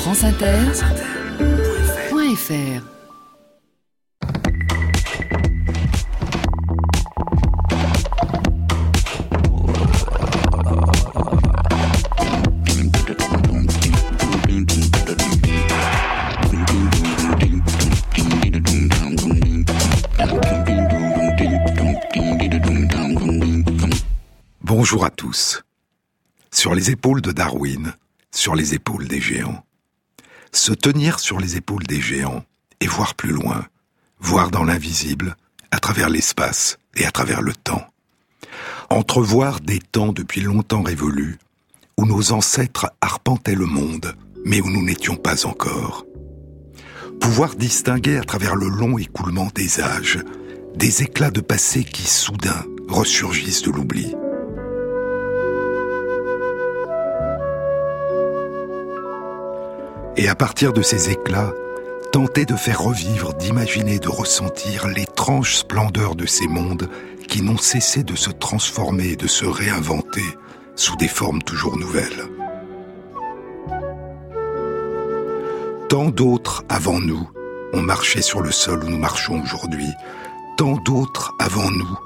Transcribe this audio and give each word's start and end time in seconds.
franceinter.fr 0.00 2.82
Bonjour 24.62 25.04
à 25.04 25.10
tous. 25.10 25.62
Sur 26.50 26.74
les 26.74 26.90
épaules 26.90 27.20
de 27.20 27.32
Darwin, 27.32 27.92
sur 28.32 28.54
les 28.54 28.74
épaules 28.74 29.06
des 29.06 29.20
géants. 29.20 29.62
Se 30.52 30.72
tenir 30.72 31.20
sur 31.20 31.38
les 31.38 31.56
épaules 31.56 31.84
des 31.84 32.00
géants 32.00 32.44
et 32.80 32.86
voir 32.86 33.14
plus 33.14 33.32
loin, 33.32 33.66
voir 34.18 34.50
dans 34.50 34.64
l'invisible, 34.64 35.36
à 35.70 35.78
travers 35.78 36.08
l'espace 36.08 36.78
et 36.96 37.06
à 37.06 37.10
travers 37.10 37.42
le 37.42 37.52
temps. 37.52 37.86
Entrevoir 38.88 39.60
des 39.60 39.78
temps 39.78 40.12
depuis 40.12 40.40
longtemps 40.40 40.82
révolus, 40.82 41.38
où 41.96 42.06
nos 42.06 42.32
ancêtres 42.32 42.90
arpentaient 43.00 43.54
le 43.54 43.66
monde, 43.66 44.16
mais 44.44 44.60
où 44.60 44.70
nous 44.70 44.82
n'étions 44.82 45.16
pas 45.16 45.46
encore. 45.46 46.04
Pouvoir 47.20 47.54
distinguer 47.54 48.16
à 48.16 48.24
travers 48.24 48.56
le 48.56 48.68
long 48.68 48.98
écoulement 48.98 49.48
des 49.54 49.80
âges, 49.80 50.18
des 50.74 51.02
éclats 51.02 51.30
de 51.30 51.40
passé 51.40 51.84
qui 51.84 52.08
soudain 52.08 52.64
ressurgissent 52.88 53.62
de 53.62 53.70
l'oubli. 53.70 54.14
Et 60.16 60.28
à 60.28 60.34
partir 60.34 60.72
de 60.72 60.82
ces 60.82 61.10
éclats, 61.10 61.52
tenter 62.12 62.44
de 62.44 62.56
faire 62.56 62.82
revivre, 62.82 63.34
d'imaginer, 63.34 63.98
de 63.98 64.08
ressentir 64.08 64.88
l'étrange 64.88 65.56
splendeur 65.56 66.14
de 66.14 66.26
ces 66.26 66.48
mondes 66.48 66.88
qui 67.28 67.42
n'ont 67.42 67.58
cessé 67.58 68.02
de 68.02 68.16
se 68.16 68.30
transformer 68.30 69.14
de 69.16 69.28
se 69.28 69.44
réinventer 69.44 70.24
sous 70.74 70.96
des 70.96 71.08
formes 71.08 71.42
toujours 71.42 71.76
nouvelles. 71.76 72.24
Tant 75.88 76.08
d'autres 76.08 76.64
avant 76.68 77.00
nous 77.00 77.28
ont 77.72 77.82
marché 77.82 78.22
sur 78.22 78.40
le 78.40 78.50
sol 78.50 78.82
où 78.84 78.88
nous 78.88 78.98
marchons 78.98 79.40
aujourd'hui. 79.42 79.90
Tant 80.56 80.76
d'autres 80.84 81.32
avant 81.38 81.70
nous 81.70 81.98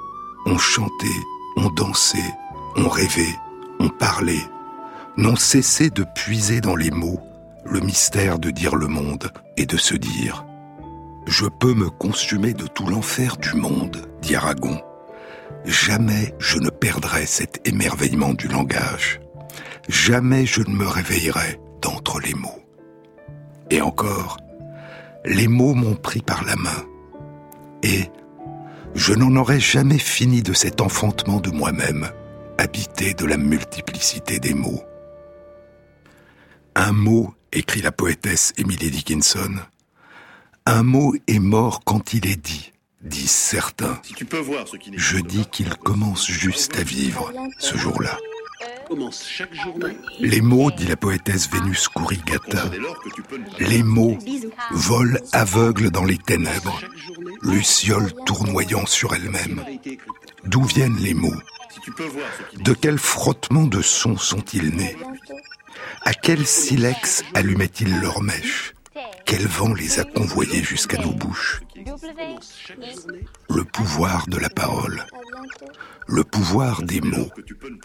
ont 0.47 0.59
chanté, 0.59 1.09
ont 1.57 1.71
dansé, 1.71 2.23
ont 2.77 2.89
rêvé, 2.89 3.27
ont 3.81 3.89
parlé, 3.89 4.39
n'ont 5.17 5.37
cessé 5.37 5.89
de 5.91 6.05
puiser 6.15 6.61
dans 6.61 6.77
les 6.77 6.91
mots 6.91 7.21
le 7.65 7.81
mystère 7.81 8.39
de 8.39 8.51
dire 8.51 8.77
le 8.77 8.87
monde 8.87 9.31
et 9.57 9.67
de 9.67 9.77
se 9.77 9.95
dire⁇ 9.95 10.45
Je 11.27 11.47
peux 11.47 11.75
me 11.75 11.91
consumer 11.91 12.53
de 12.53 12.67
tout 12.67 12.87
l'enfer 12.87 13.37
du 13.37 13.55
monde, 13.55 14.09
dit 14.23 14.37
Aragon. 14.37 14.81
Jamais 15.65 16.35
je 16.39 16.59
ne 16.59 16.71
perdrai 16.71 17.27
cet 17.27 17.67
émerveillement 17.67 18.35
du 18.35 18.49
langage. 18.49 19.21
Jamais 19.89 20.47
je 20.47 20.61
ne 20.61 20.75
me 20.75 20.87
réveillerai 20.87 21.59
d'entre 21.81 22.21
les 22.21 22.35
mots. 22.35 22.63
Et 23.71 23.81
encore, 23.81 24.39
les 25.25 25.49
mots 25.49 25.75
m'ont 25.75 25.97
pris 25.97 26.21
par 26.21 26.45
la 26.45 26.57
main. 26.57 26.85
Et 27.83 28.11
je 28.95 29.13
n'en 29.13 29.35
aurai 29.37 29.59
jamais 29.59 29.99
fini 29.99 30.43
de 30.43 30.53
cet 30.53 30.81
enfantement 30.81 31.41
de 31.41 31.51
moi-même, 31.51 32.09
habité 32.59 33.15
de 33.15 33.25
la 33.25 33.37
multiplicité 33.37 34.39
des 34.39 34.55
mots. 34.55 34.83
Un 36.77 36.93
mot 36.93 37.35
écrit 37.55 37.83
la 37.83 37.93
poétesse 37.93 38.53
Emily 38.57 38.91
Dickinson, 38.91 39.57
un 40.67 40.83
mot 40.83 41.15
est 41.27 41.39
mort 41.39 41.83
quand 41.85 42.15
il 42.15 42.27
est 42.27 42.43
dit, 42.43 42.73
disent 43.01 43.31
certains. 43.31 44.01
Je 44.97 45.19
dis 45.19 45.47
qu'il 45.47 45.71
commence 45.77 46.27
juste 46.27 46.77
à 46.77 46.83
vivre 46.83 47.33
ce 47.59 47.77
jour-là. 47.77 48.19
Les 50.21 50.41
mots, 50.41 50.71
dit 50.71 50.87
la 50.87 50.97
poétesse 50.97 51.49
Vénus 51.51 51.89
Kurigata, 51.89 52.71
les 53.59 53.83
mots 53.83 54.19
volent 54.71 55.19
aveugles 55.33 55.91
dans 55.91 56.05
les 56.05 56.19
ténèbres, 56.19 56.81
lucioles 57.43 58.13
tournoyant 58.27 58.87
sur 58.87 59.15
elles-mêmes. 59.15 59.65
D'où 60.45 60.63
viennent 60.65 60.99
les 60.99 61.15
mots 61.15 61.41
De 62.61 62.73
quel 62.73 62.99
frottement 62.99 63.65
de 63.65 63.83
sons 63.83 64.17
sont-ils 64.17 64.75
nés 64.75 64.97
à 66.05 66.13
quel 66.13 66.47
silex 66.47 67.25
allumaient-ils 67.35 68.01
leurs 68.01 68.23
mèches? 68.23 68.75
Quel 69.25 69.47
vent 69.47 69.73
les 69.73 69.99
a 69.99 70.05
convoyés 70.05 70.63
jusqu'à 70.63 70.99
nos 70.99 71.13
bouches? 71.13 71.63
Le 73.49 73.65
pouvoir 73.65 74.27
de 74.29 74.37
la 74.37 74.51
parole, 74.51 75.05
le 76.07 76.23
pouvoir 76.23 76.83
des 76.83 77.01
mots 77.01 77.31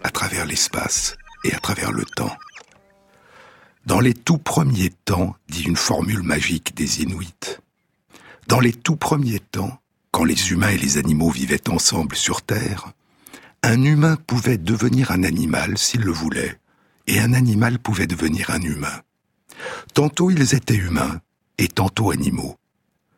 à 0.03 0.09
travers 0.09 0.45
l'espace 0.45 1.15
et 1.45 1.53
à 1.53 1.59
travers 1.59 1.91
le 1.91 2.03
temps. 2.03 2.35
Dans 3.85 4.01
les 4.01 4.13
tout 4.13 4.37
premiers 4.37 4.91
temps, 5.05 5.35
dit 5.47 5.63
une 5.63 5.77
formule 5.77 6.21
magique 6.21 6.75
des 6.75 7.01
Inuits, 7.01 7.57
dans 8.47 8.59
les 8.59 8.73
tout 8.73 8.97
premiers 8.97 9.39
temps, 9.39 9.79
quand 10.11 10.25
les 10.25 10.51
humains 10.51 10.69
et 10.69 10.77
les 10.77 10.97
animaux 10.97 11.29
vivaient 11.29 11.69
ensemble 11.69 12.15
sur 12.15 12.41
Terre, 12.41 12.91
un 13.63 13.81
humain 13.83 14.17
pouvait 14.27 14.57
devenir 14.57 15.11
un 15.11 15.23
animal 15.23 15.77
s'il 15.77 16.01
le 16.01 16.11
voulait, 16.11 16.58
et 17.09 17.19
un 17.19 17.33
animal 17.33 17.79
pouvait 17.79 18.05
devenir 18.05 18.51
un 18.51 18.61
humain. 18.61 19.01
Tantôt 19.95 20.29
ils 20.29 20.53
étaient 20.53 20.75
humains 20.75 21.19
et 21.57 21.67
tantôt 21.67 22.11
animaux. 22.11 22.55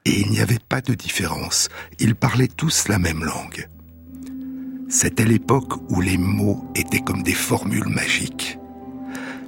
Et 0.05 0.21
il 0.21 0.31
n'y 0.31 0.39
avait 0.39 0.59
pas 0.67 0.79
de 0.79 0.93
différence, 0.93 1.67
ils 1.99 2.15
parlaient 2.15 2.47
tous 2.47 2.87
la 2.87 2.97
même 2.97 3.23
langue. 3.25 3.67
C'était 4.87 5.25
l'époque 5.25 5.73
où 5.89 5.99
les 5.99 6.17
mots 6.17 6.65
étaient 6.73 7.01
comme 7.01 7.21
des 7.21 7.33
formules 7.33 7.89
magiques. 7.89 8.57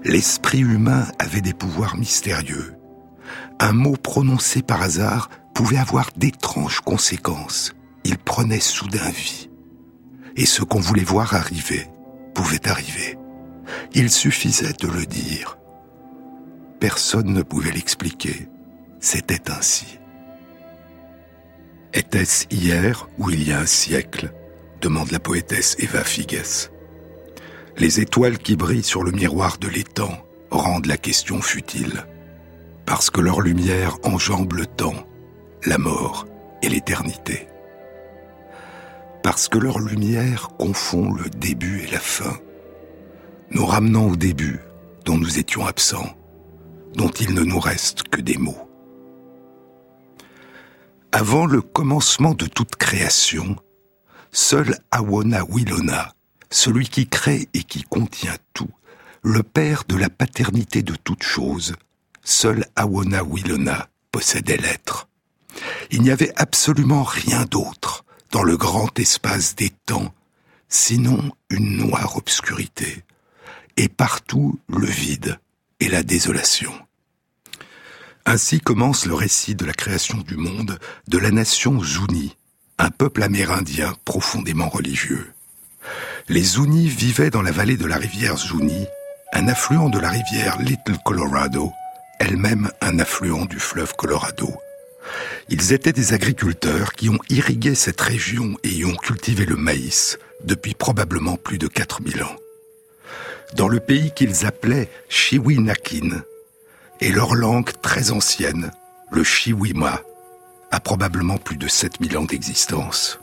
L'esprit 0.04 0.60
humain 0.60 1.08
avait 1.20 1.42
des 1.42 1.54
pouvoirs 1.54 1.96
mystérieux. 1.96 2.76
Un 3.60 3.72
mot 3.72 3.96
prononcé 3.96 4.62
par 4.62 4.82
hasard 4.82 5.30
pouvait 5.56 5.78
avoir 5.78 6.10
d'étranges 6.18 6.82
conséquences. 6.82 7.74
Il 8.04 8.18
prenait 8.18 8.60
soudain 8.60 9.10
vie. 9.10 9.50
Et 10.36 10.46
ce 10.46 10.64
qu'on 10.64 10.82
voulait 10.82 11.04
voir 11.04 11.34
arriver 11.34 11.88
pouvait 12.36 12.68
arriver. 12.68 13.18
Il 13.94 14.10
suffisait 14.10 14.74
de 14.74 14.88
le 14.88 15.06
dire. 15.06 15.58
Personne 16.80 17.34
ne 17.34 17.44
pouvait 17.44 17.72
l'expliquer. 17.72 18.48
C'était 19.00 19.52
ainsi. 19.52 20.00
Était-ce 21.94 22.48
hier 22.50 23.08
ou 23.20 23.30
il 23.30 23.48
y 23.48 23.52
a 23.52 23.60
un 23.60 23.66
siècle 23.66 24.34
demande 24.82 25.12
la 25.12 25.20
poétesse 25.20 25.76
Eva 25.80 26.04
Figes. 26.04 26.70
Les 27.78 28.00
étoiles 28.00 28.38
qui 28.38 28.56
brillent 28.56 28.84
sur 28.84 29.04
le 29.04 29.12
miroir 29.12 29.58
de 29.58 29.68
l'étang 29.68 30.26
rendent 30.52 30.88
la 30.88 30.98
question 30.98 31.42
futile, 31.42 32.06
parce 32.86 33.10
que 33.10 33.22
leur 33.22 33.42
lumière 33.42 33.98
enjambe 34.04 34.54
le 34.54 34.66
temps, 34.66 35.08
la 35.66 35.78
mort 35.78 36.28
et 36.62 36.70
l'éternité. 36.70 37.48
Parce 39.24 39.48
que 39.48 39.58
leur 39.58 39.80
lumière 39.80 40.50
confond 40.60 41.14
le 41.14 41.30
début 41.30 41.82
et 41.82 41.92
la 41.92 42.00
fin, 42.00 42.38
nous 43.54 43.66
ramenant 43.66 44.08
au 44.08 44.16
début 44.16 44.60
dont 45.06 45.18
nous 45.18 45.38
étions 45.38 45.66
absents, 45.66 46.16
dont 46.96 47.10
il 47.10 47.34
ne 47.34 47.44
nous 47.44 47.60
reste 47.60 48.04
que 48.04 48.22
des 48.22 48.38
mots. 48.38 48.70
Avant 51.12 51.46
le 51.46 51.62
commencement 51.62 52.34
de 52.34 52.48
toute 52.48 52.76
création, 52.76 53.56
seul 54.32 54.78
Awona 54.92 55.44
Wilona, 55.46 56.14
celui 56.50 56.88
qui 56.88 57.08
crée 57.08 57.48
et 57.54 57.64
qui 57.64 57.84
contient 57.84 58.38
tout, 58.54 58.72
le 59.22 59.44
père 59.44 59.84
de 59.88 59.96
la 59.96 60.10
paternité 60.10 60.82
de 60.82 60.96
toute 60.96 61.24
chose, 61.24 61.76
seul 62.24 62.66
Awona 62.76 63.24
Wilona 63.24 63.90
possédait 64.12 64.58
l'être. 64.58 65.08
Il 65.92 66.02
n'y 66.02 66.12
avait 66.12 66.34
absolument 66.36 67.04
rien 67.04 67.46
d'autre 67.46 68.06
dans 68.32 68.44
le 68.44 68.58
grand 68.58 68.98
espace 69.00 69.56
des 69.56 69.70
temps, 69.86 70.14
sinon 70.68 71.32
une 71.50 71.78
noire 71.78 72.18
obscurité, 72.18 73.04
et 73.78 73.90
partout 73.90 74.60
le 74.68 74.88
vide 74.88 75.40
et 75.80 75.90
la 75.90 76.04
désolation. 76.04 76.74
Ainsi 78.26 78.62
commence 78.62 79.06
le 79.06 79.14
récit 79.14 79.56
de 79.56 79.66
la 79.66 79.74
création 79.74 80.18
du 80.20 80.38
monde 80.38 80.80
de 81.08 81.18
la 81.18 81.32
nation 81.32 81.84
Zuni, 81.84 82.38
un 82.78 82.90
peuple 82.90 83.24
amérindien 83.24 83.96
profondément 84.06 84.70
religieux. 84.70 85.34
Les 86.30 86.44
Zuni 86.44 86.88
vivaient 86.88 87.32
dans 87.32 87.42
la 87.42 87.52
vallée 87.52 87.76
de 87.76 87.86
la 87.86 87.98
rivière 87.98 88.38
Zuni, 88.38 88.86
un 89.34 89.48
affluent 89.50 89.90
de 89.90 90.00
la 90.00 90.10
rivière 90.10 90.58
Little 90.62 90.98
Colorado, 91.04 91.72
elle-même 92.20 92.72
un 92.80 93.00
affluent 93.00 93.46
du 93.46 93.60
fleuve 93.60 93.94
Colorado. 93.98 94.54
Ils 95.50 95.74
étaient 95.74 95.92
des 95.92 96.14
agriculteurs 96.14 96.94
qui 96.94 97.10
ont 97.10 97.20
irrigué 97.30 97.76
cette 97.76 98.00
région 98.00 98.58
et 98.64 98.70
y 98.70 98.86
ont 98.86 98.96
cultivé 98.96 99.46
le 99.46 99.58
maïs 99.58 100.18
depuis 100.46 100.76
probablement 100.76 101.36
plus 101.36 101.58
de 101.58 101.68
4000 101.68 102.24
ans 102.24 102.38
dans 103.56 103.68
le 103.68 103.80
pays 103.80 104.12
qu'ils 104.12 104.46
appelaient 104.46 104.90
Chiwinakin, 105.10 106.24
et 107.02 107.12
leur 107.12 107.36
langue 107.36 107.72
très 107.82 108.12
ancienne, 108.12 108.72
le 109.12 109.24
Chiwima, 109.24 110.02
a 110.72 110.80
probablement 110.80 111.38
plus 111.38 111.58
de 111.58 111.68
7000 111.68 112.18
ans 112.18 112.26
d'existence. 112.26 113.20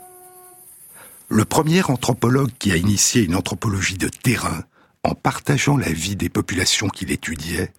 Le 1.29 1.45
premier 1.45 1.83
anthropologue 1.83 2.51
qui 2.59 2.71
a 2.71 2.75
initié 2.75 3.23
une 3.23 3.35
anthropologie 3.35 3.97
de 3.97 4.09
terrain 4.09 4.63
en 5.03 5.15
partageant 5.15 5.77
la 5.77 5.91
vie 5.91 6.15
des 6.15 6.29
populations 6.29 6.89
qu'il 6.89 7.11
étudiait, 7.11 7.71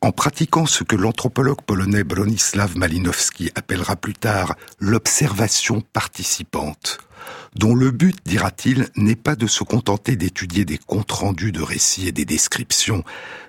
en 0.00 0.12
pratiquant 0.12 0.66
ce 0.66 0.84
que 0.84 0.96
l'anthropologue 0.96 1.62
polonais 1.62 2.04
Bronislaw 2.04 2.76
Malinowski 2.76 3.50
appellera 3.54 3.96
plus 3.96 4.14
tard 4.14 4.54
l'observation 4.78 5.80
participante, 5.80 6.98
dont 7.54 7.74
le 7.74 7.90
but, 7.90 8.16
dira-t-il, 8.24 8.88
n'est 8.96 9.16
pas 9.16 9.36
de 9.36 9.46
se 9.46 9.64
contenter 9.64 10.16
d'étudier 10.16 10.64
des 10.64 10.78
comptes 10.78 11.12
rendus 11.12 11.52
de 11.52 11.62
récits 11.62 12.08
et 12.08 12.12
des 12.12 12.24
descriptions, 12.24 13.04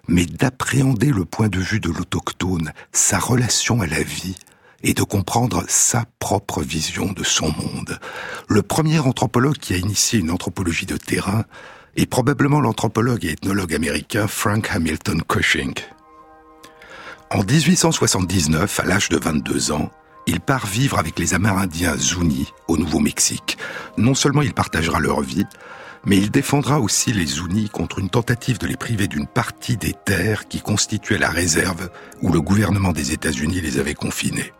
mais 0.07 0.25
d'appréhender 0.25 1.11
le 1.11 1.25
point 1.25 1.49
de 1.49 1.59
vue 1.59 1.79
de 1.79 1.89
l'autochtone, 1.89 2.71
sa 2.91 3.17
relation 3.17 3.81
à 3.81 3.87
la 3.87 4.03
vie, 4.03 4.35
et 4.83 4.93
de 4.93 5.01
comprendre 5.01 5.63
sa 5.67 6.05
propre 6.19 6.61
vision 6.61 7.11
de 7.11 7.23
son 7.23 7.47
monde. 7.47 7.99
Le 8.47 8.61
premier 8.61 8.99
anthropologue 8.99 9.57
qui 9.57 9.73
a 9.73 9.77
initié 9.77 10.19
une 10.19 10.29
anthropologie 10.29 10.85
de 10.85 10.97
terrain 10.97 11.45
est 11.95 12.05
probablement 12.05 12.61
l'anthropologue 12.61 13.25
et 13.25 13.31
ethnologue 13.31 13.73
américain 13.73 14.27
Frank 14.27 14.69
Hamilton 14.71 15.23
Cushing. 15.27 15.73
En 17.31 17.43
1879, 17.43 18.79
à 18.79 18.85
l'âge 18.85 19.09
de 19.09 19.17
22 19.17 19.71
ans, 19.71 19.89
il 20.27 20.39
part 20.39 20.65
vivre 20.65 20.97
avec 20.97 21.19
les 21.19 21.33
Amérindiens 21.33 21.97
Zuni 21.97 22.51
au 22.67 22.77
Nouveau-Mexique. 22.77 23.57
Non 23.97 24.15
seulement 24.15 24.41
il 24.41 24.53
partagera 24.53 24.99
leur 24.99 25.21
vie, 25.21 25.45
mais 26.05 26.17
il 26.17 26.31
défendra 26.31 26.79
aussi 26.79 27.13
les 27.13 27.25
Zuni 27.25 27.69
contre 27.69 27.99
une 27.99 28.09
tentative 28.09 28.57
de 28.57 28.67
les 28.67 28.77
priver 28.77 29.07
d'une 29.07 29.27
partie 29.27 29.77
des 29.77 29.93
terres 29.93 30.47
qui 30.47 30.61
constituaient 30.61 31.17
la 31.17 31.29
réserve 31.29 31.89
où 32.21 32.31
le 32.31 32.41
gouvernement 32.41 32.91
des 32.91 33.11
États-Unis 33.11 33.61
les 33.61 33.79
avait 33.79 33.93
confinés. 33.93 34.53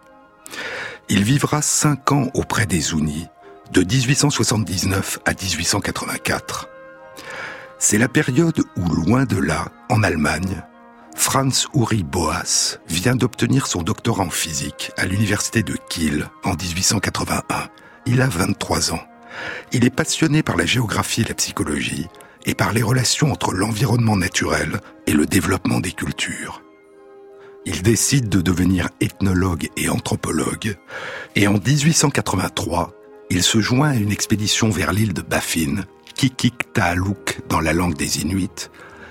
Il 1.10 1.24
vivra 1.24 1.62
cinq 1.62 2.12
ans 2.12 2.30
auprès 2.34 2.66
des 2.66 2.82
Zuni, 2.82 3.28
de 3.72 3.82
1879 3.82 5.20
à 5.26 5.32
1884. 5.32 6.68
C'est 7.78 7.98
la 7.98 8.08
période 8.08 8.64
où, 8.78 8.88
loin 8.88 9.26
de 9.26 9.38
là, 9.38 9.68
en 9.90 10.02
Allemagne, 10.02 10.64
Franz 11.16 11.68
Uri 11.74 12.04
Boas 12.04 12.78
vient 12.88 13.16
d'obtenir 13.16 13.68
son 13.68 13.82
doctorat 13.82 14.24
en 14.24 14.30
physique 14.30 14.92
à 14.98 15.06
l'université 15.06 15.64
de 15.64 15.76
Kiel 15.90 16.30
en 16.44 16.52
1881. 16.52 17.70
Il 18.06 18.22
a 18.22 18.28
23 18.28 18.94
ans. 18.94 19.02
Il 19.72 19.86
est 19.86 19.96
passionné 19.96 20.44
par 20.44 20.58
la 20.58 20.66
géographie 20.66 21.22
et 21.22 21.26
la 21.26 21.34
psychologie 21.34 22.08
et 22.46 22.54
par 22.54 22.74
les 22.74 22.84
relations 22.84 23.32
entre 23.32 23.54
l'environnement 23.54 24.18
naturel 24.18 24.82
et 25.08 25.14
le 25.14 25.26
développement 25.26 25.80
des 25.80 25.94
cultures. 25.94 26.62
Il 27.66 27.82
décide 27.82 28.30
de 28.30 28.42
devenir 28.42 28.90
ethnologue 29.02 29.70
et 29.76 29.90
anthropologue 29.90 30.76
et 31.36 31.48
en 31.48 31.54
1883, 31.54 32.92
il 33.32 33.42
se 33.42 33.60
joint 33.60 33.90
à 33.90 33.96
une 33.96 34.12
expédition 34.12 34.70
vers 34.70 34.94
l'île 34.94 35.14
de 35.14 35.24
Baffin, 35.24 35.84
Kikik-Taaluk 36.16 37.40
dans 37.50 37.60
la 37.60 37.74
langue 37.74 37.96
des 37.96 38.22
Inuits, 38.22 38.70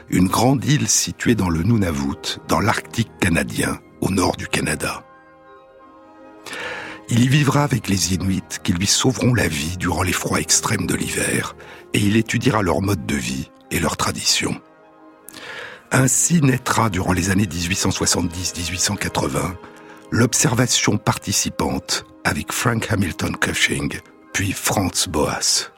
une 0.08 0.28
grande 0.28 0.64
île 0.64 0.88
située 0.88 1.34
dans 1.34 1.48
le 1.48 1.62
Nunavut, 1.62 2.38
dans 2.48 2.60
l'Arctique 2.60 3.10
canadien, 3.20 3.78
au 4.00 4.10
nord 4.10 4.36
du 4.36 4.46
Canada. 4.46 5.04
Il 7.08 7.22
y 7.22 7.28
vivra 7.28 7.64
avec 7.64 7.88
les 7.88 8.14
Inuits 8.14 8.60
qui 8.62 8.72
lui 8.72 8.86
sauveront 8.86 9.34
la 9.34 9.48
vie 9.48 9.76
durant 9.76 10.02
les 10.02 10.12
froids 10.12 10.40
extrêmes 10.40 10.86
de 10.86 10.94
l'hiver, 10.94 11.56
et 11.92 11.98
il 11.98 12.16
étudiera 12.16 12.62
leur 12.62 12.80
mode 12.80 13.06
de 13.06 13.16
vie 13.16 13.50
et 13.70 13.78
leurs 13.78 13.96
traditions. 13.96 14.60
Ainsi 15.92 16.40
naîtra 16.40 16.90
durant 16.90 17.12
les 17.12 17.30
années 17.30 17.46
1870-1880 17.46 19.54
l'observation 20.10 20.96
participante 20.96 22.04
avec 22.24 22.52
Frank 22.52 22.90
Hamilton 22.90 23.36
Cushing, 23.36 23.98
puis 24.32 24.52
Franz 24.52 25.08
Boas. 25.08 25.70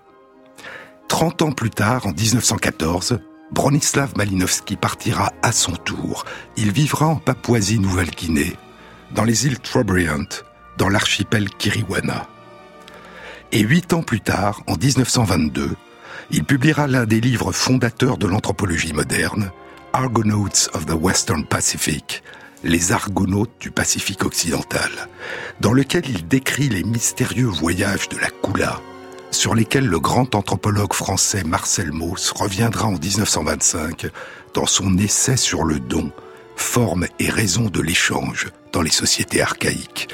Trente 1.09 1.43
ans 1.43 1.53
plus 1.53 1.71
tard, 1.71 2.07
en 2.07 2.13
1914, 2.13 3.19
Bronislav 3.53 4.13
Malinowski 4.17 4.77
partira 4.77 5.33
à 5.43 5.53
son 5.53 5.73
tour. 5.73 6.25
Il 6.57 6.73
vivra 6.73 7.07
en 7.07 7.17
Papouasie-Nouvelle-Guinée, 7.17 8.57
dans 9.15 9.25
les 9.25 9.47
îles 9.47 9.61
Trobriand, 9.61 10.27
dans 10.79 10.89
l'archipel 10.89 11.49
Kiriwana. 11.51 12.27
Et 13.53 13.61
huit 13.61 13.93
ans 13.93 14.03
plus 14.03 14.21
tard, 14.21 14.63
en 14.67 14.77
1922, 14.77 15.77
il 16.33 16.45
publiera 16.45 16.89
l'un 16.89 17.07
des 17.07 17.21
livres 17.21 17.53
fondateurs 17.53 18.19
de 18.19 18.27
l'anthropologie 18.27 18.93
moderne, 18.93 19.53
Argonauts 19.93 20.69
of 20.75 20.87
the 20.87 20.95
Western 21.01 21.47
Pacific, 21.47 22.25
les 22.65 22.91
Argonautes 22.91 23.61
du 23.61 23.71
Pacifique 23.71 24.25
occidental, 24.25 24.91
dans 25.61 25.73
lequel 25.73 26.09
il 26.09 26.27
décrit 26.27 26.69
les 26.69 26.83
mystérieux 26.83 27.47
voyages 27.47 28.09
de 28.09 28.19
la 28.19 28.29
Kula, 28.29 28.81
sur 29.37 29.55
lesquels 29.55 29.87
le 29.87 30.01
grand 30.01 30.35
anthropologue 30.35 30.95
français 30.95 31.45
Marcel 31.45 31.93
Mauss 31.93 32.33
reviendra 32.33 32.89
en 32.89 32.99
1925 32.99 34.07
dans 34.55 34.67
son 34.67 34.97
essai 34.99 35.37
sur 35.37 35.63
le 35.63 35.79
don, 35.79 36.11
forme 36.57 37.07
et 37.19 37.29
raison 37.29 37.69
de 37.69 37.81
l'échange 37.81 38.49
dans 38.73 38.83
les 38.83 38.91
sociétés 38.91 39.43
archaïques. 39.43 40.09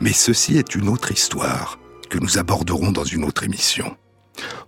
Mais 0.00 0.12
ceci 0.12 0.58
est 0.58 0.74
une 0.74 0.88
autre 0.88 1.12
histoire 1.12 1.78
que 2.10 2.18
nous 2.18 2.38
aborderons 2.38 2.92
dans 2.92 3.04
une 3.04 3.24
autre 3.24 3.44
émission. 3.44 3.96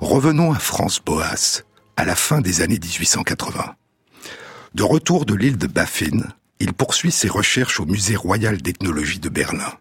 Revenons 0.00 0.52
à 0.52 0.58
France 0.58 1.00
Boas, 1.04 1.62
à 1.96 2.04
la 2.04 2.14
fin 2.14 2.40
des 2.40 2.60
années 2.62 2.80
1880. 2.80 3.74
De 4.74 4.82
retour 4.82 5.26
de 5.26 5.34
l'île 5.34 5.58
de 5.58 5.66
Baffin, 5.66 6.22
il 6.60 6.72
poursuit 6.72 7.12
ses 7.12 7.28
recherches 7.28 7.80
au 7.80 7.86
Musée 7.86 8.16
royal 8.16 8.62
d'ethnologie 8.62 9.18
de 9.18 9.28
Berlin. 9.28 9.72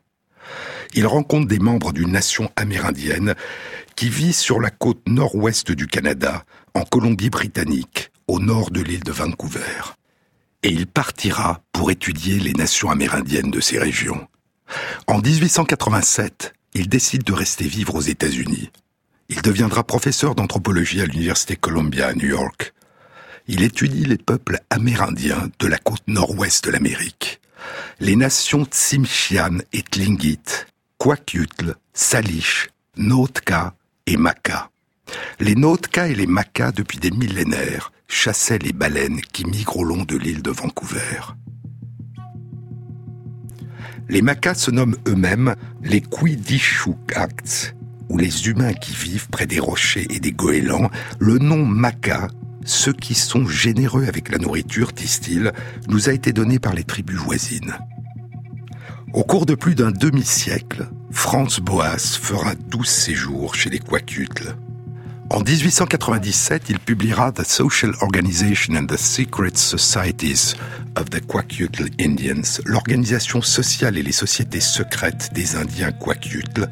Il 0.94 1.06
rencontre 1.06 1.48
des 1.48 1.60
membres 1.60 1.94
d'une 1.94 2.12
nation 2.12 2.50
amérindienne 2.56 3.36
qui 3.98 4.10
vit 4.10 4.32
sur 4.32 4.62
la 4.62 4.70
côte 4.70 5.02
nord-ouest 5.08 5.72
du 5.72 5.88
Canada, 5.88 6.46
en 6.76 6.84
Colombie-Britannique, 6.84 8.12
au 8.28 8.40
nord 8.40 8.70
de 8.70 8.80
l'île 8.80 9.04
de 9.04 9.12
Vancouver. 9.12 9.96
Et 10.62 10.70
il 10.70 10.86
partira 10.86 11.62
pour 11.72 11.90
étudier 11.90 12.40
les 12.40 12.54
nations 12.54 12.92
amérindiennes 12.92 13.50
de 13.50 13.60
ces 13.60 13.80
régions. 13.80 14.28
En 15.08 15.18
1887, 15.18 16.54
il 16.76 16.90
décide 16.90 17.24
de 17.24 17.34
rester 17.34 17.68
vivre 17.68 17.96
aux 17.96 18.02
États-Unis. 18.02 18.70
Il 19.30 19.42
deviendra 19.42 19.84
professeur 19.84 20.36
d'anthropologie 20.36 21.02
à 21.02 21.06
l'Université 21.08 21.56
Columbia 21.56 22.08
à 22.08 22.14
New 22.14 22.30
York. 22.30 22.74
Il 23.48 23.64
étudie 23.64 24.06
les 24.06 24.18
peuples 24.18 24.60
amérindiens 24.70 25.50
de 25.58 25.68
la 25.68 25.80
côte 25.80 26.08
nord-ouest 26.08 26.64
de 26.66 26.70
l'Amérique. 26.70 27.42
Les 28.00 28.16
nations 28.16 28.66
Tsimshian 28.66 29.58
et 29.74 29.82
Tlingit, 29.82 30.68
Kwakutl, 31.00 31.74
Salish, 31.94 32.70
Nootka 32.96 33.74
et 34.08 34.18
Maca. 34.18 34.72
Les 35.40 35.56
Nootka 35.56 36.08
et 36.08 36.16
les 36.16 36.26
Maca, 36.26 36.72
depuis 36.72 36.98
des 36.98 37.12
millénaires, 37.12 37.92
chassaient 38.08 38.58
les 38.58 38.74
baleines 38.74 39.22
qui 39.22 39.46
migrent 39.46 39.78
au 39.78 39.84
long 39.84 40.04
de 40.04 40.18
l'île 40.18 40.42
de 40.42 40.52
Vancouver. 40.52 41.36
Les 44.10 44.22
Macas 44.22 44.56
se 44.56 44.72
nomment 44.72 44.98
eux-mêmes 45.08 45.56
les 45.84 46.02
Kuidishukats, 46.02 47.74
ou 48.10 48.18
les 48.18 48.48
humains 48.48 48.74
qui 48.74 48.94
vivent 48.94 49.28
près 49.30 49.46
des 49.46 49.60
rochers 49.60 50.08
et 50.10 50.20
des 50.20 50.32
goélands. 50.32 50.90
Le 51.20 51.38
nom 51.38 51.66
Maca, 51.66 52.30
ceux 52.64 52.94
qui 52.94 53.14
sont 53.14 53.46
généreux 53.46 54.06
avec 54.08 54.30
la 54.30 54.38
nourriture, 54.38 54.94
disent-ils, 54.94 55.52
nous 55.90 56.08
a 56.08 56.14
été 56.14 56.32
donné 56.32 56.60
par 56.60 56.74
les 56.74 56.86
tribus 56.86 57.18
voisines. 57.18 57.76
Au 59.14 59.24
cours 59.24 59.46
de 59.46 59.56
plus 59.56 59.76
d'un 59.76 59.92
demi-siècle, 59.92 60.90
Franz 61.12 61.60
Boas 61.62 62.18
fera 62.22 62.54
douze 62.56 62.90
séjours 62.90 63.56
chez 63.56 63.70
les 63.70 63.80
Kwakutl. 63.80 64.56
En 65.30 65.42
1897, 65.42 66.70
il 66.70 66.80
publiera 66.80 67.32
The 67.32 67.44
Social 67.44 67.94
Organization 68.02 68.76
and 68.76 68.88
the 68.88 68.98
Secret 68.98 69.58
Societies 69.58 70.56
of 70.96 71.10
the 71.10 71.26
Kwakutl 71.26 71.90
Indians, 72.00 72.62
l'organisation 72.66 73.42
sociale 73.42 73.98
et 73.98 74.04
les 74.04 74.12
sociétés 74.12 74.62
secrètes 74.62 75.32
des 75.34 75.56
Indiens 75.56 75.92
Kwakutl. 75.92 76.70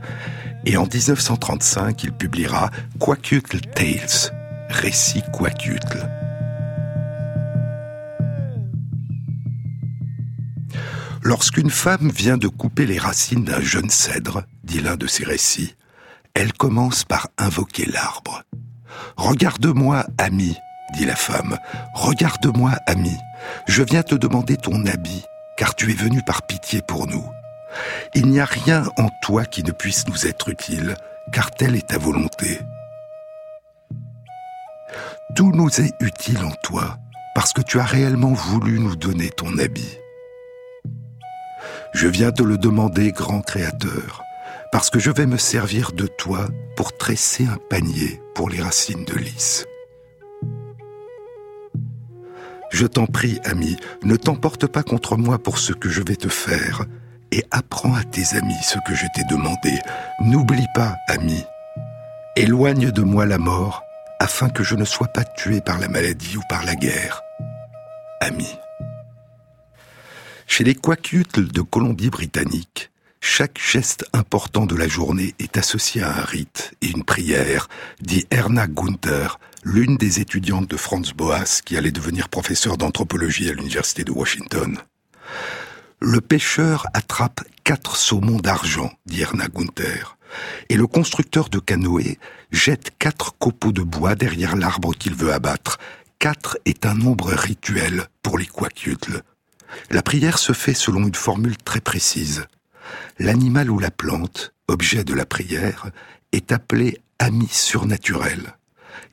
Et 0.66 0.78
en 0.78 0.86
1935, 0.86 2.04
il 2.04 2.12
publiera 2.12 2.72
Kwakutl 3.00 3.60
Tales, 3.74 4.32
récits 4.70 5.24
Kwakutl. 5.34 6.25
Lorsqu'une 11.26 11.72
femme 11.72 12.12
vient 12.12 12.38
de 12.38 12.48
couper 12.48 12.86
les 12.86 13.00
racines 13.00 13.44
d'un 13.44 13.60
jeune 13.60 13.90
cèdre, 13.90 14.44
dit 14.64 14.80
l'un 14.80 14.96
de 14.96 15.08
ses 15.08 15.26
récits, 15.26 15.76
elle 16.36 16.54
commence 16.54 17.04
par 17.04 17.30
invoquer 17.40 17.88
l'arbre. 17.88 18.44
Regarde-moi, 19.18 20.06
ami, 20.20 20.56
dit 20.94 21.04
la 21.04 21.16
femme, 21.16 21.58
regarde-moi, 21.96 22.74
ami, 22.86 23.18
je 23.68 23.82
viens 23.82 24.04
te 24.04 24.14
demander 24.14 24.56
ton 24.56 24.86
habit, 24.86 25.24
car 25.58 25.74
tu 25.74 25.90
es 25.90 25.96
venu 25.96 26.22
par 26.28 26.46
pitié 26.46 26.84
pour 26.88 27.08
nous. 27.08 27.26
Il 28.14 28.28
n'y 28.28 28.40
a 28.40 28.46
rien 28.46 28.84
en 29.00 29.10
toi 29.24 29.46
qui 29.46 29.64
ne 29.64 29.72
puisse 29.72 30.08
nous 30.08 30.28
être 30.28 30.50
utile, 30.50 30.96
car 31.34 31.50
telle 31.50 31.76
est 31.76 31.88
ta 31.88 31.98
volonté. 31.98 32.60
Tout 35.36 35.52
nous 35.52 35.82
est 35.82 35.96
utile 36.02 36.46
en 36.46 36.54
toi, 36.62 37.00
parce 37.34 37.52
que 37.52 37.64
tu 37.64 37.80
as 37.80 37.84
réellement 37.84 38.34
voulu 38.34 38.80
nous 38.80 38.96
donner 38.96 39.32
ton 39.32 39.58
habit. 39.58 39.98
Je 41.96 42.10
viens 42.10 42.34
te 42.34 42.44
le 42.44 42.58
demander, 42.58 43.14
grand 43.14 43.40
Créateur, 43.40 44.22
parce 44.74 44.90
que 44.90 45.00
je 45.00 45.12
vais 45.12 45.26
me 45.26 45.38
servir 45.38 45.94
de 45.94 46.08
toi 46.08 46.46
pour 46.76 46.98
tresser 46.98 47.46
un 47.46 47.58
panier 47.70 48.22
pour 48.36 48.50
les 48.50 48.62
racines 48.62 49.06
de 49.06 49.14
lys. 49.14 49.66
Je 52.70 52.86
t'en 52.86 53.06
prie, 53.06 53.40
ami, 53.46 53.78
ne 54.04 54.18
t'emporte 54.18 54.68
pas 54.68 54.84
contre 54.84 55.16
moi 55.16 55.40
pour 55.42 55.58
ce 55.58 55.72
que 55.72 55.88
je 55.88 56.02
vais 56.02 56.18
te 56.18 56.28
faire, 56.28 56.84
et 57.32 57.46
apprends 57.50 57.96
à 57.96 58.04
tes 58.04 58.36
amis 58.36 58.62
ce 58.62 58.78
que 58.86 58.94
je 58.94 59.06
t'ai 59.16 59.24
demandé. 59.30 59.80
N'oublie 60.20 60.68
pas, 60.76 60.96
ami. 61.08 61.46
Éloigne 62.36 62.92
de 62.92 63.04
moi 63.04 63.26
la 63.26 63.38
mort, 63.38 63.84
afin 64.20 64.50
que 64.50 64.64
je 64.64 64.76
ne 64.76 64.84
sois 64.84 65.08
pas 65.08 65.24
tué 65.24 65.62
par 65.62 65.80
la 65.80 65.88
maladie 65.88 66.36
ou 66.36 66.42
par 66.50 66.66
la 66.66 66.76
guerre. 66.76 67.22
Ami. 68.20 68.60
Chez 70.48 70.64
les 70.64 70.76
Quakutles 70.76 71.52
de 71.52 71.62
Colombie-Britannique, 71.62 72.92
chaque 73.20 73.60
geste 73.60 74.06
important 74.14 74.66
de 74.66 74.76
la 74.76 74.88
journée 74.88 75.34
est 75.40 75.58
associé 75.58 76.02
à 76.02 76.16
un 76.16 76.24
rite 76.24 76.74
et 76.82 76.88
une 76.88 77.04
prière, 77.04 77.68
dit 78.00 78.26
Erna 78.32 78.68
Gunther, 78.68 79.40
l'une 79.64 79.98
des 79.98 80.22
étudiantes 80.22 80.70
de 80.70 80.78
Franz 80.78 81.14
Boas 81.14 81.62
qui 81.66 81.76
allait 81.76 81.92
devenir 81.92 82.30
professeur 82.30 82.78
d'anthropologie 82.78 83.50
à 83.50 83.54
l'université 83.54 84.04
de 84.04 84.12
Washington. 84.12 84.78
Le 86.00 86.22
pêcheur 86.22 86.86
attrape 86.94 87.42
quatre 87.64 87.98
saumons 87.98 88.40
d'argent, 88.40 88.94
dit 89.08 89.22
Erna 89.22 89.48
Gunther, 89.48 90.18
et 90.70 90.76
le 90.76 90.88
constructeur 90.88 91.50
de 91.50 91.60
canoë 91.60 92.20
jette 92.52 92.92
quatre 93.00 93.36
copeaux 93.38 93.72
de 93.72 93.82
bois 93.82 94.16
derrière 94.16 94.56
l'arbre 94.56 94.94
qu'il 94.94 95.16
veut 95.16 95.34
abattre. 95.34 95.80
Quatre 96.20 96.58
est 96.66 96.86
un 96.86 96.94
nombre 96.94 97.34
rituel 97.34 98.06
pour 98.22 98.38
les 98.38 98.46
Quakutles. 98.46 99.22
La 99.90 100.02
prière 100.02 100.38
se 100.38 100.54
fait 100.54 100.74
selon 100.74 101.08
une 101.08 101.16
formule 101.16 101.58
très 101.58 101.82
précise. 101.82 102.46
L'animal 103.20 103.70
ou 103.70 103.80
la 103.80 103.92
plante, 103.92 104.54
objet 104.68 105.04
de 105.04 105.14
la 105.14 105.26
prière, 105.26 105.90
est 106.32 106.52
appelé 106.52 107.00
ami 107.20 107.48
surnaturel. 107.48 108.56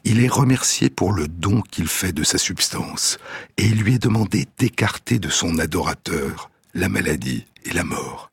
Il 0.04 0.23
est 0.23 0.28
remercié 0.28 0.90
pour 0.90 1.12
le 1.12 1.28
don 1.28 1.61
qu'il 1.62 1.87
fait 1.87 2.12
de 2.12 2.25
sa 2.25 2.38
substance, 2.38 3.19
et 3.57 3.66
il 3.66 3.83
lui 3.83 3.95
est 3.95 4.02
demandé 4.02 4.47
d'écarter 4.59 5.19
de 5.19 5.28
son 5.28 5.59
adorateur 5.59 6.50
la 6.75 6.88
maladie 6.88 7.47
et 7.64 7.73
la 7.73 7.85
mort. 7.85 8.31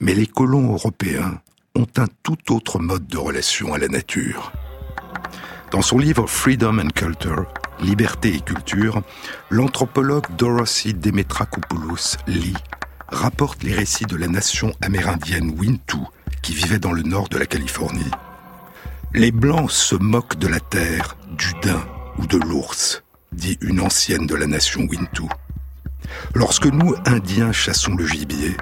Mais 0.00 0.14
les 0.14 0.26
colons 0.26 0.72
européens 0.72 1.40
ont 1.74 1.86
un 1.96 2.06
tout 2.22 2.52
autre 2.52 2.78
mode 2.78 3.06
de 3.06 3.18
relation 3.18 3.74
à 3.74 3.78
la 3.78 3.88
nature. 3.88 4.52
Dans 5.72 5.80
son 5.80 5.96
livre 5.96 6.26
Freedom 6.26 6.78
and 6.80 6.90
Culture, 6.90 7.46
Liberté 7.80 8.34
et 8.34 8.40
culture, 8.40 9.00
l'anthropologue 9.48 10.26
Dorothy 10.36 10.92
Demetrakopoulos 10.92 12.18
lit 12.26 12.58
rapporte 13.08 13.62
les 13.62 13.72
récits 13.72 14.04
de 14.04 14.16
la 14.16 14.28
nation 14.28 14.74
amérindienne 14.82 15.58
Wintu 15.58 15.96
qui 16.42 16.52
vivait 16.52 16.78
dans 16.78 16.92
le 16.92 17.02
nord 17.02 17.30
de 17.30 17.38
la 17.38 17.46
Californie. 17.46 18.10
Les 19.14 19.32
Blancs 19.32 19.70
se 19.70 19.94
moquent 19.94 20.36
de 20.36 20.46
la 20.46 20.60
terre, 20.60 21.16
du 21.38 21.54
daim 21.62 21.82
ou 22.18 22.26
de 22.26 22.36
l'ours, 22.36 23.02
dit 23.32 23.56
une 23.62 23.80
ancienne 23.80 24.26
de 24.26 24.34
la 24.34 24.46
nation 24.46 24.82
Wintu. 24.82 25.24
Lorsque 26.34 26.66
nous, 26.66 26.94
Indiens, 27.06 27.52
chassons 27.52 27.94
le 27.94 28.06
gibier, 28.06 28.58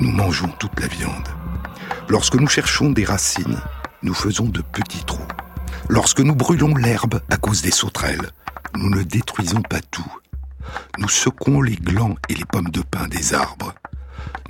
nous 0.00 0.10
mangeons 0.10 0.50
toute 0.58 0.80
la 0.80 0.88
viande. 0.88 1.28
Lorsque 2.08 2.34
nous 2.34 2.48
cherchons 2.48 2.90
des 2.90 3.04
racines, 3.04 3.60
nous 4.02 4.14
faisons 4.14 4.46
de 4.46 4.60
petits 4.60 5.04
trous. 5.04 5.27
Lorsque 5.88 6.20
nous 6.20 6.34
brûlons 6.34 6.74
l'herbe 6.74 7.20
à 7.30 7.36
cause 7.36 7.62
des 7.62 7.70
sauterelles, 7.70 8.30
nous 8.76 8.90
ne 8.90 9.02
détruisons 9.02 9.62
pas 9.62 9.80
tout. 9.80 10.12
Nous 10.98 11.08
secouons 11.08 11.62
les 11.62 11.76
glands 11.76 12.16
et 12.28 12.34
les 12.34 12.44
pommes 12.44 12.70
de 12.70 12.82
pin 12.82 13.08
des 13.08 13.34
arbres 13.34 13.74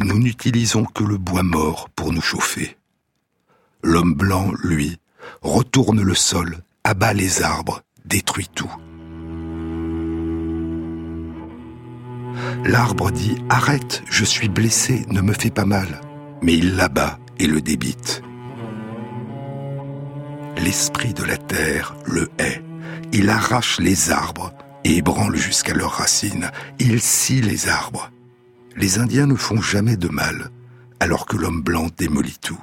nous 0.01 0.19
n'utilisons 0.19 0.85
que 0.85 1.05
le 1.05 1.19
bois 1.19 1.43
mort 1.43 1.89
pour 1.91 2.13
nous 2.13 2.21
chauffer. 2.21 2.77
L'homme 3.83 4.15
blanc, 4.15 4.53
lui, 4.63 4.99
retourne 5.43 6.01
le 6.01 6.15
sol, 6.15 6.59
abat 6.85 7.13
les 7.13 7.43
arbres, 7.43 7.83
détruit 8.05 8.49
tout. 8.55 8.73
L'arbre 12.65 13.11
dit⁇ 13.11 13.35
Arrête, 13.49 14.03
je 14.09 14.25
suis 14.25 14.49
blessé, 14.49 15.05
ne 15.09 15.21
me 15.21 15.33
fais 15.33 15.51
pas 15.51 15.65
mal⁇ 15.65 15.87
mais 16.41 16.57
il 16.57 16.77
l'abat 16.77 17.19
et 17.41 17.49
le 17.49 17.61
débite. 17.61 18.23
L'esprit 20.59 21.15
de 21.15 21.25
la 21.25 21.37
terre 21.37 21.97
le 22.07 22.29
hait. 22.39 22.63
Il 23.13 23.31
arrache 23.31 23.79
les 23.81 24.11
arbres 24.11 24.53
et 24.85 24.97
ébranle 24.97 25.37
jusqu'à 25.37 25.75
leurs 25.75 25.93
racines. 25.93 26.51
Il 26.79 27.01
scie 27.01 27.41
les 27.41 27.69
arbres 27.69 28.11
les 28.79 28.99
Indiens 28.99 29.27
ne 29.27 29.35
font 29.35 29.61
jamais 29.61 29.97
de 29.97 30.09
mal, 30.09 30.51
alors 31.01 31.27
que 31.27 31.37
l'homme 31.37 31.63
blanc 31.63 31.89
démolit 31.97 32.39
tout. 32.41 32.61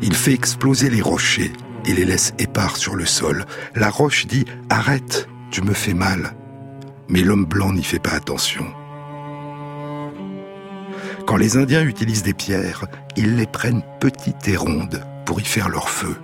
Il 0.00 0.14
fait 0.14 0.32
exploser 0.32 0.88
les 0.88 1.02
rochers 1.02 1.52
et 1.84 1.92
les 1.92 2.06
laisse 2.06 2.32
épars 2.38 2.76
sur 2.76 2.96
le 2.96 3.04
sol. 3.04 3.44
La 3.74 3.90
roche 3.90 4.26
dit⁇ 4.26 4.44
Arrête, 4.70 5.28
tu 5.50 5.62
me 5.62 5.74
fais 5.74 5.94
mal⁇ 5.94 6.20
Mais 7.08 7.20
l'homme 7.20 7.44
blanc 7.44 7.72
n'y 7.72 7.84
fait 7.84 7.98
pas 7.98 8.12
attention. 8.12 8.66
Quand 11.28 11.36
les 11.36 11.58
Indiens 11.58 11.84
utilisent 11.84 12.22
des 12.22 12.32
pierres, 12.32 12.86
ils 13.14 13.36
les 13.36 13.46
prennent 13.46 13.82
petites 14.00 14.48
et 14.48 14.56
rondes 14.56 15.04
pour 15.26 15.42
y 15.42 15.44
faire 15.44 15.68
leur 15.68 15.90
feu. 15.90 16.16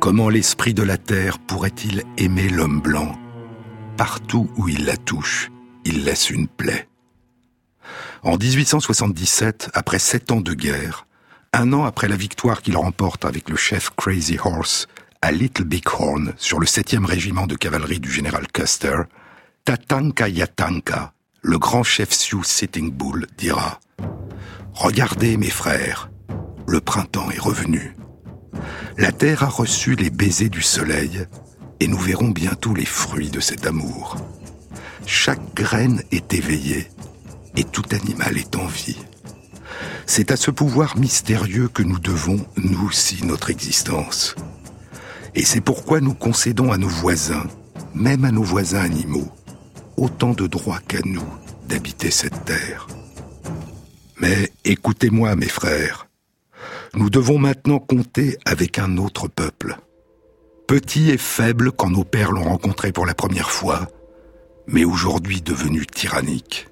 Comment 0.00 0.30
l'esprit 0.30 0.72
de 0.72 0.82
la 0.82 0.96
terre 0.96 1.38
pourrait-il 1.38 2.02
aimer 2.16 2.48
l'homme 2.48 2.80
blanc? 2.80 3.14
Partout 3.98 4.48
où 4.56 4.70
il 4.70 4.86
la 4.86 4.96
touche, 4.96 5.50
il 5.84 6.04
laisse 6.04 6.30
une 6.30 6.48
plaie. 6.48 6.88
En 8.22 8.38
1877, 8.38 9.68
après 9.74 9.98
sept 9.98 10.32
ans 10.32 10.40
de 10.40 10.54
guerre, 10.54 11.06
un 11.52 11.74
an 11.74 11.84
après 11.84 12.08
la 12.08 12.16
victoire 12.16 12.62
qu'il 12.62 12.78
remporte 12.78 13.26
avec 13.26 13.50
le 13.50 13.56
chef 13.56 13.90
Crazy 13.98 14.38
Horse 14.42 14.86
à 15.20 15.30
Little 15.30 15.64
Big 15.64 15.84
Horn 15.86 16.32
sur 16.38 16.58
le 16.58 16.64
7e 16.64 17.04
régiment 17.04 17.46
de 17.46 17.54
cavalerie 17.54 18.00
du 18.00 18.10
général 18.10 18.46
Custer, 18.50 18.96
Tatanka 19.66 20.26
Yatanka, 20.26 21.12
le 21.46 21.60
grand 21.60 21.84
chef 21.84 22.12
Sioux 22.12 22.42
Sitting 22.42 22.90
Bull, 22.90 23.28
dira 23.38 23.78
Regardez 24.72 25.36
mes 25.36 25.48
frères, 25.48 26.10
le 26.66 26.80
printemps 26.80 27.30
est 27.30 27.38
revenu. 27.38 27.96
La 28.98 29.12
terre 29.12 29.44
a 29.44 29.48
reçu 29.48 29.94
les 29.94 30.10
baisers 30.10 30.48
du 30.48 30.60
soleil 30.60 31.24
et 31.78 31.86
nous 31.86 31.98
verrons 31.98 32.30
bientôt 32.30 32.74
les 32.74 32.84
fruits 32.84 33.30
de 33.30 33.38
cet 33.38 33.64
amour. 33.64 34.16
Chaque 35.06 35.54
graine 35.54 36.02
est 36.10 36.34
éveillée 36.34 36.88
et 37.54 37.62
tout 37.62 37.84
animal 37.92 38.36
est 38.38 38.56
en 38.56 38.66
vie. 38.66 38.98
C'est 40.04 40.32
à 40.32 40.36
ce 40.36 40.50
pouvoir 40.50 40.98
mystérieux 40.98 41.68
que 41.68 41.84
nous 41.84 42.00
devons, 42.00 42.44
nous 42.56 42.88
aussi, 42.88 43.24
notre 43.24 43.50
existence. 43.50 44.34
Et 45.36 45.44
c'est 45.44 45.60
pourquoi 45.60 46.00
nous 46.00 46.14
concédons 46.14 46.72
à 46.72 46.76
nos 46.76 46.88
voisins, 46.88 47.46
même 47.94 48.24
à 48.24 48.32
nos 48.32 48.42
voisins 48.42 48.82
animaux, 48.82 49.30
autant 49.96 50.32
de 50.32 50.46
droits 50.46 50.80
qu'à 50.86 51.00
nous 51.04 51.28
d'habiter 51.68 52.10
cette 52.10 52.44
terre. 52.44 52.86
Mais 54.20 54.52
écoutez-moi, 54.64 55.36
mes 55.36 55.48
frères, 55.48 56.08
nous 56.94 57.10
devons 57.10 57.38
maintenant 57.38 57.78
compter 57.78 58.38
avec 58.44 58.78
un 58.78 58.96
autre 58.96 59.28
peuple 59.28 59.76
petit 60.66 61.10
et 61.10 61.18
faible 61.18 61.70
quand 61.70 61.90
nos 61.90 62.04
pères 62.04 62.32
l'ont 62.32 62.42
rencontré 62.42 62.90
pour 62.90 63.06
la 63.06 63.14
première 63.14 63.50
fois, 63.50 63.86
mais 64.66 64.84
aujourd'hui 64.84 65.40
devenu 65.40 65.86
tyrannique. 65.86 66.68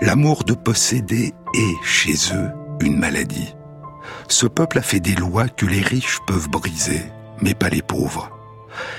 L'amour 0.00 0.44
de 0.44 0.54
posséder 0.54 1.32
est, 1.54 1.84
chez 1.84 2.14
eux, 2.34 2.50
une 2.80 2.98
maladie. 2.98 3.54
Ce 4.28 4.46
peuple 4.46 4.78
a 4.78 4.82
fait 4.82 5.00
des 5.00 5.14
lois 5.14 5.48
que 5.48 5.66
les 5.66 5.80
riches 5.80 6.18
peuvent 6.26 6.48
briser, 6.48 7.02
mais 7.42 7.54
pas 7.54 7.68
les 7.68 7.82
pauvres. 7.82 8.30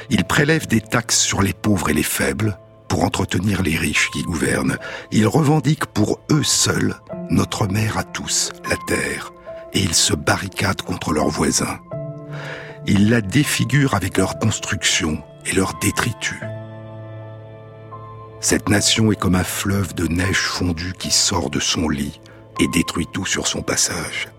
Il 0.09 0.23
prélève 0.23 0.67
des 0.67 0.81
taxes 0.81 1.19
sur 1.19 1.41
les 1.41 1.53
pauvres 1.53 1.89
et 1.89 1.93
les 1.93 2.03
faibles 2.03 2.57
pour 2.87 3.03
entretenir 3.03 3.61
les 3.61 3.77
riches 3.77 4.09
qui 4.11 4.23
gouvernent. 4.23 4.77
Il 5.11 5.27
revendique 5.27 5.85
pour 5.85 6.19
eux 6.31 6.43
seuls 6.43 6.95
notre 7.29 7.67
mère 7.67 7.97
à 7.97 8.03
tous, 8.03 8.51
la 8.69 8.77
terre, 8.87 9.33
et 9.73 9.79
ils 9.79 9.95
se 9.95 10.13
barricadent 10.13 10.81
contre 10.81 11.11
leurs 11.11 11.29
voisins. 11.29 11.79
Ils 12.85 13.09
la 13.09 13.21
défigurent 13.21 13.95
avec 13.95 14.17
leur 14.17 14.39
construction 14.39 15.21
et 15.45 15.53
leur 15.53 15.73
détritus. 15.79 16.39
Cette 18.39 18.69
nation 18.69 19.11
est 19.11 19.19
comme 19.19 19.35
un 19.35 19.43
fleuve 19.43 19.93
de 19.93 20.07
neige 20.07 20.39
fondue 20.39 20.93
qui 20.97 21.11
sort 21.11 21.49
de 21.49 21.59
son 21.59 21.89
lit 21.89 22.21
et 22.59 22.67
détruit 22.69 23.07
tout 23.11 23.25
sur 23.25 23.47
son 23.47 23.61
passage. 23.61 24.29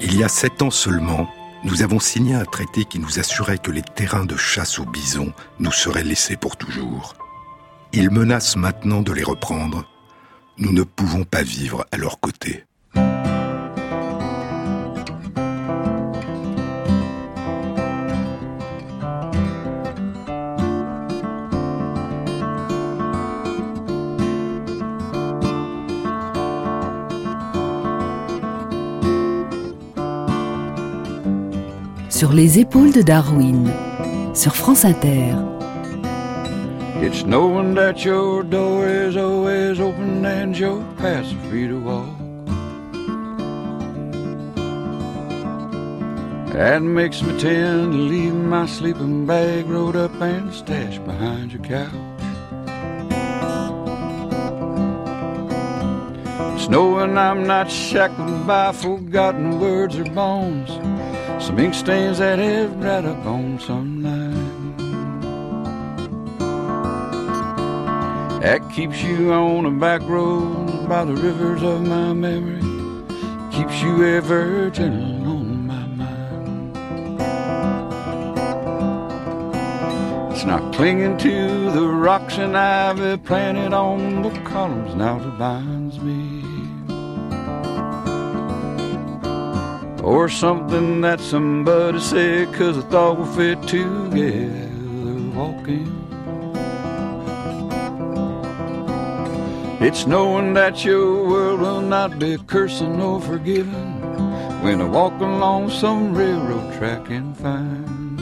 Il 0.00 0.16
y 0.16 0.24
a 0.24 0.28
sept 0.28 0.62
ans 0.62 0.70
seulement, 0.70 1.28
nous 1.64 1.82
avons 1.82 2.00
signé 2.00 2.34
un 2.34 2.44
traité 2.44 2.84
qui 2.84 2.98
nous 2.98 3.18
assurait 3.20 3.58
que 3.58 3.70
les 3.70 3.82
terrains 3.82 4.26
de 4.26 4.36
chasse 4.36 4.78
aux 4.78 4.84
bisons 4.84 5.32
nous 5.60 5.70
seraient 5.72 6.02
laissés 6.02 6.36
pour 6.36 6.56
toujours. 6.56 7.14
Ils 7.92 8.10
menacent 8.10 8.56
maintenant 8.56 9.02
de 9.02 9.12
les 9.12 9.22
reprendre. 9.22 9.84
Nous 10.58 10.72
ne 10.72 10.82
pouvons 10.82 11.24
pas 11.24 11.42
vivre 11.42 11.86
à 11.92 11.96
leur 11.96 12.20
côté. 12.20 12.64
Sur 32.22 32.34
les 32.34 32.60
épaules 32.60 32.92
de 32.92 33.02
Darwin, 33.02 33.64
sur 34.32 34.54
France 34.54 34.84
Inter. 34.84 35.34
It's 37.02 37.24
knowing 37.24 37.74
that 37.74 38.04
your 38.04 38.44
door 38.44 38.86
is 38.86 39.16
always 39.16 39.80
open 39.80 40.24
and 40.24 40.56
your 40.56 40.84
paths 40.98 41.34
free 41.50 41.66
to 41.66 41.80
walk. 41.80 42.06
That 46.52 46.82
makes 46.82 47.20
me 47.22 47.36
tend 47.40 47.90
to 47.90 47.98
leave 47.98 48.34
my 48.34 48.66
sleeping 48.66 49.26
bag 49.26 49.66
rolled 49.66 49.96
up 49.96 50.14
and 50.20 50.54
stashed 50.54 51.04
behind 51.04 51.50
your 51.50 51.64
couch. 51.64 51.90
It's 56.54 56.68
knowing 56.68 57.18
I'm 57.18 57.48
not 57.48 57.68
shackled 57.68 58.46
by 58.46 58.70
forgotten 58.70 59.58
words 59.58 59.98
or 59.98 60.04
bones, 60.04 60.70
some 61.42 61.58
ink 61.58 61.74
stains 61.74 62.18
that 62.18 62.38
have 62.38 62.80
dried 62.80 63.04
up 63.04 63.26
on 63.26 63.58
some 63.58 64.00
line. 64.00 64.76
That 68.40 68.60
keeps 68.72 69.02
you 69.02 69.32
on 69.32 69.64
the 69.64 69.70
back 69.70 70.02
road 70.02 70.88
by 70.88 71.04
the 71.04 71.14
rivers 71.14 71.62
of 71.64 71.82
my 71.82 72.12
memory. 72.12 72.60
Keeps 73.50 73.82
you 73.82 74.04
ever 74.04 74.70
gentle 74.70 75.26
on 75.26 75.66
my 75.66 75.84
mind. 75.86 76.76
It's 80.32 80.44
not 80.44 80.72
clinging 80.72 81.18
to 81.18 81.70
the 81.72 81.88
rocks 81.88 82.38
and 82.38 82.56
ivy 82.56 83.16
planted 83.20 83.72
on 83.72 84.22
the 84.22 84.30
columns 84.42 84.94
now 84.94 85.18
that 85.18 85.38
binds 85.40 85.98
me. 85.98 86.31
Or 90.02 90.28
something 90.28 91.00
that 91.02 91.20
somebody 91.20 92.00
said 92.00 92.52
cause 92.54 92.76
I 92.76 92.82
thought 92.82 93.18
we 93.18 93.26
fit 93.36 93.62
together 93.68 94.68
walking. 95.32 96.02
It's 99.80 100.06
knowing 100.06 100.54
that 100.54 100.84
your 100.84 101.26
world 101.28 101.60
will 101.60 101.80
not 101.80 102.18
be 102.18 102.36
cursing 102.46 103.00
or 103.00 103.20
forgiven 103.20 104.00
when 104.62 104.80
I 104.80 104.84
walk 104.84 105.20
along 105.20 105.70
some 105.70 106.14
railroad 106.14 106.72
track 106.78 107.08
and 107.10 107.36
find 107.36 108.18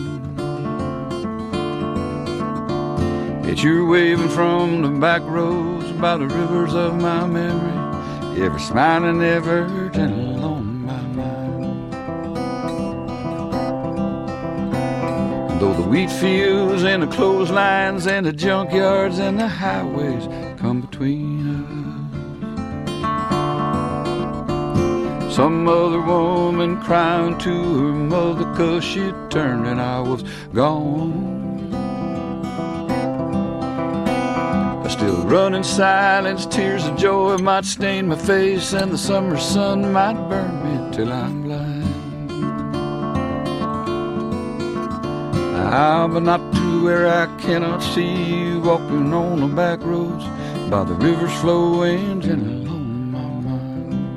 that 3.44 3.62
you're 3.62 3.86
waving 3.86 4.28
from 4.28 4.82
the 4.82 4.88
back 5.00 5.22
roads 5.22 5.90
by 5.92 6.16
the 6.16 6.26
rivers 6.26 6.74
of 6.74 7.00
my 7.00 7.26
memory, 7.26 8.42
ever 8.42 8.58
smiling, 8.58 9.22
ever 9.22 9.90
gentle 9.92 10.29
wheat 15.90 16.08
fields 16.08 16.84
and 16.84 17.02
the 17.02 17.06
clotheslines 17.08 18.06
and 18.06 18.24
the 18.24 18.32
junkyards 18.32 19.18
and 19.18 19.40
the 19.40 19.48
highways 19.48 20.28
come 20.60 20.82
between 20.82 21.66
us. 25.26 25.34
Some 25.34 25.66
other 25.68 26.00
woman 26.00 26.80
crying 26.80 27.36
to 27.38 27.50
her 27.50 27.92
mother 27.92 28.44
cause 28.54 28.84
she 28.84 29.12
turned 29.30 29.66
and 29.66 29.80
I 29.80 29.98
was 29.98 30.22
gone. 30.54 31.74
I 34.84 34.88
still 34.88 35.26
running 35.26 35.64
silence, 35.64 36.46
tears 36.46 36.86
of 36.86 36.96
joy 36.96 37.36
might 37.38 37.64
stain 37.64 38.06
my 38.06 38.16
face, 38.16 38.72
and 38.74 38.92
the 38.92 38.98
summer 38.98 39.38
sun 39.38 39.92
might 39.92 40.28
burn 40.28 40.54
me 40.62 40.96
till 40.96 41.12
I'm 41.12 41.39
Ah, 45.72 46.08
but 46.08 46.24
not 46.24 46.40
to 46.54 46.82
where 46.82 47.06
I 47.06 47.26
cannot 47.38 47.80
see 47.80 48.24
you 48.24 48.60
walking 48.60 49.14
on 49.14 49.38
the 49.38 49.46
back 49.46 49.78
roads 49.84 50.24
by 50.68 50.82
the 50.82 50.94
river's 50.94 51.32
flowing 51.40 52.24
and 52.24 52.66
along 52.66 53.12
my 53.12 53.28
mind. 53.48 54.16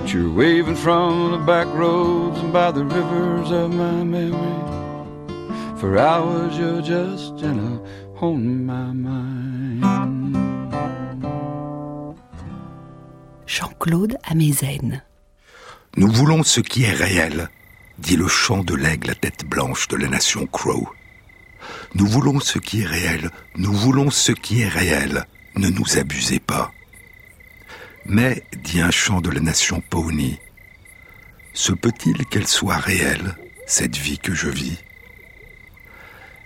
But 0.00 0.12
you're 0.14 0.32
waving 0.32 0.76
from 0.76 1.32
the 1.32 1.38
back 1.38 1.66
roads 1.74 2.38
and 2.38 2.52
by 2.52 2.70
the 2.70 2.84
rivers 2.84 3.50
of 3.50 3.74
my 3.74 4.04
memory. 4.04 4.62
For 5.80 5.98
hours 5.98 6.56
you're 6.56 6.82
just 6.82 7.36
gentle 7.36 7.84
on 8.20 8.64
my 8.64 8.92
mind. 8.92 9.82
Jean-Claude 13.44 14.16
Amezen. 14.22 15.02
Nous 15.96 16.12
voulons 16.12 16.44
ce 16.44 16.60
qui 16.60 16.84
est 16.84 16.92
réel, 16.92 17.48
dit 17.98 18.16
le 18.16 18.28
chant 18.28 18.62
de 18.64 18.74
l'aigle 18.74 19.10
à 19.10 19.14
tête 19.14 19.44
blanche 19.44 19.88
de 19.88 19.96
la 19.96 20.08
nation 20.08 20.46
Crow. 20.46 20.88
Nous 21.94 22.06
voulons 22.06 22.40
ce 22.40 22.58
qui 22.58 22.82
est 22.82 22.86
réel, 22.86 23.30
nous 23.56 23.72
voulons 23.72 24.10
ce 24.10 24.32
qui 24.32 24.62
est 24.62 24.68
réel, 24.68 25.26
ne 25.56 25.68
nous 25.68 25.98
abusez 25.98 26.38
pas. 26.38 26.72
Mais, 28.06 28.42
dit 28.62 28.80
un 28.80 28.90
chant 28.90 29.20
de 29.20 29.30
la 29.30 29.40
nation 29.40 29.82
Pawnee, 29.90 30.38
se 31.52 31.72
peut-il 31.72 32.24
qu'elle 32.26 32.46
soit 32.46 32.76
réelle, 32.76 33.36
cette 33.66 33.96
vie 33.96 34.18
que 34.18 34.34
je 34.34 34.48
vis? 34.48 34.78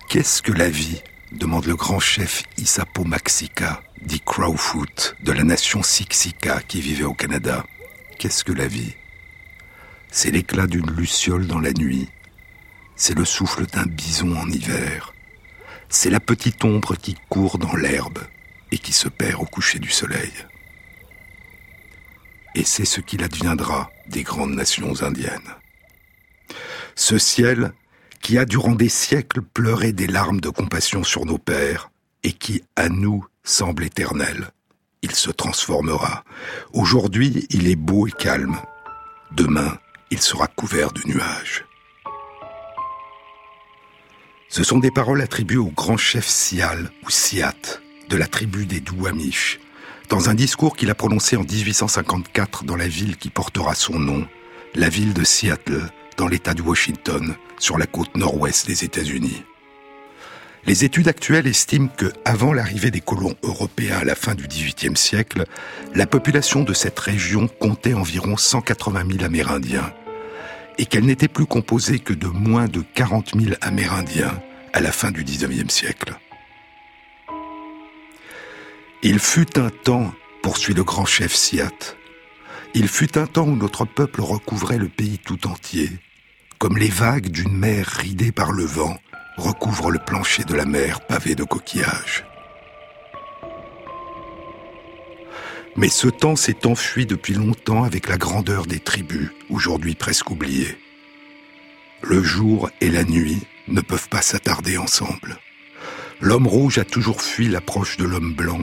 Qu'est-ce 0.09 0.43
que 0.43 0.53
la 0.53 0.71
vie? 0.71 1.03
demande 1.33 1.67
le 1.67 1.77
grand 1.77 2.01
chef 2.01 2.43
Isapo 2.59 3.05
Maxika, 3.05 3.83
dit 4.03 4.21
Crowfoot, 4.21 5.17
de 5.23 5.33
la 5.33 5.45
nation 5.45 5.83
Siksika 5.83 6.61
qui 6.62 6.81
vivait 6.81 7.05
au 7.05 7.15
Canada. 7.15 7.65
Qu'est-ce 8.19 8.45
que 8.45 8.53
la 8.53 8.67
vie? 8.67 8.95
C'est 10.14 10.31
l'éclat 10.31 10.66
d'une 10.66 10.90
luciole 10.90 11.46
dans 11.46 11.59
la 11.59 11.72
nuit. 11.72 12.07
C'est 12.96 13.16
le 13.16 13.25
souffle 13.25 13.64
d'un 13.64 13.87
bison 13.87 14.37
en 14.37 14.46
hiver. 14.46 15.14
C'est 15.88 16.11
la 16.11 16.20
petite 16.20 16.62
ombre 16.64 16.96
qui 16.96 17.16
court 17.31 17.57
dans 17.57 17.75
l'herbe 17.75 18.18
et 18.70 18.79
qui 18.79 18.92
se 18.92 19.09
perd 19.09 19.40
au 19.40 19.46
coucher 19.46 19.79
du 19.79 19.90
soleil. 19.90 20.31
Et 22.55 22.62
c'est 22.62 22.85
ce 22.85 23.01
qu'il 23.01 23.25
adviendra 23.25 23.90
des 24.07 24.22
grandes 24.22 24.55
nations 24.55 25.03
indiennes. 25.03 25.57
Ce 26.94 27.16
ciel 27.16 27.72
qui 28.20 28.37
a 28.37 28.44
durant 28.44 28.75
des 28.75 28.90
siècles 28.90 29.40
pleuré 29.40 29.92
des 29.92 30.07
larmes 30.07 30.42
de 30.42 30.51
compassion 30.51 31.05
sur 31.05 31.25
nos 31.25 31.38
pères, 31.38 31.90
et 32.22 32.33
qui, 32.33 32.62
à 32.77 32.88
nous, 32.88 33.27
semble 33.42 33.83
éternel. 33.83 34.51
Il 35.01 35.14
se 35.14 35.31
transformera. 35.31 36.22
Aujourd'hui, 36.72 37.46
il 37.51 37.66
est 37.66 37.77
beau 37.77 38.07
et 38.07 38.12
calme. 38.12 38.59
Demain, 39.33 39.77
il 40.12 40.20
sera 40.20 40.46
couvert 40.46 40.92
de 40.92 41.01
nuages. 41.07 41.64
Ce 44.51 44.62
sont 44.62 44.79
des 44.79 44.90
paroles 44.90 45.22
attribuées 45.22 45.57
au 45.57 45.70
grand 45.70 45.96
chef 45.96 46.27
Sial, 46.27 46.90
ou 47.07 47.11
Siat, 47.11 47.81
de 48.11 48.16
la 48.18 48.27
tribu 48.27 48.66
des 48.66 48.81
Douamish, 48.81 49.59
dans 50.11 50.29
un 50.29 50.35
discours 50.35 50.77
qu'il 50.77 50.90
a 50.90 50.94
prononcé 50.94 51.37
en 51.37 51.44
1854 51.44 52.64
dans 52.64 52.77
la 52.77 52.88
ville 52.88 53.16
qui 53.16 53.31
portera 53.31 53.75
son 53.75 53.98
nom, 53.98 54.29
la 54.75 54.90
ville 54.90 55.14
de 55.14 55.25
Seattle, 55.25 55.88
dans 56.18 56.29
l'État 56.29 56.53
du 56.53 56.61
Washington, 56.61 57.35
sur 57.59 57.79
la 57.79 57.87
côte 57.87 58.14
nord-ouest 58.14 58.66
des 58.66 58.85
États-Unis. 58.85 59.44
Les 60.66 60.85
études 60.85 61.09
actuelles 61.09 61.46
estiment 61.46 61.88
que, 61.88 62.12
avant 62.27 62.53
l'arrivée 62.53 62.90
des 62.90 63.01
colons 63.01 63.35
européens 63.42 64.01
à 64.01 64.05
la 64.05 64.14
fin 64.14 64.35
du 64.35 64.46
XVIIIe 64.46 64.96
siècle, 64.96 65.46
la 65.94 66.07
population 66.07 66.62
de 66.62 66.75
cette 66.75 66.98
région 66.98 67.48
comptait 67.48 67.94
environ 67.94 68.37
180 68.37 69.05
000 69.11 69.25
Amérindiens, 69.25 69.92
et 70.79 70.87
qu'elle 70.87 71.05
n'était 71.05 71.29
plus 71.29 71.47
composée 71.47 71.99
que 71.99 72.13
de 72.13 72.27
moins 72.27 72.67
de 72.67 72.83
40 72.95 73.33
000 73.39 73.55
Amérindiens 73.61 74.41
à 74.73 74.81
la 74.81 74.93
fin 74.93 75.11
du 75.11 75.25
XIXe 75.25 75.73
siècle. 75.73 76.15
Il 79.03 79.19
fut 79.19 79.59
un 79.59 79.71
temps, 79.71 80.13
poursuit 80.43 80.75
le 80.75 80.85
grand 80.85 81.05
chef 81.05 81.35
Siat, 81.35 81.97
il 82.75 82.89
fut 82.89 83.19
un 83.19 83.27
temps 83.27 83.47
où 83.47 83.57
notre 83.57 83.85
peuple 83.85 84.23
recouvrait 84.23 84.79
le 84.79 84.89
pays 84.89 85.19
tout 85.19 85.47
entier, 85.47 85.91
comme 86.59 86.79
les 86.79 86.89
vagues 86.89 87.29
d'une 87.29 87.57
mer 87.57 87.87
ridée 87.87 88.33
par 88.33 88.53
le 88.53 88.65
vent 88.65 88.97
recouvrent 89.37 89.91
le 89.91 89.99
plancher 89.99 90.45
de 90.45 90.55
la 90.55 90.65
mer 90.65 91.01
pavé 91.07 91.35
de 91.35 91.45
coquillages. 91.45 92.25
Mais 95.77 95.89
ce 95.89 96.09
temps 96.09 96.37
s'est 96.37 96.67
enfui 96.67 97.07
depuis 97.07 97.35
longtemps 97.35 97.85
avec 97.85 98.09
la 98.09 98.19
grandeur 98.19 98.67
des 98.67 98.79
tribus, 98.79 99.31
aujourd'hui 99.49 99.95
presque 99.95 100.31
oubliées. 100.31 100.77
Le 102.03 102.23
jour 102.23 102.71
et 102.81 102.91
la 102.91 103.05
nuit 103.05 103.41
ne 103.69 103.81
peuvent 103.81 104.09
pas 104.09 104.23
s'attarder 104.23 104.77
ensemble. 104.77 105.39
L'homme 106.21 106.47
rouge 106.47 106.79
a 106.79 106.85
toujours 106.85 107.23
fui 107.23 107.49
l'approche 107.49 107.97
de 107.97 108.05
l'homme 108.05 108.35
blanc, 108.35 108.63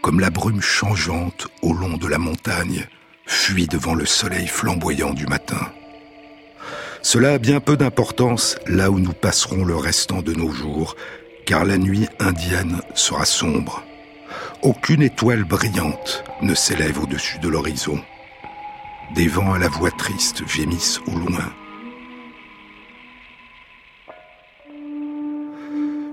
comme 0.00 0.20
la 0.20 0.30
brume 0.30 0.62
changeante 0.62 1.48
au 1.60 1.72
long 1.72 1.96
de 1.96 2.06
la 2.06 2.18
montagne 2.18 2.86
fuit 3.26 3.66
devant 3.66 3.94
le 3.94 4.06
soleil 4.06 4.46
flamboyant 4.46 5.12
du 5.12 5.26
matin. 5.26 5.72
Cela 7.02 7.34
a 7.34 7.38
bien 7.38 7.60
peu 7.60 7.76
d'importance 7.76 8.56
là 8.66 8.90
où 8.90 8.98
nous 8.98 9.12
passerons 9.12 9.64
le 9.64 9.76
restant 9.76 10.22
de 10.22 10.34
nos 10.34 10.50
jours, 10.50 10.96
car 11.46 11.64
la 11.64 11.78
nuit 11.78 12.06
indienne 12.18 12.80
sera 12.94 13.24
sombre. 13.24 13.82
Aucune 14.62 15.02
étoile 15.02 15.44
brillante 15.44 16.24
ne 16.42 16.52
s'élève 16.52 17.00
au-dessus 17.00 17.38
de 17.38 17.48
l'horizon. 17.48 18.00
des 19.14 19.28
vents 19.28 19.52
à 19.52 19.58
la 19.58 19.68
voix 19.68 19.92
triste 19.92 20.46
gémissent 20.46 21.00
au 21.06 21.12
loin. 21.12 21.52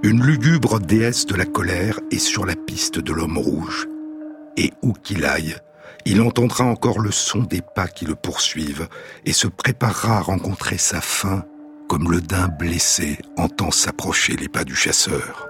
Une 0.03 0.23
lugubre 0.23 0.79
déesse 0.79 1.25
de 1.25 1.35
la 1.35 1.45
colère 1.45 1.99
est 2.11 2.19
sur 2.19 2.45
la 2.45 2.55
piste 2.55 2.99
de 2.99 3.11
l'homme 3.11 3.39
rouge. 3.39 3.87
Et 4.55 4.71
où 4.83 4.93
qu'il 4.93 5.25
aille, 5.25 5.55
il 6.05 6.21
entendra 6.21 6.65
encore 6.65 6.99
le 6.99 7.11
son 7.11 7.39
des 7.39 7.61
pas 7.61 7.87
qui 7.87 8.05
le 8.05 8.15
poursuivent 8.15 8.87
et 9.25 9.33
se 9.33 9.47
préparera 9.47 10.17
à 10.17 10.21
rencontrer 10.21 10.77
sa 10.77 11.01
fin 11.01 11.43
comme 11.89 12.11
le 12.11 12.21
daim 12.21 12.49
blessé 12.59 13.17
entend 13.37 13.71
s'approcher 13.71 14.35
les 14.35 14.49
pas 14.49 14.63
du 14.63 14.75
chasseur. 14.75 15.47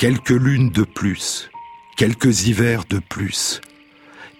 Quelques 0.00 0.30
lunes 0.30 0.70
de 0.70 0.84
plus, 0.84 1.50
quelques 1.98 2.46
hivers 2.46 2.84
de 2.88 3.00
plus, 3.00 3.60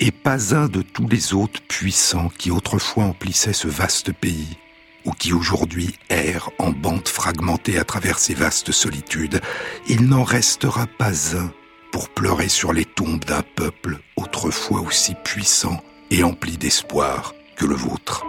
et 0.01 0.11
pas 0.11 0.55
un 0.55 0.69
de 0.69 0.81
tous 0.81 1.07
les 1.07 1.35
autres 1.35 1.61
puissants 1.69 2.31
qui 2.31 2.51
autrefois 2.51 3.05
emplissaient 3.05 3.53
ce 3.53 3.69
vaste 3.69 4.11
pays, 4.11 4.57
ou 5.05 5.11
qui 5.11 5.35
aujourd'hui 5.35 5.97
errent 6.09 6.51
en 6.59 6.71
bandes 6.71 7.07
fragmentées 7.07 7.79
à 7.79 7.85
travers 7.85 8.19
ces 8.19 8.33
vastes 8.33 8.73
solitudes, 8.73 9.43
il 9.87 10.09
n'en 10.09 10.25
restera 10.25 10.87
pas 10.87 11.37
un 11.37 11.53
pour 11.93 12.09
pleurer 12.09 12.49
sur 12.49 12.73
les 12.73 12.87
tombes 12.87 13.27
d'un 13.27 13.43
peuple 13.43 13.99
autrefois 14.17 14.81
aussi 14.81 15.15
puissant 15.25 15.85
et 16.11 16.25
empli 16.25 16.57
d'espoir 16.57 17.35
que 17.57 17.67
le 17.67 17.75
vôtre. 17.75 18.25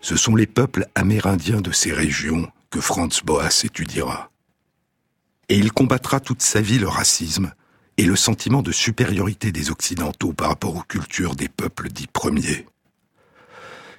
Ce 0.00 0.16
sont 0.16 0.34
les 0.34 0.46
peuples 0.46 0.86
amérindiens 0.94 1.60
de 1.60 1.72
ces 1.72 1.92
régions 1.92 2.50
que 2.70 2.80
Franz 2.80 3.22
Boas 3.24 3.62
étudiera. 3.64 4.30
Et 5.48 5.58
il 5.58 5.72
combattra 5.72 6.20
toute 6.20 6.42
sa 6.42 6.60
vie 6.60 6.78
le 6.78 6.88
racisme 6.88 7.52
et 7.96 8.04
le 8.04 8.16
sentiment 8.16 8.62
de 8.62 8.72
supériorité 8.72 9.52
des 9.52 9.70
Occidentaux 9.70 10.32
par 10.32 10.48
rapport 10.48 10.76
aux 10.76 10.82
cultures 10.82 11.36
des 11.36 11.48
peuples 11.48 11.88
dits 11.88 12.06
premiers. 12.06 12.66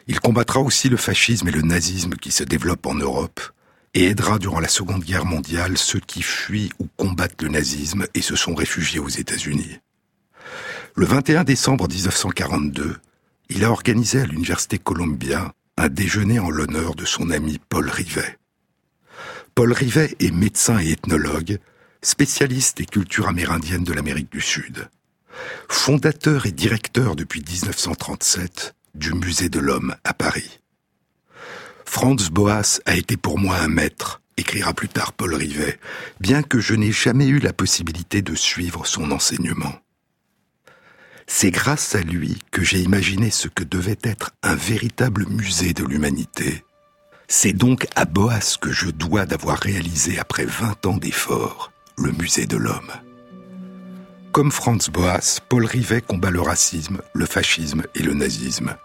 Il 0.08 0.20
combattra 0.20 0.60
aussi 0.60 0.90
le 0.90 0.98
fascisme 0.98 1.48
et 1.50 1.52
le 1.52 1.62
nazisme 1.62 2.16
qui 2.16 2.32
se 2.32 2.44
développent 2.44 2.88
en 2.88 2.96
Europe 2.96 3.42
et 3.94 4.06
aidera 4.06 4.40
durant 4.40 4.60
la 4.60 4.68
Seconde 4.68 5.04
Guerre 5.04 5.26
mondiale 5.26 5.78
ceux 5.78 6.00
qui 6.00 6.22
fuient 6.22 6.72
ou 6.80 6.88
combattent 6.98 7.42
le 7.42 7.50
nazisme 7.50 8.08
et 8.14 8.22
se 8.22 8.36
sont 8.36 8.56
réfugiés 8.56 9.00
aux 9.00 9.10
États-Unis. 9.10 9.80
Le 10.96 11.06
21 11.06 11.44
décembre 11.44 11.88
1942, 11.88 12.98
il 13.50 13.64
a 13.64 13.72
organisé 13.72 14.22
à 14.22 14.26
l'Université 14.26 14.80
Columbia 14.80 15.54
un 15.82 15.90
déjeuner 15.90 16.38
en 16.38 16.52
l'honneur 16.52 16.94
de 16.94 17.06
son 17.06 17.32
ami 17.32 17.60
Paul 17.70 17.90
Rivet. 17.90 18.38
Paul 19.56 19.74
Rivet 19.74 20.16
est 20.20 20.32
médecin 20.32 20.80
et 20.80 20.92
ethnologue, 20.92 21.58
spécialiste 22.04 22.78
des 22.78 22.86
cultures 22.86 23.28
amérindiennes 23.28 23.84
de 23.84 23.94
l'Amérique 23.94 24.32
du 24.32 24.42
Sud. 24.42 24.90
Fondateur 25.68 26.46
et 26.46 26.52
directeur 26.52 27.16
depuis 27.16 27.42
1937 27.42 28.76
du 28.94 29.14
Musée 29.14 29.50
de 29.50 29.60
l'Homme 29.60 29.96
à 30.04 30.14
Paris. 30.14 30.60
Franz 31.86 32.30
Boas 32.30 32.80
a 32.86 32.96
été 32.96 33.18
pour 33.18 33.40
moi 33.40 33.58
un 33.58 33.68
maître, 33.68 34.22
écrira 34.38 34.74
plus 34.74 34.90
tard 34.90 35.14
Paul 35.14 35.34
Rivet, 35.34 35.80
bien 36.20 36.44
que 36.44 36.60
je 36.60 36.76
n'ai 36.76 36.92
jamais 36.92 37.28
eu 37.28 37.40
la 37.40 37.54
possibilité 37.54 38.22
de 38.22 38.36
suivre 38.36 38.86
son 38.86 39.10
enseignement. 39.10 39.74
C'est 41.34 41.50
grâce 41.50 41.96
à 41.96 42.02
lui 42.02 42.38
que 42.52 42.62
j'ai 42.62 42.82
imaginé 42.82 43.32
ce 43.32 43.48
que 43.48 43.64
devait 43.64 43.98
être 44.04 44.32
un 44.44 44.54
véritable 44.54 45.26
musée 45.30 45.74
de 45.74 45.84
l'humanité. 45.86 46.66
C'est 47.30 47.54
donc 47.54 47.88
à 47.96 48.04
Boas 48.04 48.58
que 48.60 48.72
je 48.72 48.90
dois 48.90 49.26
d'avoir 49.26 49.58
réalisé 49.58 50.20
après 50.20 50.44
20 50.44 50.86
ans 50.88 50.98
d'efforts 50.98 51.72
le 51.98 52.12
musée 52.12 52.46
de 52.48 52.58
l'homme. 52.58 52.92
Comme 54.34 54.52
Franz 54.52 54.92
Boas, 54.92 55.40
Paul 55.48 55.66
Rivet 55.66 56.02
combat 56.02 56.32
le 56.32 56.42
racisme, 56.42 57.02
le 57.14 57.26
fascisme 57.26 57.84
et 57.96 58.04
le 58.04 58.14
nazisme. 58.14 58.76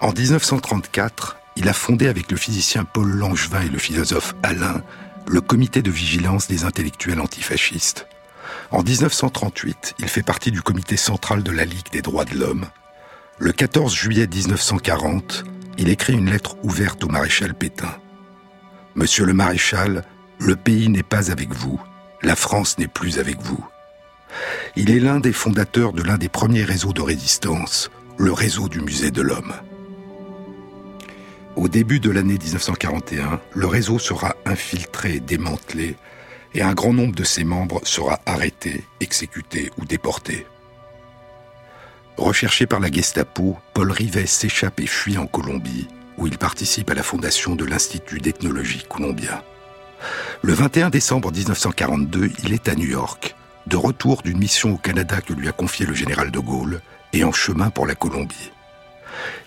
En 0.00 0.12
1934, 0.12 1.36
il 1.56 1.68
a 1.68 1.74
fondé 1.74 2.06
avec 2.06 2.30
le 2.30 2.36
physicien 2.36 2.84
Paul 2.84 3.10
Langevin 3.10 3.62
et 3.62 3.68
le 3.68 3.78
philosophe 3.78 4.36
Alain 4.44 4.80
le 5.26 5.40
comité 5.40 5.82
de 5.82 5.90
vigilance 5.90 6.46
des 6.46 6.64
intellectuels 6.64 7.20
antifascistes. 7.20 8.06
En 8.74 8.82
1938, 8.82 9.94
il 10.00 10.08
fait 10.08 10.24
partie 10.24 10.50
du 10.50 10.60
comité 10.60 10.96
central 10.96 11.44
de 11.44 11.52
la 11.52 11.64
Ligue 11.64 11.92
des 11.92 12.02
droits 12.02 12.24
de 12.24 12.36
l'homme. 12.36 12.66
Le 13.38 13.52
14 13.52 13.94
juillet 13.94 14.26
1940, 14.26 15.44
il 15.78 15.88
écrit 15.88 16.14
une 16.14 16.28
lettre 16.28 16.56
ouverte 16.64 17.04
au 17.04 17.08
maréchal 17.08 17.54
Pétain. 17.54 17.96
Monsieur 18.96 19.26
le 19.26 19.32
maréchal, 19.32 20.02
le 20.40 20.56
pays 20.56 20.88
n'est 20.88 21.04
pas 21.04 21.30
avec 21.30 21.54
vous, 21.54 21.80
la 22.22 22.34
France 22.34 22.76
n'est 22.76 22.88
plus 22.88 23.20
avec 23.20 23.40
vous. 23.42 23.64
Il 24.74 24.90
est 24.90 24.98
l'un 24.98 25.20
des 25.20 25.32
fondateurs 25.32 25.92
de 25.92 26.02
l'un 26.02 26.18
des 26.18 26.28
premiers 26.28 26.64
réseaux 26.64 26.92
de 26.92 27.00
résistance, 27.00 27.92
le 28.18 28.32
réseau 28.32 28.68
du 28.68 28.80
musée 28.80 29.12
de 29.12 29.22
l'homme. 29.22 29.54
Au 31.54 31.68
début 31.68 32.00
de 32.00 32.10
l'année 32.10 32.38
1941, 32.42 33.40
le 33.54 33.66
réseau 33.68 34.00
sera 34.00 34.34
infiltré, 34.44 35.20
démantelé, 35.20 35.94
et 36.54 36.62
un 36.62 36.74
grand 36.74 36.92
nombre 36.92 37.14
de 37.14 37.24
ses 37.24 37.44
membres 37.44 37.80
sera 37.84 38.20
arrêté, 38.26 38.84
exécuté 39.00 39.70
ou 39.78 39.84
déporté. 39.84 40.46
Recherché 42.16 42.66
par 42.66 42.78
la 42.78 42.90
Gestapo, 42.90 43.58
Paul 43.72 43.90
Rivet 43.90 44.26
s'échappe 44.26 44.80
et 44.80 44.86
fuit 44.86 45.18
en 45.18 45.26
Colombie, 45.26 45.88
où 46.16 46.28
il 46.28 46.38
participe 46.38 46.90
à 46.90 46.94
la 46.94 47.02
fondation 47.02 47.56
de 47.56 47.64
l'Institut 47.64 48.20
d'ethnologie 48.20 48.84
colombien. 48.88 49.42
Le 50.42 50.52
21 50.52 50.90
décembre 50.90 51.32
1942, 51.32 52.30
il 52.44 52.52
est 52.52 52.68
à 52.68 52.76
New 52.76 52.86
York, 52.86 53.34
de 53.66 53.76
retour 53.76 54.22
d'une 54.22 54.38
mission 54.38 54.74
au 54.74 54.76
Canada 54.76 55.20
que 55.20 55.32
lui 55.32 55.48
a 55.48 55.52
confiée 55.52 55.86
le 55.86 55.94
général 55.94 56.30
de 56.30 56.38
Gaulle, 56.38 56.80
et 57.12 57.24
en 57.24 57.32
chemin 57.32 57.70
pour 57.70 57.86
la 57.86 57.94
Colombie. 57.94 58.52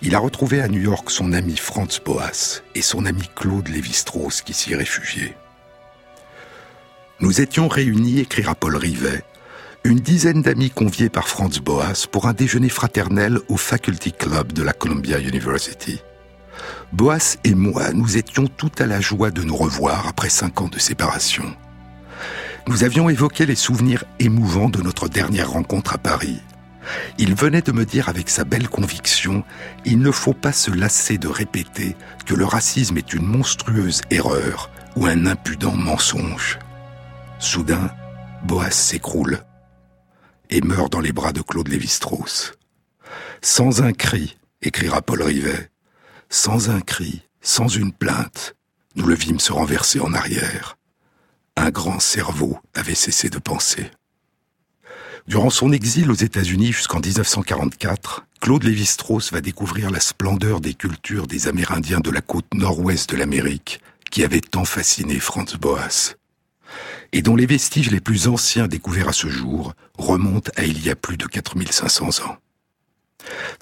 Il 0.02 0.14
a 0.14 0.18
retrouvé 0.18 0.60
à 0.60 0.68
New 0.68 0.80
York 0.80 1.10
son 1.10 1.32
ami 1.32 1.56
Franz 1.56 2.00
Boas 2.04 2.62
et 2.74 2.82
son 2.82 3.06
ami 3.06 3.28
Claude 3.34 3.68
Lévi-Strauss 3.68 4.42
qui 4.42 4.54
s'y 4.54 4.74
réfugiaient. 4.74 5.36
Nous 7.20 7.40
étions 7.40 7.66
réunis, 7.66 8.20
écrira 8.20 8.54
Paul 8.54 8.76
Rivet, 8.76 9.24
une 9.82 9.98
dizaine 9.98 10.40
d'amis 10.40 10.70
conviés 10.70 11.08
par 11.08 11.26
Franz 11.26 11.60
Boas 11.60 12.06
pour 12.12 12.28
un 12.28 12.32
déjeuner 12.32 12.68
fraternel 12.68 13.40
au 13.48 13.56
Faculty 13.56 14.12
Club 14.12 14.52
de 14.52 14.62
la 14.62 14.72
Columbia 14.72 15.18
University. 15.18 16.00
Boas 16.92 17.36
et 17.42 17.56
moi, 17.56 17.90
nous 17.92 18.16
étions 18.16 18.46
tout 18.46 18.70
à 18.78 18.86
la 18.86 19.00
joie 19.00 19.32
de 19.32 19.42
nous 19.42 19.56
revoir 19.56 20.06
après 20.06 20.28
cinq 20.28 20.60
ans 20.60 20.68
de 20.68 20.78
séparation. 20.78 21.56
Nous 22.68 22.84
avions 22.84 23.08
évoqué 23.08 23.46
les 23.46 23.56
souvenirs 23.56 24.04
émouvants 24.20 24.70
de 24.70 24.80
notre 24.80 25.08
dernière 25.08 25.50
rencontre 25.50 25.94
à 25.94 25.98
Paris. 25.98 26.40
Il 27.18 27.34
venait 27.34 27.62
de 27.62 27.72
me 27.72 27.84
dire 27.84 28.08
avec 28.08 28.30
sa 28.30 28.44
belle 28.44 28.68
conviction, 28.68 29.42
il 29.84 29.98
ne 29.98 30.12
faut 30.12 30.34
pas 30.34 30.52
se 30.52 30.70
lasser 30.70 31.18
de 31.18 31.26
répéter 31.26 31.96
que 32.26 32.34
le 32.34 32.44
racisme 32.44 32.96
est 32.96 33.12
une 33.12 33.26
monstrueuse 33.26 34.02
erreur 34.10 34.70
ou 34.94 35.06
un 35.06 35.26
impudent 35.26 35.74
mensonge. 35.74 36.60
Soudain, 37.38 37.90
Boas 38.44 38.70
s'écroule 38.70 39.44
et 40.50 40.60
meurt 40.60 40.92
dans 40.92 41.00
les 41.00 41.12
bras 41.12 41.32
de 41.32 41.40
Claude 41.40 41.68
Lévi-Strauss. 41.68 42.54
Sans 43.42 43.82
un 43.82 43.92
cri, 43.92 44.36
écrira 44.60 45.02
Paul 45.02 45.22
Rivet, 45.22 45.70
sans 46.30 46.68
un 46.70 46.80
cri, 46.80 47.22
sans 47.40 47.68
une 47.68 47.92
plainte, 47.92 48.56
nous 48.96 49.06
le 49.06 49.14
vîmes 49.14 49.38
se 49.38 49.52
renverser 49.52 50.00
en 50.00 50.14
arrière. 50.14 50.76
Un 51.56 51.70
grand 51.70 52.00
cerveau 52.00 52.58
avait 52.74 52.96
cessé 52.96 53.30
de 53.30 53.38
penser. 53.38 53.90
Durant 55.28 55.50
son 55.50 55.72
exil 55.72 56.10
aux 56.10 56.14
États-Unis 56.14 56.72
jusqu'en 56.72 57.00
1944, 57.00 58.26
Claude 58.40 58.64
Lévi-Strauss 58.64 59.32
va 59.32 59.40
découvrir 59.40 59.90
la 59.90 60.00
splendeur 60.00 60.60
des 60.60 60.74
cultures 60.74 61.26
des 61.26 61.46
Amérindiens 61.46 62.00
de 62.00 62.10
la 62.10 62.20
côte 62.20 62.52
nord-ouest 62.54 63.10
de 63.10 63.16
l'Amérique 63.16 63.80
qui 64.10 64.24
avaient 64.24 64.40
tant 64.40 64.64
fasciné 64.64 65.20
Franz 65.20 65.56
Boas 65.56 66.16
et 67.12 67.22
dont 67.22 67.36
les 67.36 67.46
vestiges 67.46 67.90
les 67.90 68.00
plus 68.00 68.28
anciens 68.28 68.68
découverts 68.68 69.08
à 69.08 69.12
ce 69.12 69.28
jour 69.28 69.74
remontent 69.96 70.50
à 70.56 70.64
il 70.64 70.84
y 70.84 70.90
a 70.90 70.96
plus 70.96 71.16
de 71.16 71.26
4500 71.26 72.26
ans. 72.26 72.36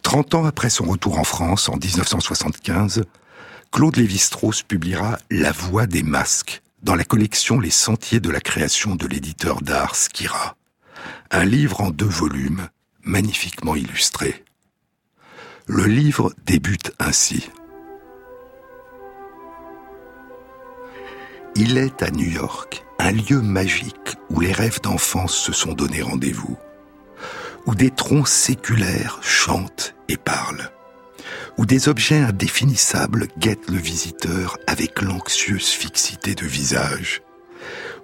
Trente 0.03 0.35
ans 0.35 0.45
après 0.45 0.71
son 0.71 0.85
retour 0.85 1.19
en 1.19 1.25
France, 1.25 1.69
en 1.69 1.77
1975, 1.77 3.05
Claude 3.73 3.97
Lévi-Strauss 3.97 4.63
publiera 4.63 5.19
La 5.31 5.53
Voix 5.53 5.87
des 5.87 6.03
masques 6.03 6.63
dans 6.83 6.95
la 6.95 7.05
collection 7.05 7.59
Les 7.59 7.71
Sentiers 7.71 8.21
de 8.21 8.31
la 8.31 8.41
création 8.41 8.95
de 8.95 9.07
l'éditeur 9.07 9.61
d'art 9.61 9.97
Skira, 9.97 10.57
un 11.31 11.45
livre 11.45 11.81
en 11.81 11.91
deux 11.91 12.05
volumes, 12.05 12.69
magnifiquement 13.03 13.75
illustré. 13.75 14.45
Le 15.67 15.85
livre 15.85 16.33
débute 16.45 16.93
ainsi. 17.01 17.51
Il 21.57 21.77
est 21.79 22.03
à 22.03 22.11
New 22.11 22.29
York 22.29 22.86
un 22.99 23.13
lieu 23.13 23.41
magique 23.41 24.17
où 24.31 24.41
les 24.41 24.53
rêves 24.53 24.81
d'enfance 24.81 25.35
se 25.35 25.53
sont 25.53 25.73
donné 25.73 26.03
rendez-vous, 26.03 26.57
où 27.67 27.75
des 27.75 27.91
troncs 27.91 28.29
séculaires 28.29 29.19
chantent 29.23 29.95
et 30.09 30.17
parlent, 30.17 30.71
où 31.59 31.67
des 31.67 31.89
objets 31.89 32.19
indéfinissables 32.19 33.29
guettent 33.39 33.71
le 33.71 33.79
visiteur 33.79 34.59
avec 34.67 35.03
l'anxieuse 35.03 35.69
fixité 35.69 36.35
de 36.35 36.47
visage, 36.47 37.23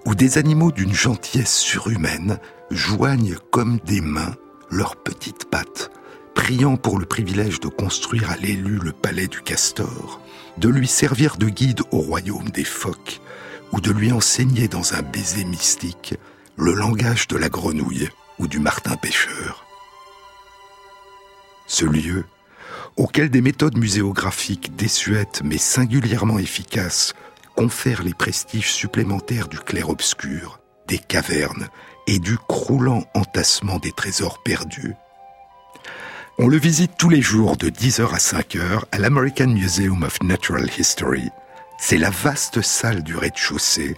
où 0.05 0.15
des 0.15 0.37
animaux 0.37 0.71
d'une 0.71 0.93
gentillesse 0.93 1.57
surhumaine 1.57 2.39
joignent 2.69 3.37
comme 3.51 3.79
des 3.85 4.01
mains 4.01 4.35
leurs 4.69 4.95
petites 4.95 5.45
pattes, 5.45 5.91
priant 6.33 6.77
pour 6.77 6.99
le 6.99 7.05
privilège 7.05 7.59
de 7.59 7.67
construire 7.67 8.31
à 8.31 8.37
l'élu 8.37 8.79
le 8.79 8.91
palais 8.91 9.27
du 9.27 9.41
castor, 9.41 10.19
de 10.57 10.67
lui 10.67 10.87
servir 10.87 11.37
de 11.37 11.47
guide 11.47 11.81
au 11.91 11.99
royaume 11.99 12.49
des 12.49 12.63
phoques, 12.63 13.21
ou 13.73 13.81
de 13.81 13.91
lui 13.91 14.11
enseigner 14.11 14.67
dans 14.67 14.93
un 14.93 15.01
baiser 15.01 15.43
mystique 15.43 16.15
le 16.55 16.73
langage 16.73 17.27
de 17.27 17.35
la 17.35 17.49
grenouille 17.49 18.07
ou 18.37 18.47
du 18.47 18.59
martin 18.59 18.95
pêcheur. 18.95 19.65
Ce 21.65 21.83
lieu, 21.83 22.25
auquel 22.97 23.29
des 23.29 23.41
méthodes 23.41 23.77
muséographiques 23.77 24.75
désuètes 24.75 25.41
mais 25.43 25.57
singulièrement 25.57 26.37
efficaces 26.37 27.13
confèrent 27.55 28.03
les 28.03 28.13
prestiges 28.13 28.71
supplémentaires 28.71 29.47
du 29.47 29.57
clair-obscur, 29.57 30.59
des 30.87 30.99
cavernes 30.99 31.67
et 32.05 32.19
du 32.19 32.37
croulant 32.37 33.03
entassement 33.15 33.79
des 33.79 33.91
trésors 33.91 34.43
perdus. 34.43 34.93
On 36.37 36.47
le 36.47 36.57
visite 36.57 36.91
tous 36.97 37.09
les 37.09 37.21
jours 37.21 37.57
de 37.57 37.69
10h 37.69 38.13
à 38.13 38.17
5h 38.17 38.83
à 38.91 38.97
l'American 38.99 39.47
Museum 39.47 40.03
of 40.03 40.21
Natural 40.21 40.69
History. 40.77 41.29
C'est 41.85 41.97
la 41.97 42.11
vaste 42.11 42.61
salle 42.61 43.03
du 43.03 43.17
rez-de-chaussée 43.17 43.97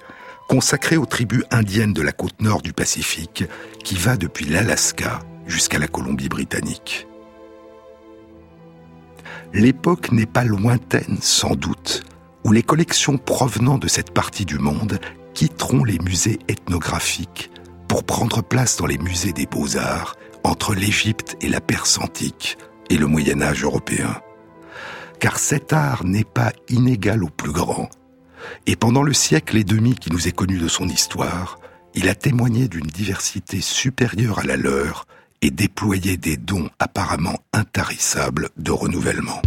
consacrée 0.50 0.98
aux 0.98 1.06
tribus 1.06 1.44
indiennes 1.52 1.94
de 1.94 2.02
la 2.02 2.12
côte 2.12 2.42
nord 2.42 2.64
du 2.64 2.74
Pacifique 2.74 3.44
qui 3.84 3.94
va 3.94 4.18
depuis 4.18 4.46
l'Alaska 4.46 5.20
jusqu'à 5.46 5.78
la 5.78 5.88
Colombie-Britannique. 5.88 7.06
L'époque 9.54 10.12
n'est 10.12 10.26
pas 10.26 10.44
lointaine, 10.44 11.20
sans 11.22 11.54
doute, 11.56 12.02
où 12.44 12.52
les 12.52 12.64
collections 12.64 13.20
provenant 13.20 13.78
de 13.78 13.88
cette 13.88 14.16
partie 14.16 14.46
du 14.46 14.58
monde 14.58 15.00
quitteront 15.36 15.84
les 15.84 16.00
musées 16.00 16.40
ethnographiques 16.48 17.52
pour 17.88 18.04
prendre 18.04 18.42
place 18.42 18.78
dans 18.78 18.88
les 18.88 18.98
musées 18.98 19.32
des 19.32 19.46
beaux-arts 19.46 20.16
entre 20.44 20.74
l'Égypte 20.74 21.38
et 21.40 21.50
la 21.50 21.62
Perse 21.62 22.00
antique 22.00 22.58
et 22.90 22.98
le 22.98 23.06
Moyen 23.06 23.44
Âge 23.44 23.64
européen. 23.64 24.20
Car 25.20 25.40
cet 25.40 25.74
art 25.74 26.04
n'est 26.04 26.24
pas 26.24 26.52
inégal 26.70 27.24
au 27.24 27.30
plus 27.30 27.52
grand, 27.52 27.90
et 28.66 28.76
pendant 28.76 29.04
le 29.04 29.14
siècle 29.14 29.58
et 29.58 29.64
demi 29.64 29.96
qui 29.96 30.12
nous 30.12 30.28
est 30.28 30.32
connu 30.32 30.58
de 30.58 30.68
son 30.68 30.88
histoire, 30.88 31.60
il 31.94 32.10
a 32.10 32.16
témoigné 32.16 32.68
d'une 32.68 32.88
diversité 32.88 33.62
supérieure 33.62 34.40
à 34.40 34.44
la 34.44 34.58
leur 34.58 35.06
et 35.42 35.52
déployé 35.52 36.18
des 36.18 36.38
dons 36.38 36.70
apparemment 36.80 37.40
intarissables 37.54 38.50
de 38.58 38.72
renouvellement. 38.72 39.42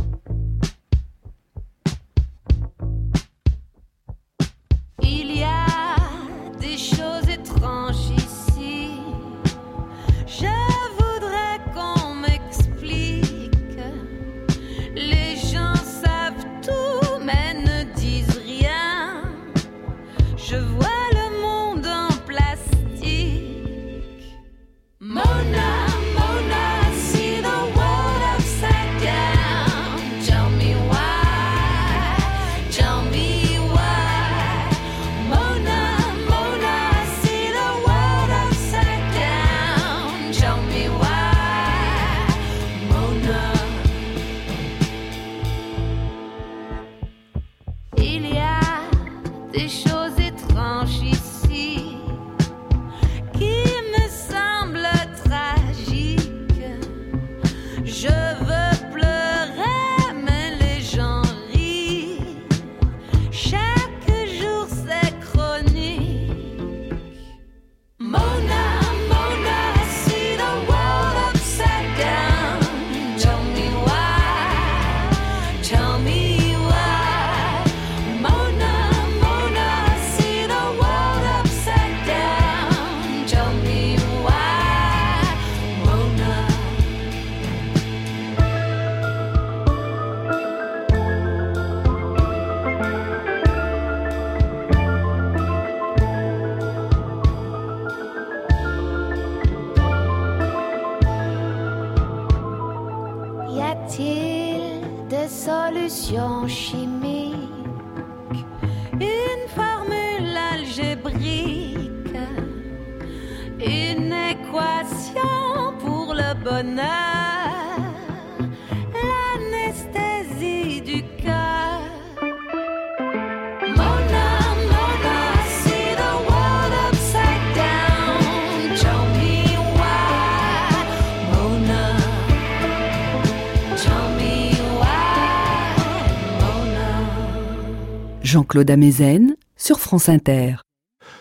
Jean-Claude 138.29 138.71
Amezen 138.71 139.37
sur 139.57 139.81
France 139.81 140.11
Inter. 140.11 140.57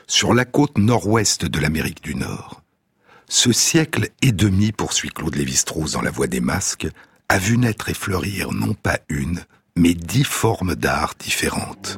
Sur 0.08 0.34
la 0.34 0.44
côte 0.44 0.78
nord-ouest 0.78 1.46
de 1.46 1.58
l'Amérique 1.58 2.04
du 2.04 2.16
Nord, 2.16 2.62
ce 3.30 3.54
siècle 3.54 4.10
et 4.22 4.34
demi, 4.34 4.74
poursuit 4.74 5.08
Claude 5.08 5.36
Lévi-Strauss 5.36 5.94
dans 5.94 6.02
La 6.02 6.12
Voix 6.12 6.28
des 6.28 6.42
Masques, 6.42 6.90
a 7.30 7.38
vu 7.38 7.58
naître 7.58 7.88
et 7.88 7.94
fleurir 7.94 8.52
non 8.52 8.74
pas 8.74 9.00
une, 9.08 9.40
mais 9.78 9.94
dix 9.94 10.26
formes 10.26 10.76
d'art 10.76 11.14
différentes. 11.18 11.98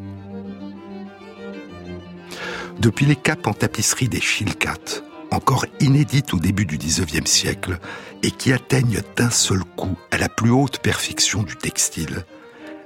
Depuis 2.80 3.08
les 3.08 3.16
capes 3.16 3.48
en 3.48 3.54
tapisserie 3.54 4.10
des 4.10 4.22
Chilcat, 4.22 5.02
encore 5.32 5.66
inédites 5.80 6.36
au 6.36 6.40
début 6.40 6.68
du 6.68 6.78
XIXe 6.78 7.28
siècle, 7.28 7.80
et 8.22 8.30
qui 8.30 8.54
atteignent 8.54 9.02
d'un 9.16 9.32
seul 9.32 9.64
coup 9.76 9.98
à 10.12 10.20
la 10.20 10.30
plus 10.30 10.52
haute 10.52 10.78
perfection 10.78 11.42
du 11.42 11.56
textile, 11.56 12.26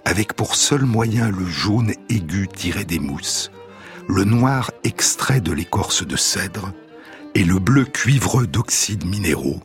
avec 0.05 0.33
pour 0.33 0.55
seul 0.55 0.83
moyen 0.83 1.29
le 1.29 1.45
jaune 1.45 1.93
aigu 2.09 2.47
tiré 2.47 2.85
des 2.85 2.99
mousses, 2.99 3.51
le 4.07 4.23
noir 4.23 4.71
extrait 4.83 5.41
de 5.41 5.51
l'écorce 5.51 6.05
de 6.05 6.15
cèdre 6.15 6.71
et 7.35 7.43
le 7.43 7.59
bleu 7.59 7.85
cuivreux 7.85 8.47
d'oxydes 8.47 9.05
minéraux, 9.05 9.61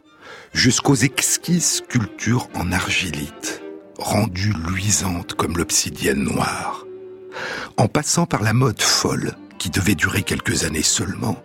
jusqu'aux 0.52 0.94
exquises 0.94 1.82
sculptures 1.82 2.48
en 2.54 2.72
argilite, 2.72 3.62
rendues 3.98 4.54
luisantes 4.68 5.34
comme 5.34 5.56
l'obsidienne 5.56 6.22
noire. 6.22 6.86
En 7.76 7.88
passant 7.88 8.26
par 8.26 8.42
la 8.42 8.52
mode 8.52 8.80
folle, 8.80 9.34
qui 9.58 9.70
devait 9.70 9.94
durer 9.94 10.22
quelques 10.22 10.64
années 10.64 10.82
seulement, 10.82 11.42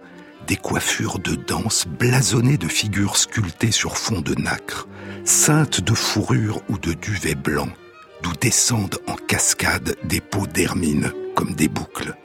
des 0.48 0.56
coiffures 0.56 1.20
de 1.20 1.36
danse 1.36 1.86
blasonnées 1.88 2.58
de 2.58 2.68
figures 2.68 3.18
sculptées 3.18 3.72
sur 3.72 3.98
fond 3.98 4.22
de 4.22 4.36
nacre, 4.36 4.88
ceintes 5.26 5.82
de 5.82 5.94
fourrure 5.94 6.62
ou 6.70 6.78
de 6.78 6.94
duvet 6.94 7.36
blanc, 7.36 7.70
d'où 8.24 8.32
descendent 8.42 8.98
en 9.08 9.16
cascade 9.16 9.96
des 10.06 10.22
peaux 10.22 10.48
d'hermine 10.48 11.12
comme 11.36 11.54
des 11.54 11.68
boucles. 11.68 12.16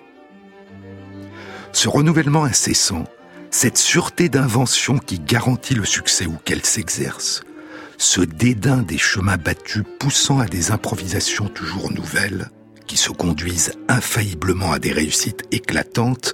Ce 1.73 1.89
renouvellement 1.89 2.45
incessant, 2.45 3.05
cette 3.51 3.79
sûreté 3.79 4.29
d'invention 4.29 4.99
qui 4.99 5.19
garantit 5.19 5.75
le 5.75 5.85
succès 5.85 6.27
où 6.27 6.37
qu'elle 6.45 6.65
s'exerce, 6.65 7.43
ce 7.99 8.21
dédain 8.21 8.79
des 8.79 8.99
chemins 8.99 9.37
battus 9.37 9.85
poussant 9.99 10.39
à 10.39 10.47
des 10.47 10.71
improvisations 10.71 11.49
toujours 11.49 11.93
nouvelles, 11.93 12.49
qui 12.87 12.97
se 12.97 13.11
conduisent 13.11 13.73
infailliblement 13.89 14.73
à 14.73 14.79
des 14.79 14.93
réussites 14.93 15.43
éclatantes, 15.51 16.33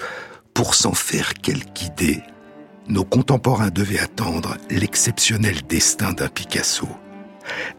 pour 0.53 0.75
s'en 0.77 0.95
faire 0.95 1.35
quelque 1.35 1.83
idée, 1.83 2.23
nos 2.87 3.05
contemporains 3.05 3.71
devaient 3.71 3.99
attendre 3.99 4.57
l'exceptionnel 4.71 5.63
destin 5.69 6.13
d'un 6.13 6.29
Picasso. 6.29 6.89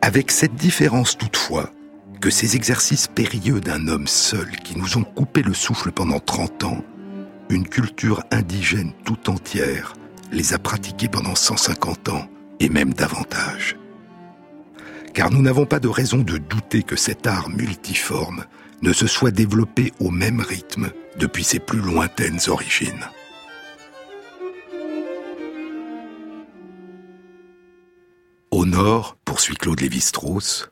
Avec 0.01 0.31
cette 0.31 0.55
différence 0.55 1.17
toutefois, 1.17 1.71
que 2.21 2.29
ces 2.29 2.55
exercices 2.55 3.07
périlleux 3.07 3.59
d'un 3.59 3.87
homme 3.87 4.07
seul 4.07 4.49
qui 4.63 4.77
nous 4.77 4.97
ont 4.97 5.03
coupé 5.03 5.41
le 5.41 5.53
souffle 5.53 5.91
pendant 5.91 6.19
30 6.19 6.63
ans, 6.63 6.83
une 7.49 7.67
culture 7.67 8.23
indigène 8.31 8.93
tout 9.03 9.29
entière 9.29 9.93
les 10.31 10.53
a 10.53 10.57
pratiqués 10.57 11.07
pendant 11.07 11.35
150 11.35 12.09
ans 12.09 12.27
et 12.59 12.69
même 12.69 12.93
davantage. 12.93 13.75
Car 15.13 15.31
nous 15.31 15.41
n'avons 15.41 15.65
pas 15.65 15.79
de 15.79 15.87
raison 15.87 16.17
de 16.17 16.37
douter 16.37 16.83
que 16.83 16.95
cet 16.95 17.27
art 17.27 17.49
multiforme 17.49 18.45
ne 18.81 18.91
se 18.91 19.07
soit 19.07 19.31
développé 19.31 19.93
au 19.99 20.11
même 20.11 20.41
rythme 20.41 20.91
depuis 21.17 21.43
ses 21.43 21.59
plus 21.59 21.79
lointaines 21.79 22.39
origines. 22.47 23.05
Au 28.65 28.67
nord, 28.67 29.15
poursuit 29.25 29.57
Claude 29.57 29.79
Lévi-Strauss, 29.79 30.71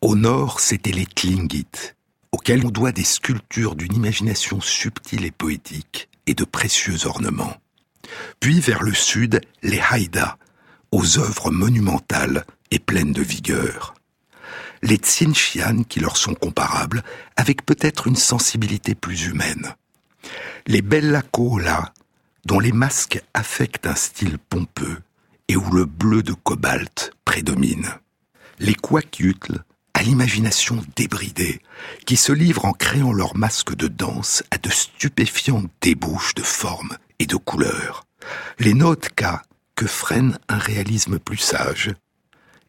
au 0.00 0.16
nord, 0.16 0.60
c'étaient 0.60 0.92
les 0.92 1.04
Tlingit, 1.04 1.92
auxquels 2.32 2.64
on 2.64 2.70
doit 2.70 2.90
des 2.90 3.04
sculptures 3.04 3.74
d'une 3.74 3.92
imagination 3.92 4.62
subtile 4.62 5.26
et 5.26 5.30
poétique 5.30 6.08
et 6.26 6.32
de 6.32 6.44
précieux 6.44 7.06
ornements. 7.06 7.54
Puis 8.40 8.60
vers 8.60 8.82
le 8.82 8.94
sud, 8.94 9.42
les 9.62 9.78
Haïda, 9.78 10.38
aux 10.90 11.18
œuvres 11.18 11.50
monumentales 11.50 12.46
et 12.70 12.78
pleines 12.78 13.12
de 13.12 13.20
vigueur. 13.20 13.92
Les 14.80 14.96
Tsinshian 14.96 15.82
qui 15.82 16.00
leur 16.00 16.16
sont 16.16 16.34
comparables, 16.34 17.04
avec 17.36 17.66
peut-être 17.66 18.06
une 18.06 18.16
sensibilité 18.16 18.94
plus 18.94 19.26
humaine. 19.26 19.74
Les 20.66 20.80
Bella 20.80 21.20
Kola, 21.20 21.92
dont 22.46 22.58
les 22.58 22.72
masques 22.72 23.22
affectent 23.34 23.86
un 23.86 23.96
style 23.96 24.38
pompeux 24.38 25.02
et 25.48 25.56
où 25.56 25.70
le 25.72 25.84
bleu 25.84 26.22
de 26.22 26.32
cobalt 26.32 27.12
prédomine. 27.24 27.90
Les 28.58 28.74
Kwakiutl, 28.74 29.64
à 29.94 30.02
l'imagination 30.02 30.82
débridée, 30.96 31.60
qui 32.06 32.16
se 32.16 32.32
livrent 32.32 32.64
en 32.64 32.72
créant 32.72 33.12
leurs 33.12 33.36
masques 33.36 33.74
de 33.74 33.88
danse 33.88 34.42
à 34.50 34.58
de 34.58 34.70
stupéfiantes 34.70 35.70
débouches 35.80 36.34
de 36.34 36.42
formes 36.42 36.96
et 37.18 37.26
de 37.26 37.36
couleurs. 37.36 38.04
Les 38.58 38.74
notes 38.74 39.10
K, 39.10 39.24
que 39.76 39.86
freine 39.86 40.38
un 40.48 40.58
réalisme 40.58 41.18
plus 41.18 41.38
sage. 41.38 41.94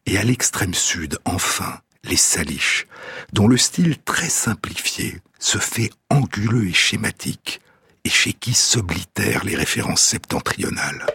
Et 0.06 0.18
à 0.18 0.22
l'extrême 0.22 0.74
sud, 0.74 1.18
enfin, 1.24 1.80
les 2.04 2.16
saliches, 2.16 2.86
dont 3.32 3.48
le 3.48 3.56
style 3.56 3.96
très 4.04 4.28
simplifié 4.28 5.20
se 5.38 5.58
fait 5.58 5.90
anguleux 6.10 6.68
et 6.68 6.72
schématique, 6.72 7.60
et 8.04 8.08
chez 8.08 8.32
qui 8.32 8.54
s'oblitèrent 8.54 9.44
les 9.44 9.56
références 9.56 10.02
septentrionales. 10.02 11.06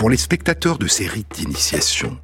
Pour 0.00 0.08
les 0.08 0.16
spectateurs 0.16 0.78
de 0.78 0.86
ces 0.86 1.06
rites 1.06 1.34
d'initiation, 1.34 2.18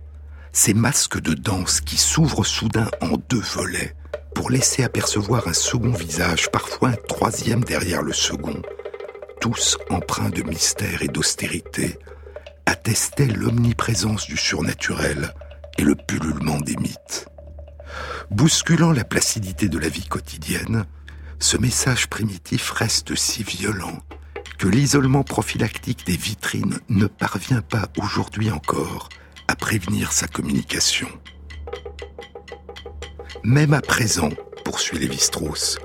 ces 0.51 0.73
masques 0.73 1.21
de 1.21 1.35
danse 1.35 1.83
qui 1.83 1.99
s'ouvrent 1.99 2.43
soudain 2.43 2.89
en 3.03 3.19
deux 3.29 3.43
volets 3.53 3.95
pour 4.35 4.51
laisser 4.51 4.83
apercevoir 4.83 5.47
un 5.47 5.53
second 5.53 5.91
visage, 5.91 6.51
parfois 6.51 6.89
un 6.89 6.97
troisième 7.07 7.62
derrière 7.62 8.01
le 8.01 8.15
second, 8.15 8.62
tous 9.43 9.77
empreints 9.91 10.31
de 10.31 10.43
mystère 10.43 11.03
et 11.03 11.09
d'austérité, 11.09 11.99
attestaient 12.65 13.27
l'omniprésence 13.27 14.27
du 14.27 14.39
surnaturel 14.39 15.35
et 15.77 15.83
le 15.83 15.97
pullulement 15.97 16.61
des 16.61 16.77
mythes. 16.77 17.29
Bousculant 18.31 18.93
la 18.93 19.05
placidité 19.05 19.69
de 19.69 19.79
la 19.79 19.91
vie 19.91 20.09
quotidienne, 20.09 20.87
ce 21.39 21.59
message 21.59 22.07
primitif 22.07 22.71
reste 22.71 23.15
si 23.17 23.43
violent 23.43 24.01
que 24.59 24.69
l'isolement 24.69 25.23
prophylactique 25.23 26.07
des 26.07 26.16
vitrines 26.16 26.79
ne 26.88 27.07
parvient 27.07 27.62
pas 27.62 27.88
aujourd'hui 27.99 28.51
encore 28.51 29.09
à 29.49 29.57
prévenir 29.57 30.12
sa 30.12 30.27
communication. 30.27 31.09
Même 33.45 33.75
à 33.75 33.81
présent, 33.81 34.31
poursuit 34.64 34.99
Lévi-Strauss, 34.99 35.79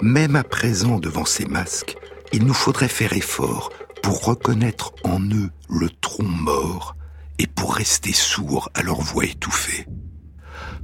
même 0.00 0.36
à 0.36 0.44
présent 0.44 0.98
devant 0.98 1.24
ces 1.24 1.44
masques, 1.44 1.96
il 2.32 2.44
nous 2.44 2.54
faudrait 2.54 2.88
faire 2.88 3.12
effort 3.12 3.70
pour 4.02 4.24
reconnaître 4.24 4.92
en 5.04 5.20
eux 5.20 5.50
le 5.68 5.88
tronc 5.90 6.24
mort 6.24 6.96
et 7.38 7.46
pour 7.46 7.74
rester 7.74 8.12
sourds 8.12 8.70
à 8.74 8.82
leur 8.82 9.00
voix 9.00 9.24
étouffée. 9.24 9.86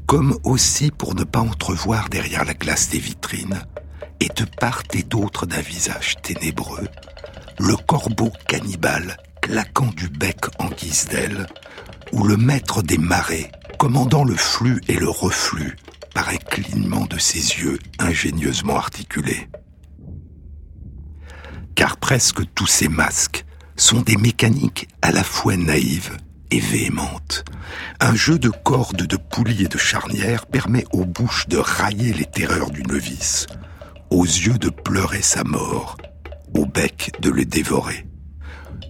Comme 0.06 0.38
aussi 0.44 0.90
pour 0.90 1.14
ne 1.14 1.24
pas 1.24 1.40
entrevoir 1.40 2.08
derrière 2.08 2.44
la 2.44 2.54
glace 2.54 2.88
des 2.88 2.98
vitrines, 2.98 3.62
et 4.20 4.28
de 4.28 4.44
part 4.44 4.82
et 4.92 5.02
d'autre 5.02 5.46
d'un 5.46 5.60
visage 5.60 6.16
ténébreux, 6.22 6.88
le 7.58 7.76
corbeau 7.76 8.32
cannibale 8.46 9.16
claquant 9.40 9.92
du 9.96 10.08
bec 10.08 10.46
en 10.58 10.68
guise 10.68 11.06
d'aile, 11.08 11.46
ou 12.12 12.24
le 12.24 12.36
maître 12.36 12.82
des 12.82 12.98
marées 12.98 13.50
commandant 13.78 14.24
le 14.24 14.34
flux 14.34 14.80
et 14.88 14.96
le 14.96 15.08
reflux 15.08 15.76
par 16.14 16.28
un 16.30 16.36
clignement 16.36 17.04
de 17.06 17.18
ses 17.18 17.38
yeux 17.38 17.78
ingénieusement 17.98 18.76
articulés. 18.76 19.48
Car 21.74 21.98
presque 21.98 22.40
tous 22.54 22.66
ces 22.66 22.88
masques 22.88 23.44
sont 23.76 24.00
des 24.00 24.16
mécaniques 24.16 24.88
à 25.02 25.12
la 25.12 25.22
fois 25.22 25.56
naïves 25.56 26.16
et 26.50 26.60
véhémentes. 26.60 27.44
Un 28.00 28.14
jeu 28.14 28.38
de 28.38 28.48
cordes, 28.48 29.06
de 29.06 29.16
poulies 29.16 29.64
et 29.64 29.68
de 29.68 29.78
charnières 29.78 30.46
permet 30.46 30.84
aux 30.92 31.04
bouches 31.04 31.48
de 31.48 31.58
railler 31.58 32.12
les 32.14 32.24
terreurs 32.24 32.70
du 32.70 32.82
novice, 32.82 33.46
aux 34.10 34.24
yeux 34.24 34.58
de 34.58 34.70
pleurer 34.70 35.22
sa 35.22 35.44
mort, 35.44 35.96
au 36.54 36.66
bec 36.66 37.12
de 37.20 37.30
le 37.30 37.44
dévorer. 37.44 38.06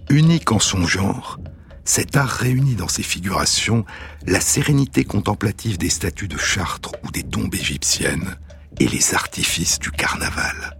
Unique 0.09 0.51
en 0.51 0.59
son 0.59 0.85
genre, 0.85 1.39
cet 1.83 2.17
art 2.17 2.29
réunit 2.29 2.75
dans 2.75 2.87
ses 2.87 3.03
figurations 3.03 3.85
la 4.25 4.41
sérénité 4.41 5.05
contemplative 5.05 5.77
des 5.77 5.89
statues 5.89 6.27
de 6.27 6.37
Chartres 6.37 6.91
ou 7.03 7.11
des 7.11 7.23
tombes 7.23 7.55
égyptiennes 7.55 8.35
et 8.79 8.87
les 8.87 9.15
artifices 9.15 9.79
du 9.79 9.91
carnaval. 9.91 10.77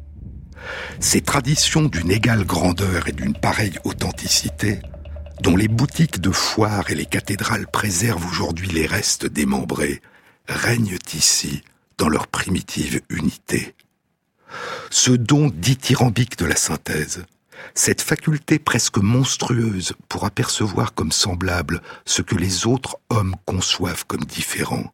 Ces 1.00 1.22
traditions 1.22 1.84
d'une 1.84 2.12
égale 2.12 2.46
grandeur 2.46 3.08
et 3.08 3.14
d'une 3.14 3.34
pareille 3.34 3.80
authenticité, 3.86 4.82
dont 5.42 5.56
les 5.56 5.68
boutiques 5.68 6.20
de 6.20 6.32
foires 6.32 6.90
et 6.90 6.96
les 6.96 7.06
cathédrales 7.06 7.68
préservent 7.68 8.26
aujourd'hui 8.26 8.68
les 8.68 8.86
restes 8.86 9.26
démembrés, 9.26 10.02
règnent 10.48 10.98
ici 11.14 11.64
dans 11.98 12.10
leur 12.10 12.28
primitive 12.28 13.02
unité. 13.10 13.76
Ce 14.90 15.12
don 15.12 15.50
dithyrambique 15.50 16.38
de 16.38 16.46
la 16.46 16.56
synthèse, 16.56 17.26
cette 17.74 18.02
faculté 18.02 18.60
presque 18.60 18.98
monstrueuse 18.98 19.94
pour 20.08 20.26
apercevoir 20.26 20.94
comme 20.94 21.12
semblable 21.12 21.82
ce 22.06 22.22
que 22.22 22.36
les 22.36 22.66
autres 22.66 22.98
hommes 23.10 23.36
conçoivent 23.46 24.06
comme 24.06 24.24
différent, 24.24 24.94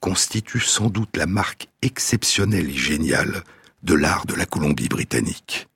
constitue 0.00 0.60
sans 0.60 0.90
doute 0.90 1.16
la 1.16 1.26
marque 1.26 1.68
exceptionnelle 1.80 2.68
et 2.68 2.76
géniale 2.76 3.42
de 3.82 3.94
l'art 3.94 4.26
de 4.26 4.34
la 4.34 4.46
Colombie-Britannique. 4.46 5.68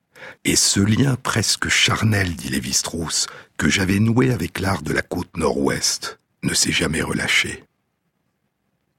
Et 0.45 0.57
ce 0.57 0.81
lien 0.81 1.16
presque 1.16 1.69
charnel, 1.69 2.35
dit 2.35 2.49
Lévi-Strauss, 2.49 3.27
que 3.57 3.69
j'avais 3.69 4.01
noué 4.01 4.33
avec 4.33 4.61
l'art 4.61 4.83
de 4.83 4.93
la 4.93 5.03
côte 5.03 5.37
nord-ouest, 5.37 6.18
ne 6.43 6.55
s'est 6.55 6.72
jamais 6.72 7.03
relâché. 7.03 7.64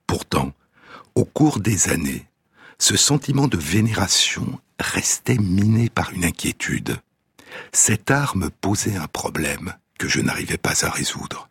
Pourtant, 0.07 0.53
au 1.15 1.25
cours 1.25 1.59
des 1.59 1.89
années, 1.89 2.25
ce 2.79 2.95
sentiment 2.97 3.47
de 3.47 3.57
vénération 3.57 4.59
restait 4.79 5.37
miné 5.37 5.89
par 5.89 6.13
une 6.13 6.25
inquiétude 6.25 6.97
cet 7.71 8.11
art 8.11 8.35
me 8.35 8.49
posait 8.49 8.95
un 8.95 9.07
problème 9.07 9.73
que 9.97 10.07
je 10.07 10.19
n'arrivais 10.19 10.57
pas 10.57 10.85
à 10.85 10.89
résoudre. 10.89 11.49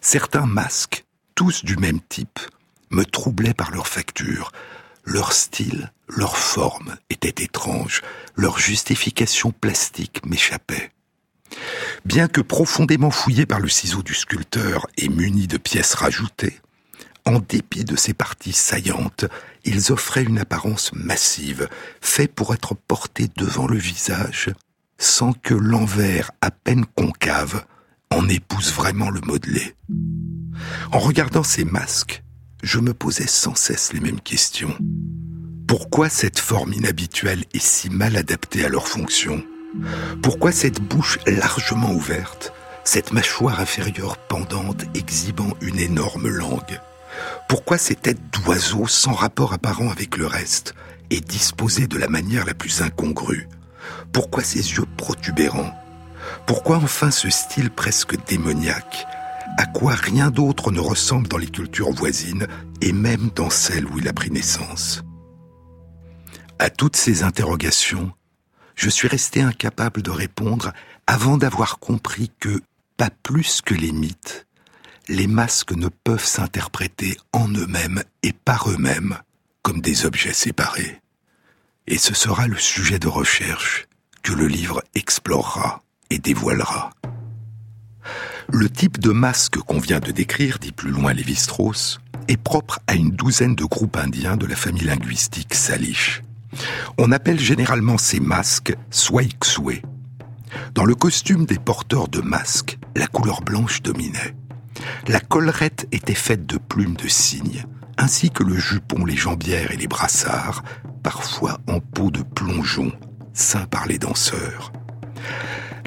Certains 0.00 0.46
masques, 0.46 1.04
tous 1.34 1.64
du 1.64 1.76
même 1.76 2.00
type, 2.08 2.40
me 2.90 3.04
troublaient 3.04 3.54
par 3.54 3.70
leur 3.70 3.86
facture. 3.86 4.52
Leur 5.04 5.32
style, 5.32 5.92
leur 6.08 6.36
forme 6.36 6.96
étaient 7.10 7.44
étranges, 7.44 8.02
leur 8.34 8.58
justification 8.58 9.52
plastique 9.52 10.24
m'échappait. 10.26 10.90
Bien 12.04 12.28
que 12.28 12.40
profondément 12.40 13.10
fouillés 13.10 13.46
par 13.46 13.60
le 13.60 13.68
ciseau 13.68 14.02
du 14.02 14.14
sculpteur 14.14 14.86
et 14.96 15.08
munis 15.08 15.46
de 15.46 15.56
pièces 15.56 15.94
rajoutées, 15.94 16.60
en 17.24 17.40
dépit 17.40 17.84
de 17.84 17.96
ces 17.96 18.14
parties 18.14 18.52
saillantes, 18.52 19.26
ils 19.68 19.92
offraient 19.92 20.24
une 20.24 20.38
apparence 20.38 20.92
massive, 20.94 21.68
faite 22.00 22.34
pour 22.34 22.54
être 22.54 22.74
portés 22.74 23.28
devant 23.36 23.66
le 23.66 23.78
visage 23.78 24.50
sans 24.98 25.32
que 25.32 25.54
l'envers 25.54 26.32
à 26.40 26.50
peine 26.50 26.84
concave 26.84 27.64
en 28.10 28.28
épouse 28.28 28.72
vraiment 28.72 29.10
le 29.10 29.20
modelé. 29.20 29.74
En 30.92 30.98
regardant 30.98 31.44
ces 31.44 31.64
masques, 31.64 32.22
je 32.62 32.80
me 32.80 32.92
posais 32.92 33.28
sans 33.28 33.54
cesse 33.54 33.92
les 33.92 34.00
mêmes 34.00 34.20
questions. 34.20 34.76
Pourquoi 35.68 36.08
cette 36.08 36.38
forme 36.38 36.72
inhabituelle 36.72 37.44
est 37.54 37.62
si 37.62 37.90
mal 37.90 38.16
adaptée 38.16 38.64
à 38.64 38.68
leur 38.68 38.88
fonction? 38.88 39.44
Pourquoi 40.22 40.50
cette 40.50 40.80
bouche 40.80 41.18
largement 41.26 41.92
ouverte, 41.92 42.52
cette 42.84 43.12
mâchoire 43.12 43.60
inférieure 43.60 44.16
pendante 44.16 44.84
exhibant 44.94 45.52
une 45.60 45.78
énorme 45.78 46.28
langue? 46.28 46.80
Pourquoi 47.48 47.78
ces 47.78 47.94
têtes 47.94 48.20
d'oiseaux 48.32 48.86
sans 48.86 49.12
rapport 49.12 49.52
apparent 49.52 49.90
avec 49.90 50.16
le 50.16 50.26
reste 50.26 50.74
et 51.10 51.20
disposées 51.20 51.86
de 51.86 51.98
la 51.98 52.08
manière 52.08 52.44
la 52.44 52.54
plus 52.54 52.82
incongrue? 52.82 53.48
Pourquoi 54.12 54.42
ces 54.42 54.72
yeux 54.74 54.86
protubérants? 54.96 55.74
Pourquoi 56.46 56.76
enfin 56.76 57.10
ce 57.10 57.30
style 57.30 57.70
presque 57.70 58.16
démoniaque? 58.26 59.06
À 59.56 59.66
quoi 59.66 59.94
rien 59.94 60.30
d'autre 60.30 60.70
ne 60.70 60.80
ressemble 60.80 61.28
dans 61.28 61.38
les 61.38 61.48
cultures 61.48 61.92
voisines 61.92 62.46
et 62.80 62.92
même 62.92 63.30
dans 63.34 63.50
celles 63.50 63.86
où 63.86 63.98
il 63.98 64.08
a 64.08 64.12
pris 64.12 64.30
naissance? 64.30 65.02
À 66.58 66.70
toutes 66.70 66.96
ces 66.96 67.22
interrogations, 67.22 68.12
je 68.74 68.90
suis 68.90 69.08
resté 69.08 69.42
incapable 69.42 70.02
de 70.02 70.10
répondre 70.10 70.72
avant 71.06 71.36
d'avoir 71.36 71.78
compris 71.78 72.30
que, 72.40 72.60
pas 72.96 73.10
plus 73.22 73.62
que 73.62 73.74
les 73.74 73.92
mythes, 73.92 74.46
les 75.08 75.26
masques 75.26 75.72
ne 75.72 75.88
peuvent 75.88 76.24
s'interpréter 76.24 77.16
en 77.32 77.48
eux-mêmes 77.48 78.02
et 78.22 78.32
par 78.32 78.70
eux-mêmes 78.70 79.16
comme 79.62 79.80
des 79.80 80.04
objets 80.04 80.34
séparés. 80.34 81.00
Et 81.86 81.96
ce 81.96 82.14
sera 82.14 82.46
le 82.46 82.58
sujet 82.58 82.98
de 82.98 83.08
recherche 83.08 83.86
que 84.22 84.32
le 84.34 84.46
livre 84.46 84.82
explorera 84.94 85.82
et 86.10 86.18
dévoilera. 86.18 86.90
Le 88.50 88.68
type 88.68 88.98
de 88.98 89.10
masque 89.10 89.56
qu'on 89.58 89.78
vient 89.78 90.00
de 90.00 90.10
décrire, 90.10 90.58
dit 90.58 90.72
plus 90.72 90.90
loin 90.90 91.14
Lévi-Strauss, 91.14 92.00
est 92.28 92.36
propre 92.36 92.78
à 92.86 92.94
une 92.94 93.10
douzaine 93.10 93.54
de 93.54 93.64
groupes 93.64 93.96
indiens 93.96 94.36
de 94.36 94.46
la 94.46 94.56
famille 94.56 94.84
linguistique 94.84 95.54
Salish. 95.54 96.22
On 96.98 97.12
appelle 97.12 97.40
généralement 97.40 97.98
ces 97.98 98.20
masques 98.20 98.74
Swaikswe. 98.90 99.82
Dans 100.74 100.84
le 100.84 100.94
costume 100.94 101.46
des 101.46 101.58
porteurs 101.58 102.08
de 102.08 102.20
masques, 102.20 102.78
la 102.96 103.06
couleur 103.06 103.40
blanche 103.42 103.82
dominait. 103.82 104.34
La 105.06 105.20
collerette 105.20 105.86
était 105.92 106.14
faite 106.14 106.46
de 106.46 106.58
plumes 106.58 106.96
de 106.96 107.08
cygne, 107.08 107.64
ainsi 107.96 108.30
que 108.30 108.44
le 108.44 108.56
jupon, 108.56 109.04
les 109.04 109.16
jambières 109.16 109.72
et 109.72 109.76
les 109.76 109.88
brassards, 109.88 110.62
parfois 111.02 111.58
en 111.66 111.80
peau 111.80 112.10
de 112.10 112.22
plongeon, 112.22 112.92
saint 113.32 113.66
par 113.66 113.86
les 113.86 113.98
danseurs. 113.98 114.72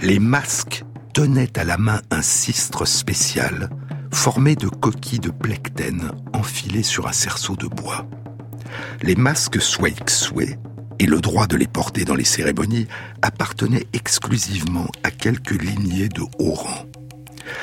Les 0.01 0.19
masques 0.19 0.83
tenaient 1.13 1.57
à 1.57 1.63
la 1.63 1.77
main 1.77 2.01
un 2.09 2.21
cistre 2.21 2.85
spécial 2.85 3.69
formé 4.13 4.55
de 4.55 4.67
coquilles 4.67 5.19
de 5.19 5.31
plectène 5.31 6.11
enfilées 6.33 6.83
sur 6.83 7.07
un 7.07 7.13
cerceau 7.13 7.55
de 7.55 7.67
bois. 7.67 8.07
Les 9.01 9.15
masques 9.15 9.61
Swaikswe 9.61 10.57
et 10.99 11.05
le 11.05 11.19
droit 11.19 11.47
de 11.47 11.57
les 11.57 11.67
porter 11.67 12.05
dans 12.05 12.15
les 12.15 12.23
cérémonies 12.25 12.87
appartenaient 13.21 13.87
exclusivement 13.93 14.87
à 15.03 15.11
quelques 15.11 15.61
lignées 15.61 16.09
de 16.09 16.21
haut 16.39 16.53
rang. 16.53 16.85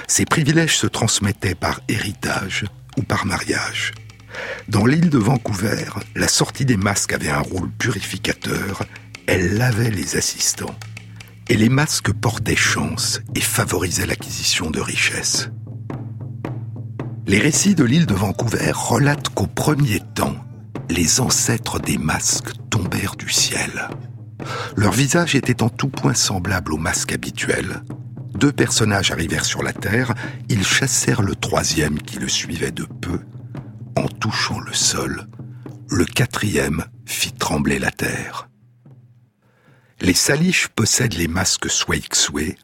Ces 0.07 0.25
privilèges 0.25 0.77
se 0.77 0.87
transmettaient 0.87 1.55
par 1.55 1.81
héritage 1.89 2.65
ou 2.97 3.03
par 3.03 3.27
mariage. 3.27 3.93
Dans 4.69 4.87
l'île 4.87 5.11
de 5.11 5.19
Vancouver, 5.19 5.85
la 6.15 6.29
sortie 6.29 6.65
des 6.65 6.77
masques 6.77 7.13
avait 7.13 7.31
un 7.31 7.41
rôle 7.41 7.71
purificateur, 7.71 8.85
elle 9.27 9.57
lavait 9.57 9.91
les 9.91 10.17
assistants. 10.17 10.75
Et 11.49 11.57
les 11.57 11.69
masques 11.69 12.13
portaient 12.13 12.57
chance 12.57 13.21
et 13.35 13.41
favorisaient 13.41 14.07
l'acquisition 14.07 14.71
de 14.71 14.81
richesses. 14.81 15.51
Les 17.27 17.39
récits 17.39 17.75
de 17.75 17.85
l'île 17.85 18.07
de 18.07 18.15
Vancouver 18.15 18.73
relatent 18.75 19.29
qu'au 19.31 19.47
premier 19.47 20.01
temps, 20.15 20.37
les 20.91 21.21
ancêtres 21.21 21.79
des 21.79 21.99
masques 21.99 22.53
tombèrent 22.71 23.17
du 23.17 23.29
ciel. 23.31 23.89
Leur 24.77 24.93
visage 24.93 25.35
était 25.35 25.63
en 25.63 25.69
tout 25.69 25.89
point 25.89 26.15
semblable 26.15 26.73
aux 26.73 26.79
masques 26.79 27.13
habituels. 27.13 27.83
Deux 28.39 28.53
personnages 28.53 29.11
arrivèrent 29.11 29.45
sur 29.45 29.65
la 29.65 29.73
terre, 29.73 30.15
ils 30.49 30.65
chassèrent 30.65 31.23
le 31.23 31.35
troisième 31.35 32.01
qui 32.01 32.21
le 32.21 32.29
suivait 32.29 32.71
de 32.71 32.85
peu. 32.85 33.19
En 33.97 34.07
touchant 34.07 34.61
le 34.61 34.73
sol, 34.73 35.27
le 35.91 36.05
quatrième 36.05 36.85
fit 37.05 37.33
trembler 37.33 37.81
la 37.81 37.91
terre. 37.91 38.49
Les 40.01 40.15
Salish 40.15 40.69
possèdent 40.69 41.15
les 41.15 41.27
masques 41.27 41.69
Swaikswe, 41.69 42.55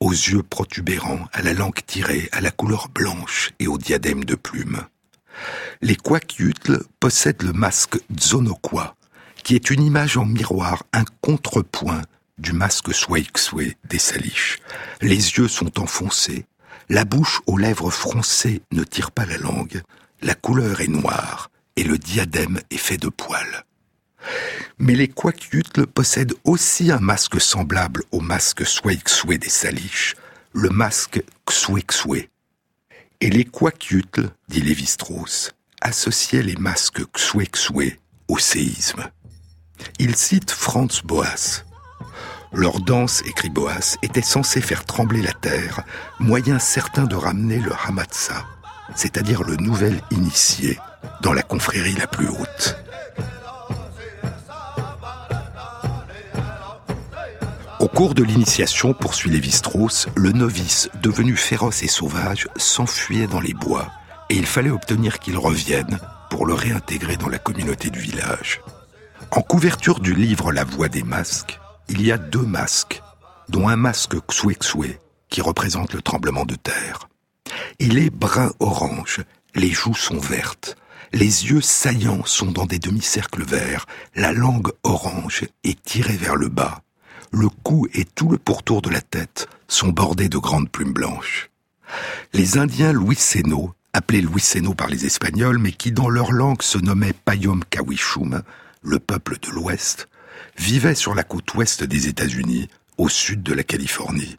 aux 0.00 0.10
yeux 0.10 0.42
protubérants, 0.42 1.26
à 1.32 1.40
la 1.40 1.54
langue 1.54 1.80
tirée, 1.86 2.28
à 2.32 2.42
la 2.42 2.50
couleur 2.50 2.90
blanche 2.90 3.52
et 3.58 3.68
au 3.68 3.78
diadème 3.78 4.24
de 4.24 4.34
plumes. 4.34 4.82
Les 5.80 5.96
Kwakiutl 5.96 6.82
possèdent 7.00 7.42
le 7.42 7.54
masque 7.54 7.98
Tzonokwa, 8.14 8.96
qui 9.44 9.54
est 9.54 9.70
une 9.70 9.82
image 9.82 10.18
en 10.18 10.26
miroir, 10.26 10.84
un 10.92 11.04
contrepoint 11.22 12.02
du 12.38 12.52
masque 12.52 12.92
Swaikswe 12.92 13.74
des 13.84 13.98
Salish. 13.98 14.58
Les 15.00 15.16
yeux 15.16 15.48
sont 15.48 15.80
enfoncés, 15.80 16.46
la 16.88 17.04
bouche 17.04 17.40
aux 17.46 17.58
lèvres 17.58 17.90
froncées 17.90 18.62
ne 18.72 18.84
tire 18.84 19.10
pas 19.10 19.26
la 19.26 19.38
langue, 19.38 19.82
la 20.22 20.34
couleur 20.34 20.80
est 20.80 20.88
noire 20.88 21.50
et 21.76 21.84
le 21.84 21.98
diadème 21.98 22.60
est 22.70 22.76
fait 22.76 22.98
de 22.98 23.08
poils. 23.08 23.64
Mais 24.78 24.94
les 24.94 25.08
Kwakiutl 25.08 25.86
possèdent 25.86 26.34
aussi 26.44 26.90
un 26.90 26.98
masque 26.98 27.40
semblable 27.40 28.02
au 28.10 28.20
masque 28.20 28.66
Swaikswe 28.66 29.38
des 29.38 29.48
Salish, 29.48 30.16
le 30.52 30.70
masque 30.70 31.22
Xwexwe. 31.46 32.28
Et 33.20 33.30
les 33.30 33.44
Kwakiutl, 33.44 34.30
dit 34.48 34.60
Lévi-Strauss, 34.60 35.52
associaient 35.80 36.42
les 36.42 36.56
masques 36.56 37.02
Xwexwe 37.12 37.96
au 38.28 38.38
séisme. 38.38 39.08
Il 39.98 40.16
cite 40.16 40.50
Franz 40.50 41.02
Boas. 41.04 41.64
Leur 42.52 42.80
danse, 42.80 43.22
écrit 43.26 43.50
Boas, 43.50 43.96
était 44.02 44.22
censée 44.22 44.60
faire 44.60 44.84
trembler 44.84 45.22
la 45.22 45.32
terre, 45.32 45.80
moyen 46.18 46.58
certain 46.58 47.04
de 47.04 47.14
ramener 47.14 47.58
le 47.58 47.72
Hamatsa, 47.86 48.44
c'est-à-dire 48.94 49.42
le 49.42 49.56
nouvel 49.56 50.00
initié, 50.10 50.78
dans 51.22 51.32
la 51.32 51.42
confrérie 51.42 51.94
la 51.94 52.06
plus 52.06 52.28
haute. 52.28 52.76
Au 57.80 57.88
cours 57.88 58.14
de 58.14 58.22
l'initiation, 58.22 58.94
poursuit 58.94 59.30
Lévi-Strauss, 59.30 60.08
le 60.14 60.30
novice, 60.30 60.88
devenu 61.02 61.34
féroce 61.36 61.82
et 61.82 61.88
sauvage, 61.88 62.46
s'enfuyait 62.56 63.26
dans 63.26 63.40
les 63.40 63.54
bois, 63.54 63.90
et 64.30 64.36
il 64.36 64.46
fallait 64.46 64.70
obtenir 64.70 65.18
qu'il 65.18 65.36
revienne 65.36 65.98
pour 66.30 66.46
le 66.46 66.54
réintégrer 66.54 67.16
dans 67.16 67.28
la 67.28 67.38
communauté 67.38 67.90
du 67.90 67.98
village. 67.98 68.60
En 69.32 69.40
couverture 69.42 69.98
du 69.98 70.14
livre 70.14 70.52
La 70.52 70.64
voix 70.64 70.88
des 70.88 71.02
masques, 71.02 71.58
il 71.92 72.00
y 72.00 72.10
a 72.10 72.16
deux 72.16 72.46
masques, 72.46 73.02
dont 73.50 73.68
un 73.68 73.76
masque 73.76 74.16
Xwexwe, 74.26 74.98
qui 75.28 75.42
représente 75.42 75.92
le 75.92 76.00
tremblement 76.00 76.46
de 76.46 76.54
terre. 76.54 77.10
Il 77.78 77.98
est 77.98 78.08
brun-orange, 78.08 79.20
les 79.54 79.70
joues 79.70 79.94
sont 79.94 80.18
vertes, 80.18 80.76
les 81.12 81.50
yeux 81.50 81.60
saillants 81.60 82.24
sont 82.24 82.50
dans 82.50 82.64
des 82.64 82.78
demi-cercles 82.78 83.44
verts, 83.44 83.84
la 84.16 84.32
langue 84.32 84.72
orange 84.84 85.44
est 85.64 85.82
tirée 85.82 86.16
vers 86.16 86.36
le 86.36 86.48
bas, 86.48 86.80
le 87.30 87.50
cou 87.50 87.86
et 87.92 88.06
tout 88.06 88.30
le 88.30 88.38
pourtour 88.38 88.80
de 88.80 88.88
la 88.88 89.02
tête 89.02 89.48
sont 89.68 89.88
bordés 89.88 90.30
de 90.30 90.38
grandes 90.38 90.70
plumes 90.70 90.94
blanches. 90.94 91.50
Les 92.32 92.56
Indiens 92.56 92.92
Louis 92.92 93.16
Seno, 93.16 93.74
appelés 93.92 94.22
Louis 94.22 94.40
Seno 94.40 94.72
par 94.72 94.88
les 94.88 95.04
Espagnols, 95.04 95.58
mais 95.58 95.72
qui 95.72 95.92
dans 95.92 96.08
leur 96.08 96.32
langue 96.32 96.62
se 96.62 96.78
nommaient 96.78 97.12
Payom 97.12 97.60
Kawishum, 97.68 98.42
le 98.80 98.98
peuple 98.98 99.36
de 99.42 99.50
l'Ouest, 99.50 100.08
vivaient 100.56 100.94
sur 100.94 101.14
la 101.14 101.24
côte 101.24 101.54
ouest 101.54 101.84
des 101.84 102.08
États-Unis, 102.08 102.68
au 102.98 103.08
sud 103.08 103.42
de 103.42 103.52
la 103.52 103.62
Californie. 103.62 104.36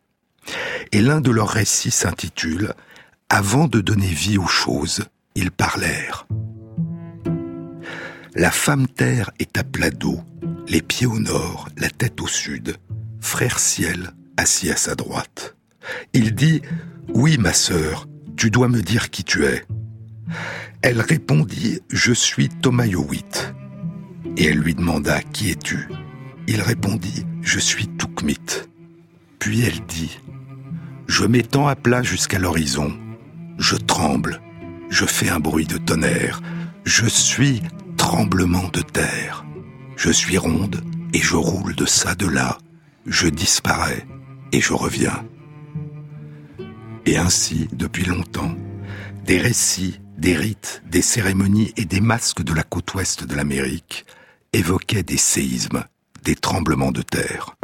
Et 0.92 1.02
l'un 1.02 1.22
de 1.22 1.32
leurs 1.32 1.50
récits 1.50 1.92
s'intitule 1.92 2.74
Avant 3.30 3.68
de 3.68 3.82
donner 3.82 4.08
vie 4.08 4.38
aux 4.38 4.48
choses, 4.48 5.06
ils 5.36 5.52
parlèrent. 5.52 6.28
La 8.36 8.52
femme 8.52 8.88
terre 8.88 9.32
est 9.40 9.58
à 9.58 9.64
plat 9.64 9.92
d'eau, 9.92 10.22
les 10.68 10.82
pieds 10.82 11.08
au 11.08 11.20
nord, 11.20 11.70
la 11.78 11.90
tête 11.90 12.20
au 12.22 12.28
sud, 12.28 12.78
frère 13.22 13.60
ciel 13.60 14.12
assis 14.38 14.72
à 14.72 14.76
sa 14.76 14.96
droite. 14.96 15.56
Il 16.14 16.34
dit 16.34 16.62
Oui, 17.10 17.38
ma 17.38 17.54
sœur, 17.54 18.08
tu 18.36 18.50
dois 18.50 18.70
me 18.70 18.82
dire 18.82 19.10
qui 19.10 19.24
tu 19.24 19.46
es. 19.46 19.64
Elle 20.82 21.02
répondit 21.02 21.82
Je 21.90 22.14
suis 22.14 22.50
Tomayowit. 22.50 23.54
Et 24.38 24.46
elle 24.46 24.58
lui 24.58 24.74
demanda 24.74 25.22
Qui 25.22 25.52
es-tu? 25.52 25.88
Il 26.48 26.62
répondit 26.62 27.26
Je 27.42 27.60
suis 27.60 27.88
Tukmit. 27.88 28.68
Puis 29.40 29.62
elle 29.62 29.80
dit 29.86 30.20
Je 31.08 31.26
m'étends 31.26 31.68
à 31.68 31.76
plat 31.76 32.04
jusqu'à 32.04 32.40
l'horizon. 32.40 32.94
Je 33.58 33.76
tremble. 33.76 34.42
Je 34.90 35.06
fais 35.06 35.30
un 35.30 35.40
bruit 35.40 35.66
de 35.66 35.78
tonnerre. 35.78 36.42
Je 36.84 37.06
suis 37.06 37.62
tremblement 37.98 38.68
de 38.74 38.82
terre. 38.82 39.46
Je 39.96 40.12
suis 40.12 40.38
ronde 40.38 40.84
et 41.14 41.20
je 41.20 41.36
roule 41.36 41.76
de 41.76 41.86
ça, 41.86 42.16
de 42.16 42.28
là. 42.28 42.58
Je 43.06 43.28
disparais 43.28 44.06
et 44.52 44.62
je 44.62 44.74
reviens. 44.74 45.26
Et 47.06 47.18
ainsi, 47.18 47.68
depuis 47.74 48.06
longtemps, 48.06 48.56
des 49.26 49.38
récits, 49.38 50.00
des 50.18 50.36
rites, 50.36 50.84
des 50.90 51.02
cérémonies 51.02 51.74
et 51.78 51.86
des 51.86 52.02
masques 52.02 52.44
de 52.44 52.54
la 52.54 52.64
côte 52.64 52.94
ouest 52.94 53.26
de 53.26 53.36
l'Amérique 53.36 54.06
évoquaient 54.54 55.04
des 55.04 55.18
séismes, 55.18 55.84
des 56.24 56.36
tremblements 56.36 56.92
de 56.92 57.02
terre. 57.02 57.56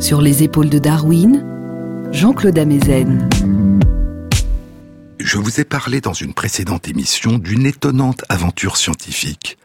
Sur 0.00 0.20
les 0.20 0.42
épaules 0.42 0.68
de 0.68 0.80
Darwin, 0.80 1.46
Jean-Claude 2.10 2.58
Amezen. 2.58 3.28
Je 5.20 5.38
vous 5.38 5.60
ai 5.60 5.64
parlé 5.64 6.00
dans 6.00 6.12
une 6.12 6.34
précédente 6.34 6.88
émission 6.88 7.38
d'une 7.38 7.64
étonnante 7.64 8.24
aventure 8.28 8.76
scientifique. 8.76 9.56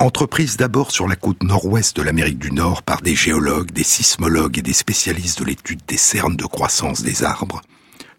Entreprise 0.00 0.56
d'abord 0.56 0.90
sur 0.90 1.06
la 1.06 1.14
côte 1.14 1.44
nord-ouest 1.44 1.94
de 1.96 2.02
l'Amérique 2.02 2.40
du 2.40 2.50
Nord 2.50 2.82
par 2.82 3.02
des 3.02 3.14
géologues, 3.14 3.70
des 3.70 3.84
sismologues 3.84 4.58
et 4.58 4.62
des 4.62 4.72
spécialistes 4.72 5.38
de 5.38 5.44
l'étude 5.44 5.82
des 5.86 5.96
cernes 5.96 6.36
de 6.36 6.44
croissance 6.44 7.04
des 7.04 7.22
arbres, 7.22 7.62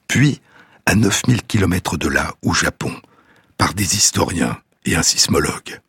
puis 0.07 0.39
à 0.85 0.95
9000 0.95 1.43
km 1.43 1.97
de 1.97 2.07
là, 2.07 2.35
au 2.41 2.53
Japon, 2.53 2.93
par 3.57 3.73
des 3.73 3.97
historiens 3.97 4.57
et 4.85 4.95
un 4.95 5.03
sismologue. 5.03 5.81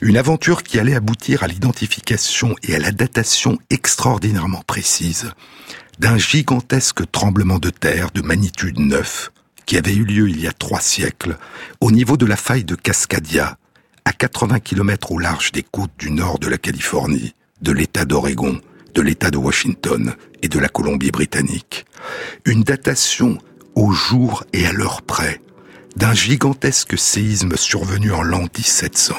Une 0.00 0.16
aventure 0.16 0.62
qui 0.62 0.78
allait 0.78 0.94
aboutir 0.94 1.42
à 1.42 1.48
l'identification 1.48 2.54
et 2.62 2.76
à 2.76 2.78
la 2.78 2.92
datation 2.92 3.58
extraordinairement 3.68 4.62
précise 4.64 5.32
d'un 5.98 6.16
gigantesque 6.16 7.10
tremblement 7.10 7.58
de 7.58 7.70
terre 7.70 8.12
de 8.12 8.22
magnitude 8.22 8.78
9 8.78 9.32
qui 9.66 9.76
avait 9.76 9.94
eu 9.94 10.04
lieu 10.04 10.28
il 10.28 10.40
y 10.40 10.46
a 10.46 10.52
trois 10.52 10.80
siècles 10.80 11.36
au 11.80 11.90
niveau 11.90 12.16
de 12.16 12.26
la 12.26 12.36
faille 12.36 12.62
de 12.62 12.76
Cascadia, 12.76 13.58
à 14.04 14.12
80 14.12 14.60
km 14.60 15.10
au 15.10 15.18
large 15.18 15.50
des 15.50 15.64
côtes 15.64 15.90
du 15.98 16.12
nord 16.12 16.38
de 16.38 16.46
la 16.46 16.58
Californie, 16.58 17.34
de 17.60 17.72
l'État 17.72 18.04
d'Oregon, 18.04 18.60
de 18.94 19.02
l'État 19.02 19.32
de 19.32 19.36
Washington 19.36 20.14
et 20.42 20.48
de 20.48 20.60
la 20.60 20.68
Colombie-Britannique. 20.68 21.86
Une 22.44 22.62
datation 22.62 23.36
au 23.74 23.90
jour 23.90 24.44
et 24.52 24.64
à 24.64 24.72
l'heure 24.72 25.02
près 25.02 25.40
d'un 25.96 26.14
gigantesque 26.14 26.96
séisme 26.96 27.56
survenu 27.56 28.12
en 28.12 28.22
l'an 28.22 28.42
1700 28.42 29.16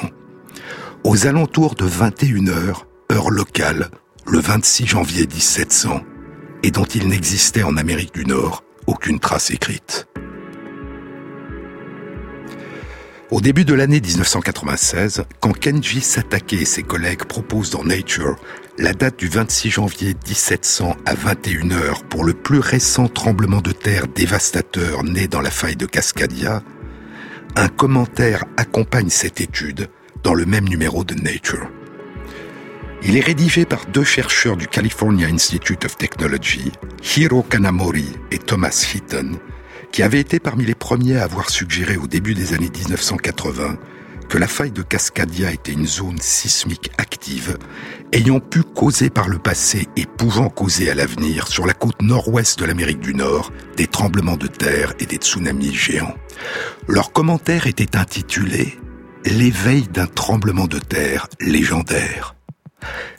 aux 1.03 1.27
alentours 1.27 1.75
de 1.75 1.85
21 1.85 2.47
heures, 2.47 2.87
heure 3.11 3.29
locale, 3.29 3.89
le 4.27 4.39
26 4.39 4.87
janvier 4.87 5.27
1700, 5.27 6.01
et 6.63 6.71
dont 6.71 6.85
il 6.85 7.07
n'existait 7.07 7.63
en 7.63 7.77
Amérique 7.77 8.13
du 8.13 8.25
Nord 8.25 8.63
aucune 8.87 9.19
trace 9.19 9.51
écrite. 9.51 10.07
Au 13.31 13.41
début 13.41 13.63
de 13.63 13.75
l'année 13.75 14.01
1996, 14.01 15.23
quand 15.39 15.53
Kenji 15.53 16.01
Satake 16.01 16.53
et 16.53 16.65
ses 16.65 16.81
collègues 16.81 17.25
proposent 17.25 17.69
dans 17.69 17.83
Nature 17.83 18.37
la 18.79 18.93
date 18.93 19.19
du 19.19 19.27
26 19.27 19.69
janvier 19.69 20.15
1700 20.27 20.95
à 21.05 21.13
21 21.13 21.71
heures 21.71 22.03
pour 22.03 22.23
le 22.23 22.33
plus 22.33 22.59
récent 22.59 23.07
tremblement 23.07 23.61
de 23.61 23.71
terre 23.71 24.07
dévastateur 24.07 25.03
né 25.03 25.27
dans 25.27 25.41
la 25.41 25.51
faille 25.51 25.75
de 25.75 25.85
Cascadia, 25.85 26.63
un 27.55 27.67
commentaire 27.67 28.45
accompagne 28.57 29.09
cette 29.09 29.41
étude 29.41 29.89
dans 30.23 30.33
le 30.33 30.45
même 30.45 30.67
numéro 30.67 31.03
de 31.03 31.15
Nature. 31.15 31.69
Il 33.03 33.15
est 33.15 33.21
rédigé 33.21 33.65
par 33.65 33.85
deux 33.85 34.03
chercheurs 34.03 34.57
du 34.57 34.67
California 34.67 35.27
Institute 35.27 35.85
of 35.85 35.97
Technology, 35.97 36.71
Hiro 37.15 37.43
Kanamori 37.43 38.07
et 38.31 38.39
Thomas 38.39 38.91
Heaton, 38.93 39.39
qui 39.91 40.03
avaient 40.03 40.19
été 40.19 40.39
parmi 40.39 40.65
les 40.65 40.75
premiers 40.75 41.17
à 41.17 41.23
avoir 41.23 41.49
suggéré 41.49 41.95
au 41.97 42.07
début 42.07 42.33
des 42.33 42.53
années 42.53 42.69
1980 42.69 43.77
que 44.29 44.37
la 44.37 44.47
faille 44.47 44.71
de 44.71 44.83
Cascadia 44.83 45.51
était 45.51 45.71
une 45.71 45.87
zone 45.87 46.19
sismique 46.19 46.91
active, 46.99 47.57
ayant 48.13 48.39
pu 48.39 48.61
causer 48.61 49.09
par 49.09 49.27
le 49.27 49.39
passé 49.39 49.87
et 49.97 50.05
pouvant 50.05 50.49
causer 50.49 50.91
à 50.91 50.95
l'avenir 50.95 51.47
sur 51.47 51.65
la 51.65 51.73
côte 51.73 52.01
nord-ouest 52.01 52.59
de 52.59 52.65
l'Amérique 52.65 52.99
du 52.99 53.15
Nord 53.15 53.51
des 53.75 53.87
tremblements 53.87 54.37
de 54.37 54.45
terre 54.47 54.93
et 54.99 55.07
des 55.07 55.15
tsunamis 55.15 55.73
géants. 55.73 56.13
Leur 56.87 57.11
commentaire 57.11 57.65
était 57.65 57.97
intitulé 57.97 58.77
l'éveil 59.25 59.83
d'un 59.83 60.07
tremblement 60.07 60.67
de 60.67 60.79
terre 60.79 61.27
légendaire. 61.39 62.35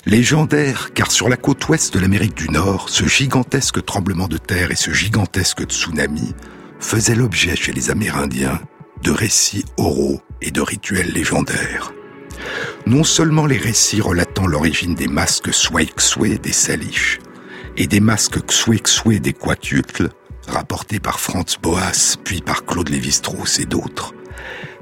Légendaire, 0.07 0.93
car 0.95 1.11
sur 1.11 1.29
la 1.29 1.37
côte 1.37 1.69
ouest 1.69 1.93
de 1.93 2.01
l'Amérique 2.01 2.35
du 2.35 2.49
Nord, 2.49 2.89
ce 2.89 3.05
gigantesque 3.07 3.85
tremblement 3.85 4.29
de 4.29 4.39
terre 4.39 4.71
et 4.71 4.77
ce 4.77 4.93
gigantesque 4.93 5.65
tsunami 5.65 6.35
faisaient 6.79 7.15
l'objet 7.15 7.57
chez 7.57 7.73
les 7.73 7.91
Amérindiens 7.91 8.61
de 9.03 9.11
récits 9.11 9.65
oraux 9.77 10.21
et 10.41 10.51
de 10.51 10.61
rituels 10.61 11.13
légendaires. 11.13 11.93
Non 12.87 13.05
seulement 13.05 13.47
les 13.47 13.59
récits 13.59 14.01
relatant 14.01 14.47
l'origine 14.47 14.95
des 14.95 15.09
masques 15.09 15.53
Swaikswe 15.53 16.39
des 16.39 16.53
Salish 16.53 17.19
et 17.77 17.87
des 17.87 18.01
masques 18.01 18.45
Xwexwe 18.47 19.21
des 19.21 19.35
Quatutles, 19.35 20.09
rapportés 20.49 21.01
par 21.01 21.21
Franz 21.21 21.59
Boas 21.63 22.17
puis 22.25 22.41
par 22.41 22.65
Claude 22.65 22.89
Lévi-Strauss 22.89 23.59
et 23.61 23.67
d'autres, 23.67 24.15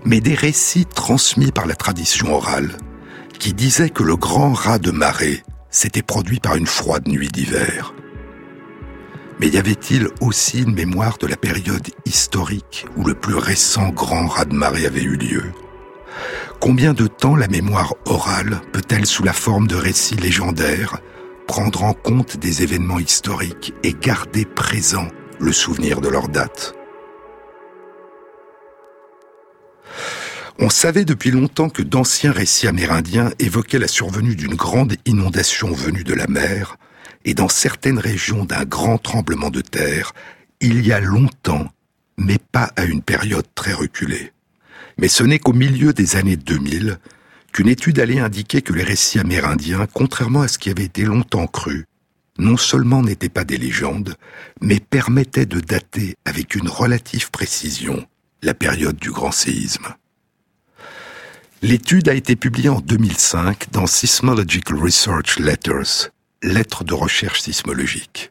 mais 0.05 0.20
des 0.20 0.34
récits 0.34 0.86
transmis 0.86 1.53
par 1.53 1.66
la 1.66 1.74
tradition 1.74 2.34
orale, 2.34 2.76
qui 3.38 3.55
disaient 3.55 3.90
que 3.90 4.03
le 4.03 4.16
grand 4.16 4.53
rat 4.53 4.78
de 4.78 4.90
marée 4.90 5.42
s'était 5.70 6.03
produit 6.03 6.40
par 6.40 6.57
une 6.57 6.66
froide 6.66 7.07
nuit 7.09 7.28
d'hiver. 7.28 7.94
Mais 9.40 9.49
y 9.49 9.59
avait-il 9.59 10.09
aussi 10.20 10.62
une 10.62 10.74
mémoire 10.74 11.18
de 11.18 11.26
la 11.26 11.36
période 11.36 11.86
historique 12.05 12.86
où 12.96 13.05
le 13.05 13.14
plus 13.14 13.36
récent 13.36 13.90
grand 13.90 14.26
raz 14.26 14.46
de 14.46 14.55
marée 14.55 14.86
avait 14.86 15.03
eu 15.03 15.16
lieu? 15.16 15.44
Combien 16.61 16.92
de 16.92 17.07
temps 17.07 17.36
la 17.36 17.46
mémoire 17.46 17.94
orale 18.07 18.61
peut-elle, 18.72 19.07
sous 19.07 19.22
la 19.22 19.32
forme 19.32 19.68
de 19.68 19.76
récits 19.76 20.16
légendaires, 20.16 20.99
prendre 21.46 21.84
en 21.84 21.92
compte 21.92 22.36
des 22.36 22.62
événements 22.62 22.99
historiques 22.99 23.72
et 23.84 23.94
garder 23.94 24.44
présent 24.44 25.07
le 25.38 25.53
souvenir 25.53 26.01
de 26.01 26.09
leur 26.09 26.28
date? 26.28 26.78
On 30.61 30.70
savait 30.70 31.04
depuis 31.04 31.30
longtemps 31.30 31.68
que 31.68 31.82
d'anciens 31.82 32.32
récits 32.32 32.66
amérindiens 32.66 33.30
évoquaient 33.38 33.78
la 33.78 33.86
survenue 33.86 34.34
d'une 34.34 34.56
grande 34.56 34.96
inondation 35.06 35.70
venue 35.70 36.02
de 36.02 36.14
la 36.14 36.26
mer, 36.26 36.78
et 37.24 37.34
dans 37.34 37.48
certaines 37.48 38.00
régions 38.00 38.44
d'un 38.44 38.64
grand 38.64 38.98
tremblement 38.98 39.50
de 39.50 39.61
terre, 39.61 40.12
il 40.61 40.84
y 40.84 40.92
a 40.92 40.98
longtemps, 40.98 41.68
mais 42.16 42.38
pas 42.38 42.72
à 42.74 42.84
une 42.84 43.02
période 43.02 43.46
très 43.54 43.72
reculée. 43.72 44.32
Mais 44.98 45.06
ce 45.06 45.22
n'est 45.22 45.38
qu'au 45.38 45.52
milieu 45.52 45.92
des 45.92 46.16
années 46.16 46.36
2000 46.36 46.98
qu'une 47.52 47.68
étude 47.68 48.00
allait 48.00 48.18
indiquer 48.18 48.61
que 48.61 48.72
les 48.72 48.82
récits 48.82 49.20
amérindiens, 49.20 49.86
contrairement 49.94 50.42
à 50.42 50.48
ce 50.48 50.59
qui 50.59 50.70
avait 50.70 50.84
été 50.84 51.04
longtemps 51.04 51.46
cru, 51.46 51.86
non 52.38 52.56
seulement 52.56 53.02
n'étaient 53.02 53.28
pas 53.28 53.44
des 53.44 53.59
légendes, 53.59 54.16
mais 54.61 54.80
permettaient 54.80 55.46
de 55.46 55.61
dater 55.61 56.16
avec 56.24 56.56
une 56.56 56.68
relative 56.68 57.30
précision 57.30 58.04
la 58.42 58.54
période 58.54 58.96
du 58.96 59.12
grand 59.12 59.32
séisme. 59.32 59.94
L'étude 61.61 62.09
a 62.09 62.14
été 62.14 62.36
publiée 62.36 62.68
en 62.68 62.80
2005 62.80 63.72
dans 63.72 63.88
Seismological 63.88 64.78
Research 64.78 65.40
Letters, 65.40 66.11
lettres 66.40 66.84
de 66.84 66.94
recherche 66.94 67.40
sismologique. 67.40 68.30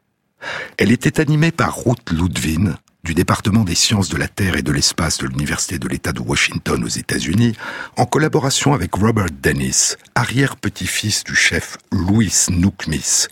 Elle 0.77 0.93
était 0.93 1.19
animée 1.19 1.51
par 1.51 1.77
Ruth 1.83 2.09
Ludwin, 2.09 2.77
du 3.03 3.13
département 3.13 3.65
des 3.65 3.75
sciences 3.75 4.07
de 4.07 4.15
la 4.15 4.29
Terre 4.29 4.55
et 4.55 4.61
de 4.61 4.71
l'espace 4.71 5.17
de 5.17 5.27
l'Université 5.27 5.77
de 5.77 5.89
l'État 5.89 6.13
de 6.13 6.21
Washington 6.21 6.81
aux 6.81 6.87
États-Unis, 6.87 7.53
en 7.97 8.05
collaboration 8.05 8.73
avec 8.73 8.95
Robert 8.95 9.27
Dennis, 9.41 9.97
arrière-petit-fils 10.15 11.25
du 11.25 11.35
chef 11.35 11.77
Louis 11.91 12.31
Nookmis 12.49 13.27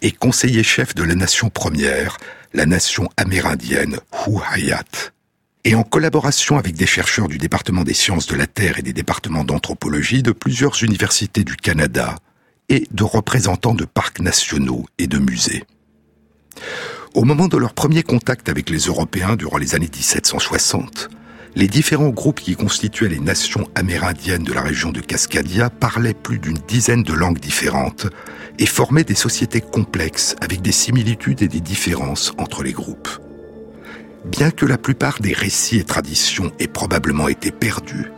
et 0.00 0.12
conseiller-chef 0.12 0.94
de 0.94 1.02
la 1.02 1.14
nation 1.14 1.50
première, 1.50 2.16
la 2.54 2.64
nation 2.64 3.10
amérindienne 3.18 3.98
Huayat 4.26 5.12
et 5.64 5.74
en 5.74 5.82
collaboration 5.82 6.58
avec 6.58 6.74
des 6.74 6.86
chercheurs 6.86 7.28
du 7.28 7.38
département 7.38 7.84
des 7.84 7.94
sciences 7.94 8.26
de 8.26 8.36
la 8.36 8.46
Terre 8.46 8.78
et 8.78 8.82
des 8.82 8.92
départements 8.92 9.44
d'anthropologie 9.44 10.22
de 10.22 10.32
plusieurs 10.32 10.82
universités 10.82 11.42
du 11.42 11.56
Canada 11.56 12.16
et 12.68 12.86
de 12.90 13.02
représentants 13.02 13.74
de 13.74 13.84
parcs 13.84 14.20
nationaux 14.20 14.84
et 14.98 15.06
de 15.06 15.18
musées. 15.18 15.64
Au 17.14 17.24
moment 17.24 17.48
de 17.48 17.56
leur 17.56 17.74
premier 17.74 18.02
contact 18.02 18.48
avec 18.48 18.68
les 18.70 18.78
Européens 18.78 19.36
durant 19.36 19.56
les 19.56 19.74
années 19.74 19.90
1760, 19.92 21.08
les 21.56 21.68
différents 21.68 22.08
groupes 22.08 22.40
qui 22.40 22.56
constituaient 22.56 23.08
les 23.08 23.20
nations 23.20 23.68
amérindiennes 23.74 24.42
de 24.42 24.52
la 24.52 24.62
région 24.62 24.90
de 24.90 25.00
Cascadia 25.00 25.70
parlaient 25.70 26.14
plus 26.14 26.38
d'une 26.38 26.58
dizaine 26.66 27.04
de 27.04 27.12
langues 27.12 27.38
différentes 27.38 28.08
et 28.58 28.66
formaient 28.66 29.04
des 29.04 29.14
sociétés 29.14 29.60
complexes 29.60 30.34
avec 30.40 30.62
des 30.62 30.72
similitudes 30.72 31.42
et 31.42 31.48
des 31.48 31.60
différences 31.60 32.32
entre 32.38 32.62
les 32.62 32.72
groupes. 32.72 33.08
Bien 34.24 34.50
que 34.50 34.64
la 34.64 34.78
plupart 34.78 35.20
des 35.20 35.34
récits 35.34 35.78
et 35.78 35.84
traditions 35.84 36.50
aient 36.58 36.66
probablement 36.66 37.28
été 37.28 37.50
perdus, 37.50 38.10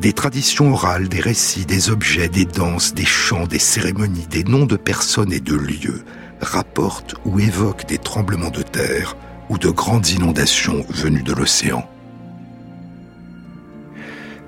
des 0.00 0.12
traditions 0.12 0.72
orales, 0.72 1.08
des 1.08 1.20
récits, 1.20 1.66
des 1.66 1.90
objets, 1.90 2.28
des 2.28 2.44
danses, 2.44 2.94
des 2.94 3.04
chants, 3.04 3.46
des 3.46 3.58
cérémonies, 3.58 4.26
des 4.28 4.44
noms 4.44 4.66
de 4.66 4.76
personnes 4.76 5.32
et 5.32 5.40
de 5.40 5.54
lieux 5.54 6.04
rapportent 6.40 7.14
ou 7.24 7.38
évoquent 7.38 7.86
des 7.86 7.98
tremblements 7.98 8.50
de 8.50 8.62
terre 8.62 9.16
ou 9.48 9.58
de 9.58 9.70
grandes 9.70 10.08
inondations 10.08 10.84
venues 10.88 11.22
de 11.22 11.32
l'océan. 11.32 11.88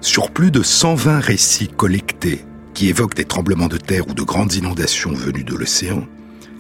Sur 0.01 0.31
plus 0.31 0.51
de 0.51 0.63
120 0.63 1.21
récits 1.21 1.69
collectés 1.69 2.45
qui 2.75 2.89
évoquent 2.89 3.15
des 3.15 3.25
tremblements 3.25 3.69
de 3.69 3.79
terre 3.79 4.09
ou 4.09 4.15
de 4.15 4.23
grandes 4.23 4.55
inondations 4.55 5.13
venues 5.13 5.45
de 5.45 5.55
l'océan, 5.55 6.05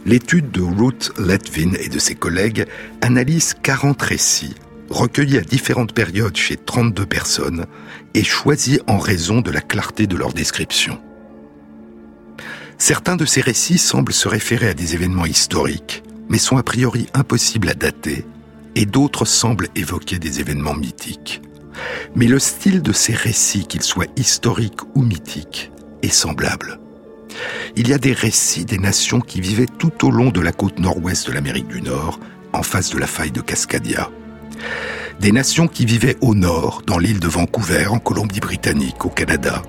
l'étude 0.04 0.50
de 0.50 0.62
Ruth 0.62 1.12
Letvin 1.18 1.72
et 1.80 1.88
de 1.88 1.98
ses 1.98 2.14
collègues 2.14 2.66
analyse 3.00 3.54
40 3.62 4.00
récits 4.02 4.54
recueillis 4.90 5.38
à 5.38 5.42
différentes 5.42 5.92
périodes 5.92 6.36
chez 6.36 6.56
32 6.56 7.06
personnes 7.06 7.66
et 8.14 8.22
choisis 8.22 8.80
en 8.86 8.98
raison 8.98 9.40
de 9.40 9.50
la 9.50 9.60
clarté 9.60 10.06
de 10.06 10.16
leur 10.16 10.32
description. 10.32 11.00
Certains 12.78 13.16
de 13.16 13.24
ces 13.24 13.40
récits 13.40 13.78
semblent 13.78 14.12
se 14.12 14.28
référer 14.28 14.68
à 14.68 14.74
des 14.74 14.94
événements 14.94 15.26
historiques, 15.26 16.02
mais 16.28 16.38
sont 16.38 16.56
a 16.56 16.62
priori 16.62 17.06
impossibles 17.14 17.68
à 17.68 17.74
dater, 17.74 18.24
et 18.74 18.86
d'autres 18.86 19.24
semblent 19.24 19.68
évoquer 19.74 20.18
des 20.18 20.40
événements 20.40 20.74
mythiques. 20.74 21.40
Mais 22.14 22.26
le 22.26 22.38
style 22.38 22.82
de 22.82 22.92
ces 22.92 23.14
récits, 23.14 23.66
qu'ils 23.66 23.82
soient 23.82 24.06
historiques 24.16 24.82
ou 24.94 25.02
mythiques, 25.02 25.70
est 26.02 26.08
semblable. 26.08 26.80
Il 27.76 27.88
y 27.88 27.92
a 27.92 27.98
des 27.98 28.12
récits 28.12 28.64
des 28.64 28.78
nations 28.78 29.20
qui 29.20 29.40
vivaient 29.40 29.66
tout 29.66 30.06
au 30.06 30.10
long 30.10 30.30
de 30.30 30.40
la 30.40 30.52
côte 30.52 30.78
nord-ouest 30.78 31.26
de 31.26 31.32
l'Amérique 31.32 31.68
du 31.68 31.82
Nord, 31.82 32.20
en 32.52 32.62
face 32.62 32.90
de 32.90 32.98
la 32.98 33.06
faille 33.06 33.32
de 33.32 33.40
Cascadia. 33.40 34.10
Des 35.20 35.32
nations 35.32 35.68
qui 35.68 35.84
vivaient 35.84 36.16
au 36.20 36.34
nord, 36.34 36.82
dans 36.86 36.98
l'île 36.98 37.20
de 37.20 37.28
Vancouver, 37.28 37.86
en 37.86 37.98
Colombie-Britannique, 37.98 39.04
au 39.04 39.10
Canada. 39.10 39.62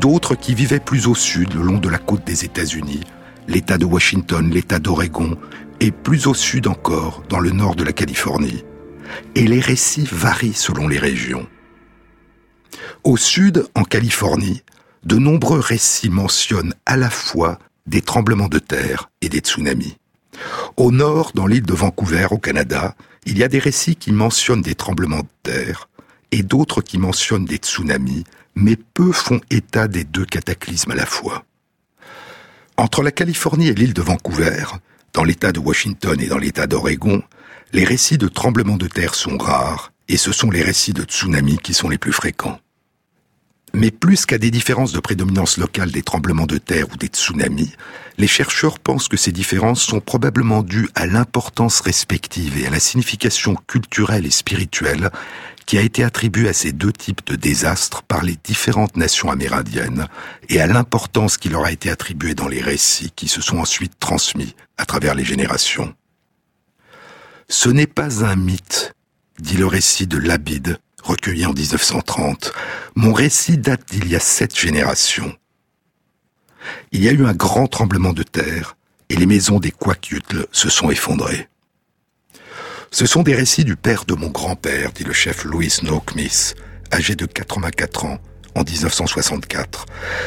D'autres 0.00 0.34
qui 0.34 0.54
vivaient 0.54 0.80
plus 0.80 1.06
au 1.06 1.14
sud, 1.14 1.54
le 1.54 1.62
long 1.62 1.78
de 1.78 1.88
la 1.88 1.98
côte 1.98 2.24
des 2.24 2.44
États-Unis, 2.44 3.00
l'État 3.48 3.78
de 3.78 3.84
Washington, 3.84 4.50
l'État 4.50 4.78
d'Oregon, 4.78 5.36
et 5.80 5.90
plus 5.90 6.26
au 6.26 6.34
sud 6.34 6.66
encore, 6.66 7.22
dans 7.28 7.40
le 7.40 7.50
nord 7.50 7.76
de 7.76 7.84
la 7.84 7.92
Californie. 7.92 8.64
Et 9.34 9.46
les 9.46 9.60
récits 9.60 10.08
varient 10.10 10.54
selon 10.54 10.88
les 10.88 10.98
régions. 10.98 11.46
Au 13.04 13.16
sud, 13.16 13.66
en 13.74 13.84
Californie, 13.84 14.62
de 15.06 15.16
nombreux 15.16 15.60
récits 15.60 16.10
mentionnent 16.10 16.74
à 16.84 16.96
la 16.96 17.10
fois 17.10 17.60
des 17.86 18.02
tremblements 18.02 18.48
de 18.48 18.58
terre 18.58 19.08
et 19.20 19.28
des 19.28 19.38
tsunamis. 19.38 19.96
Au 20.76 20.90
nord, 20.90 21.30
dans 21.32 21.46
l'île 21.46 21.62
de 21.62 21.74
Vancouver, 21.74 22.26
au 22.32 22.38
Canada, 22.38 22.96
il 23.24 23.38
y 23.38 23.44
a 23.44 23.48
des 23.48 23.60
récits 23.60 23.94
qui 23.94 24.10
mentionnent 24.10 24.62
des 24.62 24.74
tremblements 24.74 25.20
de 25.20 25.28
terre 25.44 25.88
et 26.32 26.42
d'autres 26.42 26.82
qui 26.82 26.98
mentionnent 26.98 27.44
des 27.44 27.58
tsunamis, 27.58 28.24
mais 28.56 28.74
peu 28.74 29.12
font 29.12 29.40
état 29.48 29.86
des 29.86 30.02
deux 30.02 30.24
cataclysmes 30.24 30.90
à 30.90 30.96
la 30.96 31.06
fois. 31.06 31.44
Entre 32.76 33.02
la 33.02 33.12
Californie 33.12 33.68
et 33.68 33.74
l'île 33.74 33.94
de 33.94 34.02
Vancouver, 34.02 34.64
dans 35.12 35.22
l'État 35.22 35.52
de 35.52 35.60
Washington 35.60 36.20
et 36.20 36.26
dans 36.26 36.38
l'État 36.38 36.66
d'Oregon, 36.66 37.22
les 37.72 37.84
récits 37.84 38.18
de 38.18 38.28
tremblements 38.28 38.76
de 38.76 38.88
terre 38.88 39.14
sont 39.14 39.38
rares, 39.38 39.92
et 40.08 40.16
ce 40.16 40.32
sont 40.32 40.50
les 40.50 40.62
récits 40.62 40.92
de 40.92 41.04
tsunamis 41.04 41.58
qui 41.58 41.74
sont 41.74 41.88
les 41.88 41.98
plus 41.98 42.12
fréquents. 42.12 42.58
Mais 43.76 43.90
plus 43.90 44.24
qu'à 44.24 44.38
des 44.38 44.50
différences 44.50 44.92
de 44.92 45.00
prédominance 45.00 45.58
locale 45.58 45.90
des 45.90 46.02
tremblements 46.02 46.46
de 46.46 46.56
terre 46.56 46.86
ou 46.90 46.96
des 46.96 47.08
tsunamis, 47.08 47.74
les 48.16 48.26
chercheurs 48.26 48.78
pensent 48.78 49.06
que 49.06 49.18
ces 49.18 49.32
différences 49.32 49.82
sont 49.82 50.00
probablement 50.00 50.62
dues 50.62 50.88
à 50.94 51.04
l'importance 51.04 51.80
respective 51.80 52.56
et 52.56 52.66
à 52.66 52.70
la 52.70 52.80
signification 52.80 53.54
culturelle 53.54 54.24
et 54.24 54.30
spirituelle 54.30 55.10
qui 55.66 55.76
a 55.76 55.82
été 55.82 56.04
attribuée 56.04 56.48
à 56.48 56.54
ces 56.54 56.72
deux 56.72 56.90
types 56.90 57.26
de 57.26 57.36
désastres 57.36 58.02
par 58.02 58.22
les 58.22 58.38
différentes 58.42 58.96
nations 58.96 59.30
amérindiennes 59.30 60.08
et 60.48 60.58
à 60.58 60.66
l'importance 60.66 61.36
qui 61.36 61.50
leur 61.50 61.66
a 61.66 61.72
été 61.72 61.90
attribuée 61.90 62.34
dans 62.34 62.48
les 62.48 62.62
récits 62.62 63.12
qui 63.14 63.28
se 63.28 63.42
sont 63.42 63.58
ensuite 63.58 63.98
transmis 64.00 64.56
à 64.78 64.86
travers 64.86 65.14
les 65.14 65.24
générations. 65.24 65.94
Ce 67.50 67.68
n'est 67.68 67.86
pas 67.86 68.24
un 68.24 68.36
mythe, 68.36 68.94
dit 69.38 69.58
le 69.58 69.66
récit 69.66 70.06
de 70.06 70.16
Labide, 70.16 70.78
recueilli 71.06 71.46
en 71.46 71.52
1930. 71.52 72.52
Mon 72.94 73.12
récit 73.12 73.58
date 73.58 73.82
d'il 73.90 74.08
y 74.08 74.16
a 74.16 74.20
sept 74.20 74.58
générations. 74.58 75.34
Il 76.92 77.02
y 77.02 77.08
a 77.08 77.12
eu 77.12 77.24
un 77.24 77.32
grand 77.32 77.68
tremblement 77.68 78.12
de 78.12 78.22
terre 78.22 78.76
et 79.08 79.16
les 79.16 79.26
maisons 79.26 79.60
des 79.60 79.70
Kwakiutl 79.70 80.46
se 80.52 80.68
sont 80.68 80.90
effondrées. 80.90 81.48
Ce 82.90 83.06
sont 83.06 83.22
des 83.22 83.34
récits 83.34 83.64
du 83.64 83.76
père 83.76 84.04
de 84.04 84.14
mon 84.14 84.28
grand-père, 84.28 84.92
dit 84.92 85.04
le 85.04 85.12
chef 85.12 85.44
Louis 85.44 85.72
Noakmis, 85.82 86.54
âgé 86.92 87.14
de 87.14 87.26
84 87.26 88.04
ans, 88.04 88.18
en 88.54 88.62
1964. 88.62 89.86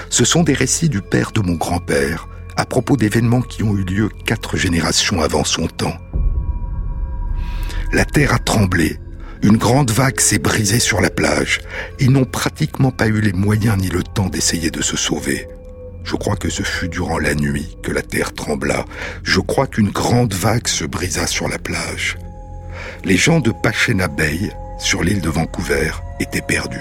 Ce 0.09 0.25
sont 0.25 0.43
des 0.43 0.53
récits 0.53 0.89
du 0.89 1.01
père 1.01 1.31
de 1.31 1.41
mon 1.41 1.55
grand-père, 1.55 2.27
à 2.57 2.65
propos 2.65 2.97
d'événements 2.97 3.41
qui 3.41 3.63
ont 3.63 3.75
eu 3.75 3.83
lieu 3.83 4.09
quatre 4.25 4.57
générations 4.57 5.21
avant 5.21 5.43
son 5.43 5.67
temps. 5.67 5.97
La 7.91 8.05
terre 8.05 8.33
a 8.33 8.39
tremblé, 8.39 8.99
une 9.41 9.57
grande 9.57 9.91
vague 9.91 10.19
s'est 10.19 10.39
brisée 10.39 10.79
sur 10.79 11.01
la 11.01 11.09
plage. 11.09 11.59
Ils 11.99 12.11
n'ont 12.11 12.25
pratiquement 12.25 12.91
pas 12.91 13.07
eu 13.07 13.21
les 13.21 13.33
moyens 13.33 13.77
ni 13.77 13.89
le 13.89 14.03
temps 14.03 14.29
d'essayer 14.29 14.71
de 14.71 14.81
se 14.81 14.97
sauver. 14.97 15.47
Je 16.03 16.15
crois 16.15 16.35
que 16.35 16.49
ce 16.49 16.63
fut 16.63 16.89
durant 16.89 17.19
la 17.19 17.35
nuit 17.35 17.77
que 17.83 17.91
la 17.91 18.01
terre 18.01 18.33
trembla. 18.33 18.85
Je 19.23 19.39
crois 19.39 19.67
qu'une 19.67 19.91
grande 19.91 20.33
vague 20.33 20.67
se 20.67 20.85
brisa 20.85 21.27
sur 21.27 21.47
la 21.47 21.59
plage 21.59 22.17
les 23.03 23.17
gens 23.17 23.39
de 23.39 23.51
Pachena 23.51 24.07
Bay, 24.07 24.51
sur 24.77 25.03
l'île 25.03 25.21
de 25.21 25.29
Vancouver, 25.29 25.91
étaient 26.19 26.41
perdus. 26.41 26.77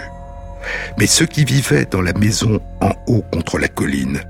Mais 0.98 1.06
ceux 1.06 1.26
qui 1.26 1.44
vivaient 1.44 1.86
dans 1.86 2.02
la 2.02 2.12
maison 2.12 2.61
en 2.80 2.92
haut 3.06 3.22
contre 3.32 3.59
la 3.59 3.68
colline, 3.68 4.20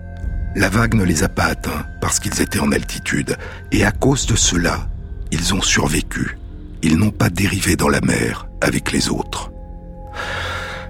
la 0.55 0.69
vague 0.69 0.95
ne 0.95 1.05
les 1.05 1.23
a 1.23 1.29
pas 1.29 1.45
atteints 1.45 1.87
parce 2.01 2.21
qu'ils 2.21 2.41
étaient 2.41 2.61
en 2.61 2.73
altitude, 2.73 3.37
et 3.73 3.85
à 3.85 3.91
cause 3.91 4.27
de 4.27 4.37
cela, 4.37 4.87
ils 5.31 5.55
ont 5.55 5.63
survécu. 5.63 6.39
Ils 6.83 6.97
n'ont 6.97 7.11
pas 7.11 7.31
dérivé 7.31 7.77
dans 7.77 7.89
la 7.89 8.01
mer 8.01 8.49
avec 8.61 8.93
les 8.93 9.09
autres. 9.09 9.51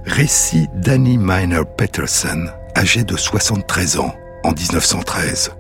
Récit 0.05 0.67
d'Annie 0.75 1.19
Miner 1.19 1.63
Peterson, 1.77 2.47
âgée 2.77 3.05
de 3.05 3.17
73 3.17 3.99
ans, 3.99 4.15
en 4.45 4.53
1913. 4.53 5.53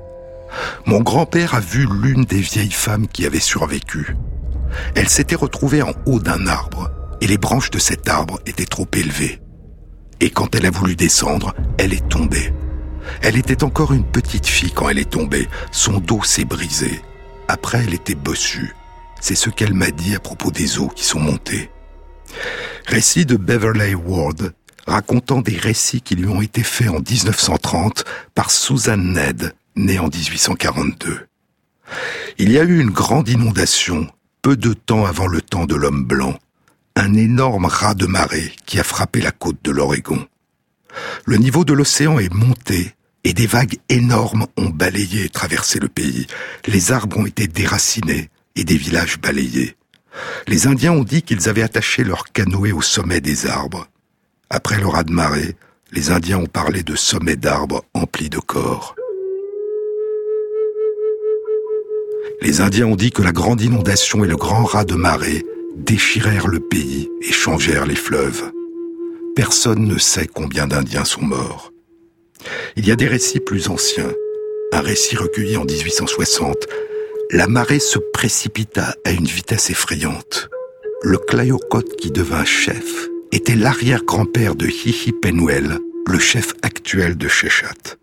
Mon 0.86 1.00
grand-père 1.00 1.54
a 1.54 1.60
vu 1.60 1.86
l'une 2.02 2.24
des 2.24 2.40
vieilles 2.40 2.70
femmes 2.70 3.08
qui 3.08 3.26
avaient 3.26 3.40
survécu. 3.40 4.16
Elle 4.94 5.08
s'était 5.08 5.34
retrouvée 5.34 5.82
en 5.82 5.92
haut 6.06 6.20
d'un 6.20 6.46
arbre, 6.46 6.90
et 7.20 7.26
les 7.26 7.38
branches 7.38 7.70
de 7.70 7.78
cet 7.78 8.08
arbre 8.08 8.40
étaient 8.46 8.64
trop 8.64 8.88
élevées. 8.94 9.40
Et 10.20 10.30
quand 10.30 10.54
elle 10.54 10.66
a 10.66 10.70
voulu 10.70 10.96
descendre, 10.96 11.54
elle 11.78 11.92
est 11.92 12.08
tombée. 12.08 12.52
Elle 13.22 13.36
était 13.36 13.64
encore 13.64 13.92
une 13.92 14.04
petite 14.04 14.46
fille 14.46 14.72
quand 14.72 14.88
elle 14.88 14.98
est 14.98 15.10
tombée. 15.10 15.48
Son 15.72 15.98
dos 16.00 16.22
s'est 16.22 16.44
brisé. 16.44 17.00
Après, 17.48 17.82
elle 17.86 17.94
était 17.94 18.14
bossue. 18.14 18.74
C'est 19.20 19.34
ce 19.34 19.50
qu'elle 19.50 19.74
m'a 19.74 19.90
dit 19.90 20.14
à 20.14 20.20
propos 20.20 20.50
des 20.50 20.78
eaux 20.78 20.88
qui 20.88 21.04
sont 21.04 21.20
montées. 21.20 21.70
Récit 22.86 23.26
de 23.26 23.36
Beverly 23.36 23.94
Ward, 23.94 24.52
racontant 24.86 25.42
des 25.42 25.56
récits 25.56 26.00
qui 26.00 26.14
lui 26.14 26.26
ont 26.26 26.40
été 26.40 26.62
faits 26.62 26.88
en 26.88 27.00
1930 27.00 28.04
par 28.34 28.50
Susan 28.50 28.96
Ned, 28.96 29.54
née 29.76 29.98
en 29.98 30.08
1842. 30.08 31.26
Il 32.38 32.52
y 32.52 32.58
a 32.58 32.64
eu 32.64 32.80
une 32.80 32.90
grande 32.90 33.28
inondation 33.28 34.08
peu 34.42 34.56
de 34.56 34.72
temps 34.72 35.04
avant 35.04 35.26
le 35.26 35.42
temps 35.42 35.66
de 35.66 35.74
l'homme 35.74 36.04
blanc, 36.04 36.38
un 36.96 37.14
énorme 37.14 37.66
raz 37.66 37.94
de 37.94 38.06
marée 38.06 38.52
qui 38.66 38.78
a 38.78 38.84
frappé 38.84 39.20
la 39.20 39.32
côte 39.32 39.58
de 39.62 39.70
l'Oregon. 39.70 40.26
Le 41.24 41.36
niveau 41.36 41.64
de 41.64 41.72
l'océan 41.72 42.18
est 42.18 42.32
monté 42.32 42.94
et 43.24 43.34
des 43.34 43.46
vagues 43.46 43.76
énormes 43.88 44.46
ont 44.56 44.70
balayé 44.70 45.24
et 45.24 45.28
traversé 45.28 45.78
le 45.78 45.88
pays. 45.88 46.26
Les 46.66 46.92
arbres 46.92 47.18
ont 47.18 47.26
été 47.26 47.46
déracinés 47.46 48.30
et 48.56 48.64
des 48.64 48.76
villages 48.76 49.18
balayés. 49.18 49.76
Les 50.46 50.66
Indiens 50.66 50.92
ont 50.92 51.04
dit 51.04 51.22
qu'ils 51.22 51.48
avaient 51.48 51.62
attaché 51.62 52.04
leur 52.04 52.32
canoë 52.32 52.72
au 52.72 52.82
sommet 52.82 53.20
des 53.20 53.46
arbres. 53.46 53.86
Après 54.50 54.78
le 54.78 54.86
raz 54.86 55.04
de 55.04 55.12
marée, 55.12 55.56
les 55.92 56.10
Indiens 56.10 56.38
ont 56.38 56.46
parlé 56.46 56.82
de 56.82 56.96
sommets 56.96 57.36
d'arbres 57.36 57.84
emplis 57.94 58.30
de 58.30 58.38
corps. 58.38 58.94
Les 62.40 62.60
Indiens 62.60 62.86
ont 62.86 62.96
dit 62.96 63.10
que 63.10 63.22
la 63.22 63.32
grande 63.32 63.60
inondation 63.60 64.24
et 64.24 64.28
le 64.28 64.36
grand 64.36 64.64
raz 64.64 64.84
de 64.84 64.94
marée 64.94 65.44
déchirèrent 65.76 66.48
le 66.48 66.60
pays 66.60 67.08
et 67.22 67.32
changèrent 67.32 67.86
les 67.86 67.96
fleuves. 67.96 68.52
Personne 69.34 69.84
ne 69.84 69.98
sait 69.98 70.26
combien 70.26 70.66
d'Indiens 70.66 71.04
sont 71.04 71.22
morts. 71.22 71.72
Il 72.76 72.86
y 72.86 72.92
a 72.92 72.96
des 72.96 73.08
récits 73.08 73.40
plus 73.40 73.68
anciens. 73.68 74.12
Un 74.72 74.80
récit 74.80 75.16
recueilli 75.16 75.56
en 75.56 75.64
1860. 75.64 76.56
La 77.30 77.46
marée 77.46 77.78
se 77.78 77.98
précipita 77.98 78.94
à 79.04 79.10
une 79.10 79.26
vitesse 79.26 79.68
effrayante. 79.68 80.48
Le 81.02 81.18
Clayoquot 81.18 81.82
qui 81.82 82.10
devint 82.10 82.46
chef 82.46 83.08
était 83.32 83.54
l'arrière-grand-père 83.54 84.54
de 84.54 84.66
Hihi 84.66 85.12
Penuel, 85.12 85.78
le 86.06 86.18
chef 86.18 86.54
actuel 86.62 87.18
de 87.18 87.28
Shechat. 87.28 87.98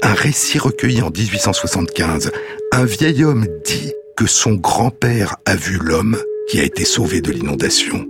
Un 0.00 0.14
récit 0.14 0.58
recueilli 0.58 1.02
en 1.02 1.10
1875 1.10 2.32
un 2.72 2.84
vieil 2.86 3.24
homme 3.24 3.46
dit 3.66 3.92
que 4.16 4.26
son 4.26 4.54
grand-père 4.54 5.36
a 5.44 5.54
vu 5.54 5.76
l'homme 5.76 6.16
qui 6.48 6.60
a 6.60 6.64
été 6.64 6.86
sauvé 6.86 7.20
de 7.20 7.30
l'inondation. 7.30 8.08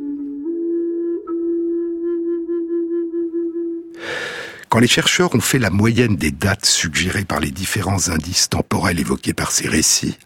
Quand 4.75 4.81
les 4.81 4.89
chercheurs 4.89 5.33
ont 5.37 5.41
fait 5.41 5.61
la 5.61 5.71
moyenne 5.71 6.17
des 6.17 6.33
dates 6.33 6.67
suggérées 6.67 7.25
par 7.25 7.39
les 7.39 7.53
différents 7.53 8.09
indices 8.09 8.49
temporels 8.49 8.99
évoqués 8.99 9.33
par 9.33 9.53
ces 9.53 9.69
récits, 9.69 10.19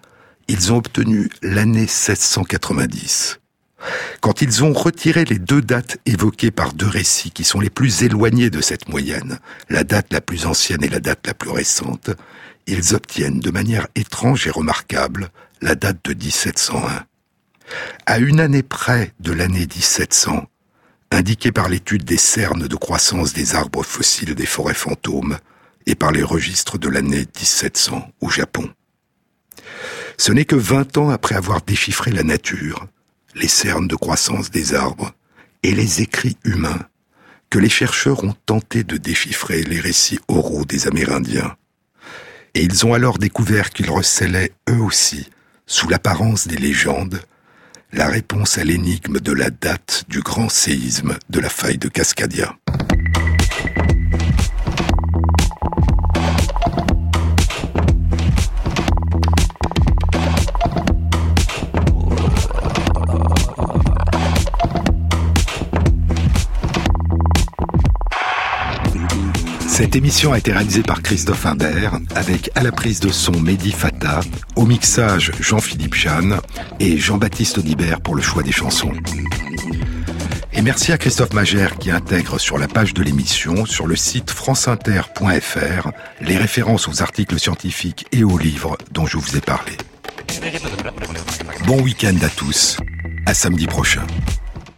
ils 0.48 0.72
ont 0.72 0.78
obtenu 0.78 1.28
l'année 1.42 1.80
1690. 1.80 3.40
Quand 4.22 4.40
ils 4.40 4.64
ont 4.64 4.72
retiré 4.72 5.26
les 5.26 5.38
deux 5.38 5.60
dates 5.60 5.98
évoquées 6.06 6.50
par 6.50 6.72
deux 6.72 6.88
récits 6.88 7.30
qui 7.30 7.44
sont 7.44 7.60
les 7.60 7.68
plus 7.68 8.04
éloignés 8.04 8.48
de 8.48 8.62
cette 8.62 8.88
moyenne, 8.88 9.38
la 9.68 9.84
date 9.84 10.14
la 10.14 10.22
plus 10.22 10.46
ancienne 10.46 10.82
et 10.82 10.88
la 10.88 11.00
date 11.00 11.26
la 11.26 11.34
plus 11.34 11.50
récente, 11.50 12.08
ils 12.66 12.94
obtiennent 12.94 13.40
de 13.40 13.50
manière 13.50 13.86
étrange 13.96 14.46
et 14.46 14.50
remarquable 14.50 15.28
la 15.60 15.74
date 15.74 15.98
de 16.04 16.14
1701. 16.14 17.04
À 18.06 18.18
une 18.18 18.40
année 18.40 18.62
près 18.62 19.12
de 19.20 19.32
l'année 19.32 19.66
1700, 19.66 20.46
indiquée 21.10 21.52
par 21.52 21.68
l'étude 21.68 22.04
des 22.04 22.16
cernes 22.16 22.68
de 22.68 22.76
croissance 22.76 23.32
des 23.32 23.54
arbres 23.54 23.82
fossiles 23.82 24.34
des 24.34 24.46
forêts 24.46 24.74
fantômes, 24.74 25.38
et 25.88 25.94
par 25.94 26.12
les 26.12 26.22
registres 26.22 26.76
de 26.76 26.88
l'année 26.88 27.26
1700 27.36 28.12
au 28.20 28.28
Japon. 28.28 28.70
Ce 30.18 30.32
n'est 30.32 30.44
que 30.44 30.54
vingt 30.54 30.98
ans 30.98 31.08
après 31.08 31.34
avoir 31.34 31.62
déchiffré 31.62 32.10
la 32.10 32.22
nature, 32.22 32.86
les 33.34 33.48
cernes 33.48 33.88
de 33.88 33.96
croissance 33.96 34.50
des 34.50 34.74
arbres 34.74 35.12
et 35.62 35.72
les 35.72 36.02
écrits 36.02 36.36
humains 36.44 36.86
que 37.48 37.58
les 37.58 37.70
chercheurs 37.70 38.22
ont 38.22 38.34
tenté 38.44 38.84
de 38.84 38.98
déchiffrer 38.98 39.62
les 39.62 39.80
récits 39.80 40.20
oraux 40.28 40.66
des 40.66 40.86
Amérindiens. 40.86 41.56
Et 42.54 42.62
ils 42.62 42.84
ont 42.84 42.92
alors 42.92 43.16
découvert 43.16 43.70
qu'ils 43.70 43.90
recelaient 43.90 44.52
eux 44.68 44.82
aussi, 44.82 45.30
sous 45.66 45.88
l'apparence 45.88 46.46
des 46.46 46.58
légendes, 46.58 47.22
la 47.92 48.08
réponse 48.08 48.58
à 48.58 48.64
l'énigme 48.64 49.20
de 49.20 49.32
la 49.32 49.50
date 49.50 50.04
du 50.08 50.20
grand 50.20 50.48
séisme 50.48 51.18
de 51.30 51.40
la 51.40 51.48
faille 51.48 51.78
de 51.78 51.88
Cascadia. 51.88 52.54
Cette 69.78 69.94
émission 69.94 70.32
a 70.32 70.38
été 70.38 70.50
réalisée 70.50 70.82
par 70.82 71.02
Christophe 71.02 71.46
Imbert, 71.46 72.00
avec 72.16 72.50
à 72.56 72.64
la 72.64 72.72
prise 72.72 72.98
de 72.98 73.10
son 73.10 73.30
Mehdi 73.30 73.70
Fata, 73.70 74.22
au 74.56 74.66
mixage 74.66 75.30
Jean-Philippe 75.38 75.94
Jeanne 75.94 76.40
et 76.80 76.98
Jean-Baptiste 76.98 77.58
Audibert 77.58 78.00
pour 78.00 78.16
le 78.16 78.20
choix 78.20 78.42
des 78.42 78.50
chansons. 78.50 78.90
Et 80.52 80.62
merci 80.62 80.90
à 80.90 80.98
Christophe 80.98 81.32
Magère 81.32 81.78
qui 81.78 81.92
intègre 81.92 82.40
sur 82.40 82.58
la 82.58 82.66
page 82.66 82.92
de 82.92 83.04
l'émission, 83.04 83.66
sur 83.66 83.86
le 83.86 83.94
site 83.94 84.32
franceinter.fr, 84.32 85.90
les 86.22 86.36
références 86.36 86.88
aux 86.88 87.00
articles 87.00 87.38
scientifiques 87.38 88.04
et 88.10 88.24
aux 88.24 88.36
livres 88.36 88.76
dont 88.90 89.06
je 89.06 89.16
vous 89.16 89.36
ai 89.36 89.40
parlé. 89.40 89.76
Bon 91.68 91.80
week-end 91.80 92.16
à 92.22 92.28
tous, 92.30 92.78
à 93.26 93.32
samedi 93.32 93.68
prochain. 93.68 94.04